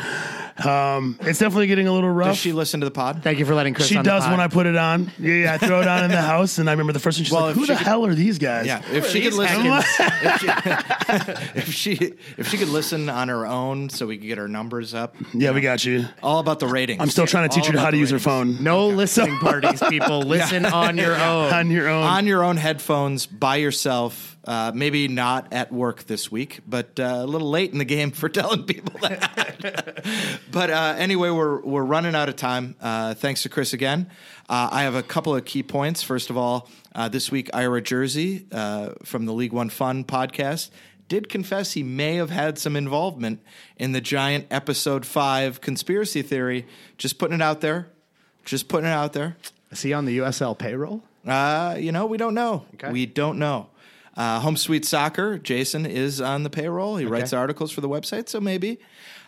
Um, 0.63 1.17
it's 1.21 1.39
definitely 1.39 1.67
getting 1.67 1.87
a 1.87 1.91
little 1.91 2.09
rough. 2.09 2.29
Does 2.29 2.37
she 2.37 2.53
listen 2.53 2.79
to 2.79 2.85
the 2.85 2.91
pod? 2.91 3.21
Thank 3.23 3.39
you 3.39 3.45
for 3.45 3.53
letting 3.55 3.73
Chris 3.73 3.87
She 3.87 3.97
on 3.97 4.03
the 4.05 4.09
does 4.09 4.23
pod. 4.23 4.31
when 4.31 4.39
I 4.39 4.47
put 4.47 4.65
it 4.67 4.77
on. 4.77 5.11
Yeah, 5.19 5.33
yeah, 5.33 5.53
I 5.53 5.57
throw 5.57 5.81
it 5.81 5.87
on 5.87 6.05
in 6.05 6.11
the 6.11 6.21
house, 6.21 6.57
and 6.59 6.69
I 6.69 6.73
remember 6.73 6.93
the 6.93 6.99
first 6.99 7.17
one. 7.19 7.25
She's 7.25 7.33
Well, 7.33 7.47
like, 7.47 7.55
"Who 7.55 7.65
she 7.65 7.73
the 7.73 7.77
could- 7.77 7.87
hell 7.87 8.05
are 8.05 8.15
these 8.15 8.37
guys?" 8.39 8.65
Yeah, 8.65 8.81
if 8.91 9.09
she 9.09 9.21
could 9.21 9.33
listen, 9.33 9.65
if 9.65 10.39
she, 10.39 10.47
if 11.59 11.73
she 11.73 12.13
if 12.37 12.47
she 12.47 12.57
could 12.57 12.69
listen 12.69 13.09
on 13.09 13.27
her 13.27 13.45
own, 13.45 13.89
so 13.89 14.07
we 14.07 14.17
could 14.17 14.27
get 14.27 14.39
our 14.39 14.47
numbers 14.47 14.93
up. 14.93 15.15
yeah, 15.33 15.51
we 15.51 15.59
got 15.61 15.83
you. 15.83 16.05
All 16.23 16.39
about 16.39 16.59
the 16.59 16.67
ratings. 16.67 17.01
I'm 17.01 17.09
still 17.09 17.27
trying 17.27 17.49
to 17.49 17.53
teach 17.55 17.67
her 17.67 17.77
how 17.77 17.87
to 17.87 17.91
the 17.91 17.97
use 17.99 18.11
her 18.11 18.19
phone 18.19 18.63
No 18.63 18.87
listening 18.87 19.37
parties, 19.39 19.81
people. 19.89 20.21
Listen 20.35 20.65
on 20.65 20.97
your 20.97 21.15
own. 21.15 21.53
on 21.53 21.69
your 21.71 21.89
own. 21.89 22.03
on 22.03 22.27
your 22.27 22.43
own 22.43 22.57
headphones 22.57 23.25
by 23.25 23.57
yourself. 23.57 24.34
Uh, 24.45 24.71
maybe 24.75 25.07
not 25.07 25.51
at 25.51 25.71
work 25.71 26.03
this 26.03 26.31
week, 26.31 26.59
but 26.67 26.99
uh, 26.99 27.03
a 27.03 27.25
little 27.25 27.49
late 27.49 27.71
in 27.71 27.79
the 27.79 27.85
game 27.85 28.11
for 28.11 28.29
telling 28.29 28.63
people 28.63 28.99
that. 28.99 30.05
but 30.51 30.69
uh, 30.69 30.95
anyway, 30.97 31.29
we're 31.31 31.61
we're 31.61 31.83
running 31.83 32.13
out 32.13 32.29
of 32.29 32.35
time. 32.35 32.75
Uh, 32.79 33.15
thanks 33.15 33.43
to 33.43 33.49
Chris 33.49 33.73
again. 33.73 34.09
Uh, 34.47 34.69
I 34.71 34.83
have 34.83 34.93
a 34.93 35.03
couple 35.03 35.35
of 35.35 35.45
key 35.45 35.63
points. 35.63 36.03
First 36.03 36.29
of 36.29 36.37
all, 36.37 36.69
uh, 36.93 37.09
this 37.09 37.31
week 37.31 37.49
Ira 37.53 37.81
Jersey 37.81 38.45
uh, 38.51 38.91
from 39.03 39.25
the 39.25 39.33
League 39.33 39.53
One 39.53 39.69
Fun 39.69 40.03
podcast 40.03 40.69
did 41.07 41.29
confess 41.29 41.73
he 41.73 41.83
may 41.83 42.15
have 42.15 42.29
had 42.29 42.57
some 42.57 42.75
involvement 42.75 43.41
in 43.77 43.91
the 43.91 44.01
giant 44.01 44.47
episode 44.49 45.05
five 45.05 45.61
conspiracy 45.61 46.21
theory. 46.21 46.65
Just 46.97 47.17
putting 47.19 47.35
it 47.35 47.41
out 47.41 47.61
there. 47.61 47.89
Just 48.43 48.67
putting 48.67 48.89
it 48.89 48.93
out 48.93 49.13
there. 49.13 49.37
Is 49.71 49.81
he 49.81 49.93
on 49.93 50.05
the 50.05 50.19
USL 50.19 50.57
payroll? 50.57 51.03
Uh, 51.25 51.75
you 51.79 51.91
know, 51.91 52.05
we 52.05 52.17
don't 52.17 52.33
know. 52.33 52.65
Okay. 52.75 52.91
We 52.91 53.05
don't 53.05 53.39
know. 53.39 53.69
Uh, 54.15 54.39
Home 54.39 54.55
Sweet 54.55 54.85
Soccer, 54.85 55.37
Jason 55.37 55.85
is 55.85 56.21
on 56.21 56.43
the 56.43 56.49
payroll. 56.49 56.97
He 56.97 57.05
writes 57.05 57.33
articles 57.33 57.71
for 57.71 57.81
the 57.81 57.89
website, 57.89 58.29
so 58.29 58.39
maybe. 58.39 58.79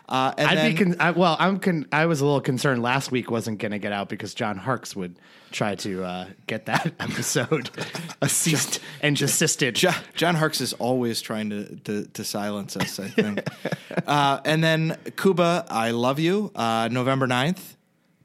Uh, 0.08 0.32
and 0.38 0.48
I'd 0.48 0.56
then, 0.56 0.70
be 0.74 0.78
con- 0.84 0.96
I, 1.00 1.10
well. 1.10 1.36
I'm 1.38 1.58
con- 1.58 1.86
I 1.92 2.06
was 2.06 2.22
a 2.22 2.24
little 2.24 2.40
concerned 2.40 2.82
last 2.82 3.10
week 3.12 3.30
wasn't 3.30 3.58
going 3.58 3.72
to 3.72 3.78
get 3.78 3.92
out 3.92 4.08
because 4.08 4.32
John 4.32 4.56
Harkes 4.56 4.96
would 4.96 5.18
try 5.50 5.74
to 5.76 6.02
uh, 6.02 6.26
get 6.46 6.64
that 6.64 6.94
episode 7.00 7.68
ceased 8.26 8.80
and 9.02 9.14
desisted. 9.14 9.74
Jo- 9.74 9.90
John 10.14 10.34
Harkes 10.34 10.62
is 10.62 10.72
always 10.74 11.20
trying 11.20 11.50
to, 11.50 11.76
to, 11.84 12.06
to 12.06 12.24
silence 12.24 12.74
us, 12.74 12.98
I 12.98 13.08
think. 13.08 13.46
uh, 14.06 14.40
and 14.46 14.64
then 14.64 14.96
Kuba, 15.18 15.66
I 15.68 15.90
Love 15.90 16.18
You, 16.18 16.52
uh, 16.54 16.88
November 16.90 17.26
9th, 17.26 17.76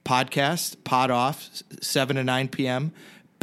podcast, 0.06 0.86
pod 0.86 1.12
off, 1.12 1.50
7 1.82 2.16
to 2.16 2.24
9 2.24 2.48
p.m., 2.48 2.94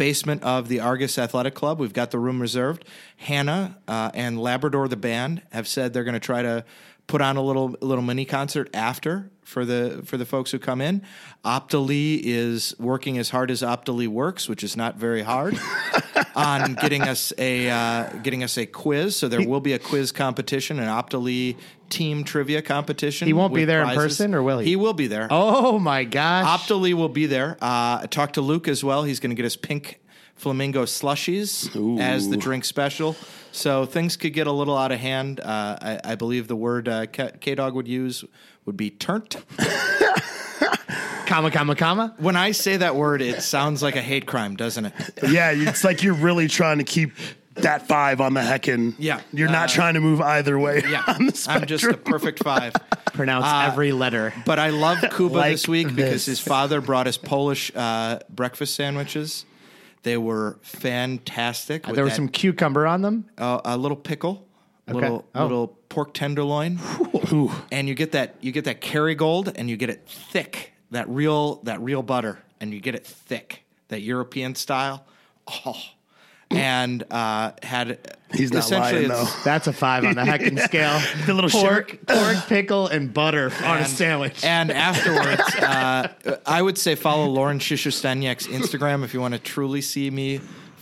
basement 0.01 0.42
of 0.42 0.68
the 0.68 0.80
Argus 0.80 1.18
Athletic 1.18 1.55
Club. 1.55 1.78
We've 1.78 1.92
got 1.92 2.11
the 2.11 2.18
room 2.18 2.40
reserved. 2.40 2.86
Hannah 3.18 3.76
uh, 3.86 4.11
and 4.14 4.40
Labrador, 4.40 4.88
the 4.88 4.96
band, 4.96 5.42
have 5.53 5.68
said 5.68 5.92
they're 5.92 6.05
going 6.05 6.14
to 6.14 6.18
try 6.18 6.40
to 6.40 6.64
put 7.07 7.20
on 7.20 7.36
a 7.36 7.42
little 7.42 7.76
little 7.82 8.01
mini 8.01 8.24
concert 8.24 8.70
after 8.72 9.30
for 9.51 9.64
the 9.64 10.01
for 10.05 10.16
the 10.16 10.24
folks 10.24 10.51
who 10.53 10.59
come 10.59 10.80
in. 10.80 11.03
Optily 11.44 12.14
is 12.24 12.74
working 12.78 13.18
as 13.18 13.30
hard 13.30 13.51
as 13.51 13.62
Optily 13.62 14.07
works, 14.07 14.48
which 14.48 14.62
is 14.62 14.76
not 14.76 14.96
very 14.96 15.22
hard, 15.22 15.59
on 16.36 16.74
getting 16.74 17.03
us 17.03 17.32
a 17.36 17.68
uh, 17.68 18.09
getting 18.22 18.44
us 18.44 18.57
a 18.57 18.66
quiz. 18.66 19.16
So 19.16 19.28
there 19.28 19.46
will 19.46 19.61
be 19.61 19.72
a 19.72 19.78
quiz 19.78 20.12
competition, 20.12 20.78
an 20.78 20.88
Optily 20.88 21.57
team 21.88 22.22
trivia 22.22 22.62
competition. 22.62 23.26
He 23.26 23.32
won't 23.32 23.53
be 23.53 23.64
there 23.64 23.82
in 23.82 23.88
person, 23.88 24.34
or 24.34 24.42
will 24.42 24.61
he? 24.61 24.68
He 24.70 24.76
will 24.76 24.94
be 24.94 25.09
there. 25.09 25.26
Oh 25.30 25.78
my 25.78 26.05
gosh! 26.05 26.46
Optily 26.46 26.94
will 26.94 27.09
be 27.09 27.26
there. 27.26 27.59
Uh, 27.61 28.07
talk 28.07 28.34
to 28.34 28.40
Luke 28.40 28.68
as 28.68 28.84
well. 28.84 29.03
He's 29.03 29.18
going 29.18 29.30
to 29.30 29.36
get 29.36 29.46
us 29.46 29.57
pink 29.57 30.01
flamingo 30.36 30.84
slushies 30.84 32.01
as 32.01 32.28
the 32.28 32.36
drink 32.36 32.64
special. 32.64 33.14
So 33.53 33.84
things 33.84 34.16
could 34.16 34.32
get 34.32 34.46
a 34.46 34.53
little 34.53 34.76
out 34.76 34.92
of 34.92 34.98
hand. 34.98 35.40
Uh, 35.40 35.76
I, 35.80 36.01
I 36.05 36.14
believe 36.14 36.48
the 36.48 36.57
word 36.57 36.88
uh, 36.88 37.07
K 37.07 37.55
Dog 37.55 37.74
would 37.74 37.88
use 37.88 38.24
would 38.66 38.76
be 38.76 38.90
turnt. 38.90 39.36
comma 41.26 41.50
comma 41.50 41.74
comma. 41.76 42.14
When 42.18 42.36
I 42.36 42.52
say 42.52 42.76
that 42.78 42.96
word, 42.96 43.22
it 43.22 43.42
sounds 43.42 43.82
like 43.82 43.96
a 43.96 44.02
hate 44.02 44.26
crime, 44.26 44.56
doesn't 44.56 44.86
it? 44.86 44.92
Yeah, 45.28 45.52
it's 45.52 45.84
like 45.84 46.02
you're 46.02 46.14
really 46.14 46.48
trying 46.48 46.78
to 46.78 46.84
keep 46.84 47.12
that 47.54 47.86
five 47.88 48.20
on 48.20 48.34
the 48.34 48.40
heckin. 48.40 48.94
Yeah. 48.98 49.20
You're 49.32 49.50
not 49.50 49.70
Uh, 49.70 49.74
trying 49.74 49.94
to 49.94 50.00
move 50.00 50.20
either 50.20 50.58
way. 50.58 50.82
Yeah, 50.88 51.02
on 51.08 51.26
the 51.26 51.46
I'm 51.48 51.66
just 51.66 51.84
a 51.84 51.96
perfect 51.96 52.42
five. 52.42 52.72
Pronounce 53.12 53.44
Uh, 53.44 53.68
every 53.70 53.92
letter. 53.92 54.32
But 54.46 54.58
I 54.58 54.70
love 54.70 54.98
Kuba 55.14 55.34
Like 55.36 55.52
this 55.52 55.68
week 55.68 55.94
because 55.94 56.24
his 56.26 56.40
father 56.40 56.80
brought 56.80 57.06
us 57.06 57.16
Polish 57.16 57.70
uh, 57.74 58.20
breakfast 58.30 58.74
sandwiches. 58.76 59.44
They 60.04 60.16
were 60.16 60.58
fantastic. 60.62 61.86
with 61.86 61.96
There 61.96 62.04
was 62.04 62.12
that- 62.12 62.16
some 62.16 62.28
cucumber 62.28 62.86
on 62.86 63.02
them. 63.02 63.26
uh, 63.36 63.61
a 63.64 63.76
little 63.76 63.96
pickle, 63.96 64.46
a 64.49 64.49
Okay. 64.91 65.01
little 65.01 65.28
Oh. 65.34 65.43
little 65.43 65.68
pork 65.88 66.14
tenderloin, 66.14 66.78
and 67.72 67.88
you 67.88 67.95
get 67.95 68.12
that 68.12 68.36
you 68.41 68.53
get 68.53 68.64
that 68.64 68.80
Kerrygold, 68.80 69.53
and 69.57 69.68
you 69.70 69.76
get 69.76 69.91
it 69.91 70.07
thick, 70.07 70.72
that 70.91 71.09
real 71.09 71.57
that 71.64 71.80
real 71.80 72.03
butter, 72.03 72.38
and 72.61 72.72
you 72.72 72.80
get 72.80 72.95
it 72.95 73.07
thick, 73.07 73.64
that 73.88 74.01
European 74.03 74.55
style. 74.55 75.05
Oh, 75.66 75.76
and 76.51 77.05
uh, 77.11 77.53
had 77.62 78.16
He's 78.32 78.53
not 78.53 78.61
essentially 78.64 79.07
lying, 79.07 79.24
though. 79.24 79.28
That's 79.45 79.66
a 79.66 79.72
five 79.72 80.05
on 80.05 80.14
the 80.14 80.22
heckin' 80.22 80.59
scale. 80.64 81.01
The 81.26 81.34
little 81.34 81.51
pork, 81.51 81.99
pork, 82.07 82.36
pickle, 82.49 82.86
and 82.88 83.12
butter 83.12 83.53
on 83.64 83.78
a 83.78 83.84
sandwich. 83.86 84.45
And 84.45 84.70
afterwards, 84.91 85.43
uh, 85.57 86.38
I 86.47 86.62
would 86.62 86.78
say 86.78 86.95
follow 86.95 87.26
Lauren 87.26 87.59
Shishostanyak's 87.59 88.47
Instagram 88.49 89.05
if 89.05 89.14
you 89.14 89.20
want 89.20 89.34
to 89.34 89.41
truly 89.41 89.80
see 89.80 90.11
me 90.11 90.41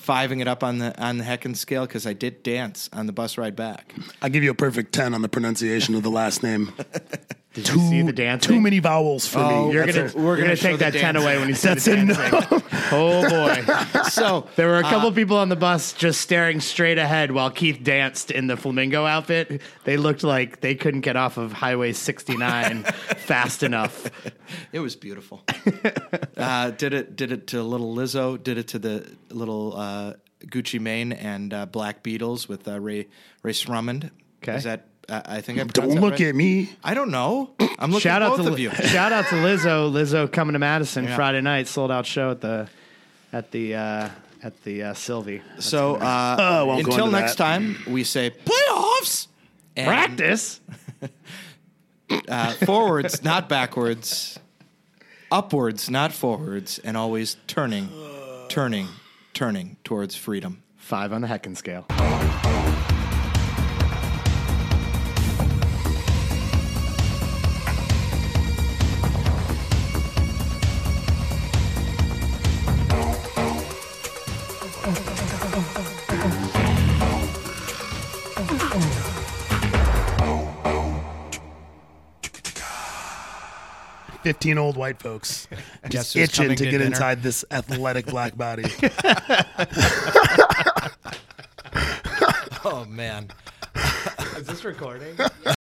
fiving 0.09 0.41
it 0.41 0.49
up 0.49 0.65
on 0.65 0.79
the 0.79 0.99
on 1.01 1.19
the 1.19 1.25
heckin' 1.25 1.55
scale 1.55 1.87
because 1.87 2.07
I 2.07 2.15
did 2.15 2.43
dance 2.43 2.89
on 2.93 3.07
the 3.07 3.13
bus 3.13 3.37
ride 3.37 3.55
back. 3.55 3.95
I'll 4.23 4.31
give 4.31 4.43
you 4.43 4.51
a 4.51 4.55
perfect 4.55 4.95
10 4.95 5.13
on 5.13 5.21
the 5.21 5.29
pronunciation 5.29 5.95
of 5.95 6.03
the 6.03 6.11
last 6.11 6.43
name. 6.43 6.73
Did 7.65 7.75
you 7.75 7.89
see 7.89 8.03
the 8.03 8.13
dancing? 8.13 8.55
Too 8.55 8.61
many 8.61 8.79
vowels 8.79 9.27
for 9.27 9.39
me. 9.39 9.73
You're 9.73 9.87
gonna 9.87 10.11
a- 10.15 10.19
we're 10.19 10.37
gonna, 10.37 10.49
gonna 10.49 10.57
take 10.57 10.79
the 10.79 10.91
that 10.91 10.95
ten 10.95 11.17
away 11.17 11.39
when 11.39 11.49
you 11.49 11.55
see 11.57 11.69
That's 11.69 11.85
the 11.85 11.97
no. 11.97 12.15
dancing. 12.15 12.63
Oh 12.91 13.29
boy! 13.29 14.01
So 14.11 14.49
There 14.57 14.69
were 14.69 14.79
a 14.79 14.83
couple 14.83 15.11
people 15.13 15.37
on 15.37 15.49
the 15.49 15.57
bus 15.57 15.93
just 15.93 16.21
staring 16.21 16.61
straight 16.61 16.99
ahead 16.99 17.31
while 17.33 17.51
Keith 17.51 17.83
danced 17.83 18.31
in 18.31 18.47
the 18.47 18.57
flamingo 18.57 19.05
outfit. 19.05 19.61
They 19.85 19.97
looked 19.97 20.23
like 20.25 20.61
they 20.61 20.75
couldn't 20.75 21.03
get 21.03 21.17
off 21.17 21.37
of 21.37 21.53
Highway 21.53 21.93
69 21.93 22.83
fast 23.17 23.63
enough. 23.63 24.11
It 24.73 24.81
was 24.81 24.97
beautiful. 24.97 25.43
uh, 26.37 26.71
did 26.71 26.95
it? 26.95 27.17
Did 27.17 27.33
it 27.33 27.47
to 27.49 27.63
little 27.63 27.95
Lizzo? 27.95 28.43
Did 28.43 28.59
it 28.59 28.69
to 28.69 28.79
the 28.79 29.17
little 29.31 29.75
uh, 29.77 30.15
Gucci 30.47 30.81
Mane 30.81 31.13
and 31.13 31.53
uh, 31.53 31.67
Black 31.67 32.03
Beatles 32.03 32.49
with 32.49 32.67
uh, 32.69 32.81
Ray 32.81 33.09
Ray 33.43 33.53
Sremmurd? 33.53 34.11
Okay. 34.43 34.57
Is 34.57 34.65
that? 34.65 34.87
I 35.09 35.41
think 35.41 35.59
I 35.59 35.65
Don't 35.65 36.01
look 36.01 36.21
at 36.21 36.35
me. 36.35 36.71
I 36.85 36.93
don't 36.95 37.11
know. 37.11 37.51
I'm 37.79 37.91
looking 37.91 38.01
Shout 38.01 38.21
at 38.23 38.31
out 38.31 38.37
both 38.37 38.47
to 38.47 38.53
of 38.53 38.59
you. 38.59 38.71
shout 38.89 39.13
out 39.13 39.25
to 39.27 39.37
Lizzo. 39.37 39.91
Lizzo 39.91 40.31
coming 40.31 40.53
to 40.53 40.59
Madison 40.59 41.05
Yeah. 41.05 41.17
Friday 41.17 41.41
night, 41.41 41.67
sold 41.67 41.91
out 41.91 42.05
show 42.07 42.31
at 42.31 42.41
the 42.43 42.69
at 43.33 43.51
the 43.51 43.75
uh, 43.75 44.09
at 44.43 44.63
the 44.65 44.83
uh, 44.83 44.93
Sylvee. 44.95 45.41
So 45.61 45.97
uh, 45.97 46.37
Oh, 46.67 46.71
until 46.79 47.11
next 47.11 47.37
that. 47.37 47.45
time, 47.45 47.77
we 47.89 48.05
say 48.05 48.31
playoffs. 48.31 49.29
And, 49.77 49.87
Practice. 49.87 50.61
uh, 52.29 52.53
forwards, 52.67 53.23
not 53.23 53.49
backwards. 53.49 54.39
Upwards, 55.31 55.89
not 55.89 56.13
forwards, 56.13 56.79
and 56.81 56.97
always 56.97 57.37
turning, 57.47 57.89
turning, 58.49 58.89
turning 59.35 59.77
towards 59.85 60.17
freedom. 60.17 60.63
Five 60.77 61.13
on 61.13 61.21
the 61.21 61.29
heckin' 61.29 61.57
scale. 61.57 61.87
Fifteen 84.29 84.59
old 84.59 84.77
white 84.77 85.01
folks 85.01 85.49
just 85.89 86.13
who's 86.13 86.25
itching 86.25 86.51
to 86.51 86.57
to 86.57 86.65
get 86.67 86.73
dinner? 86.73 86.85
inside 86.85 87.23
this 87.23 87.47
athletic 87.51 88.05
black 88.05 88.37
body. 88.37 88.65
Oh 92.65 92.85
man. 92.87 93.29
Is 94.37 94.47
this 94.47 94.65
recording? 94.65 95.17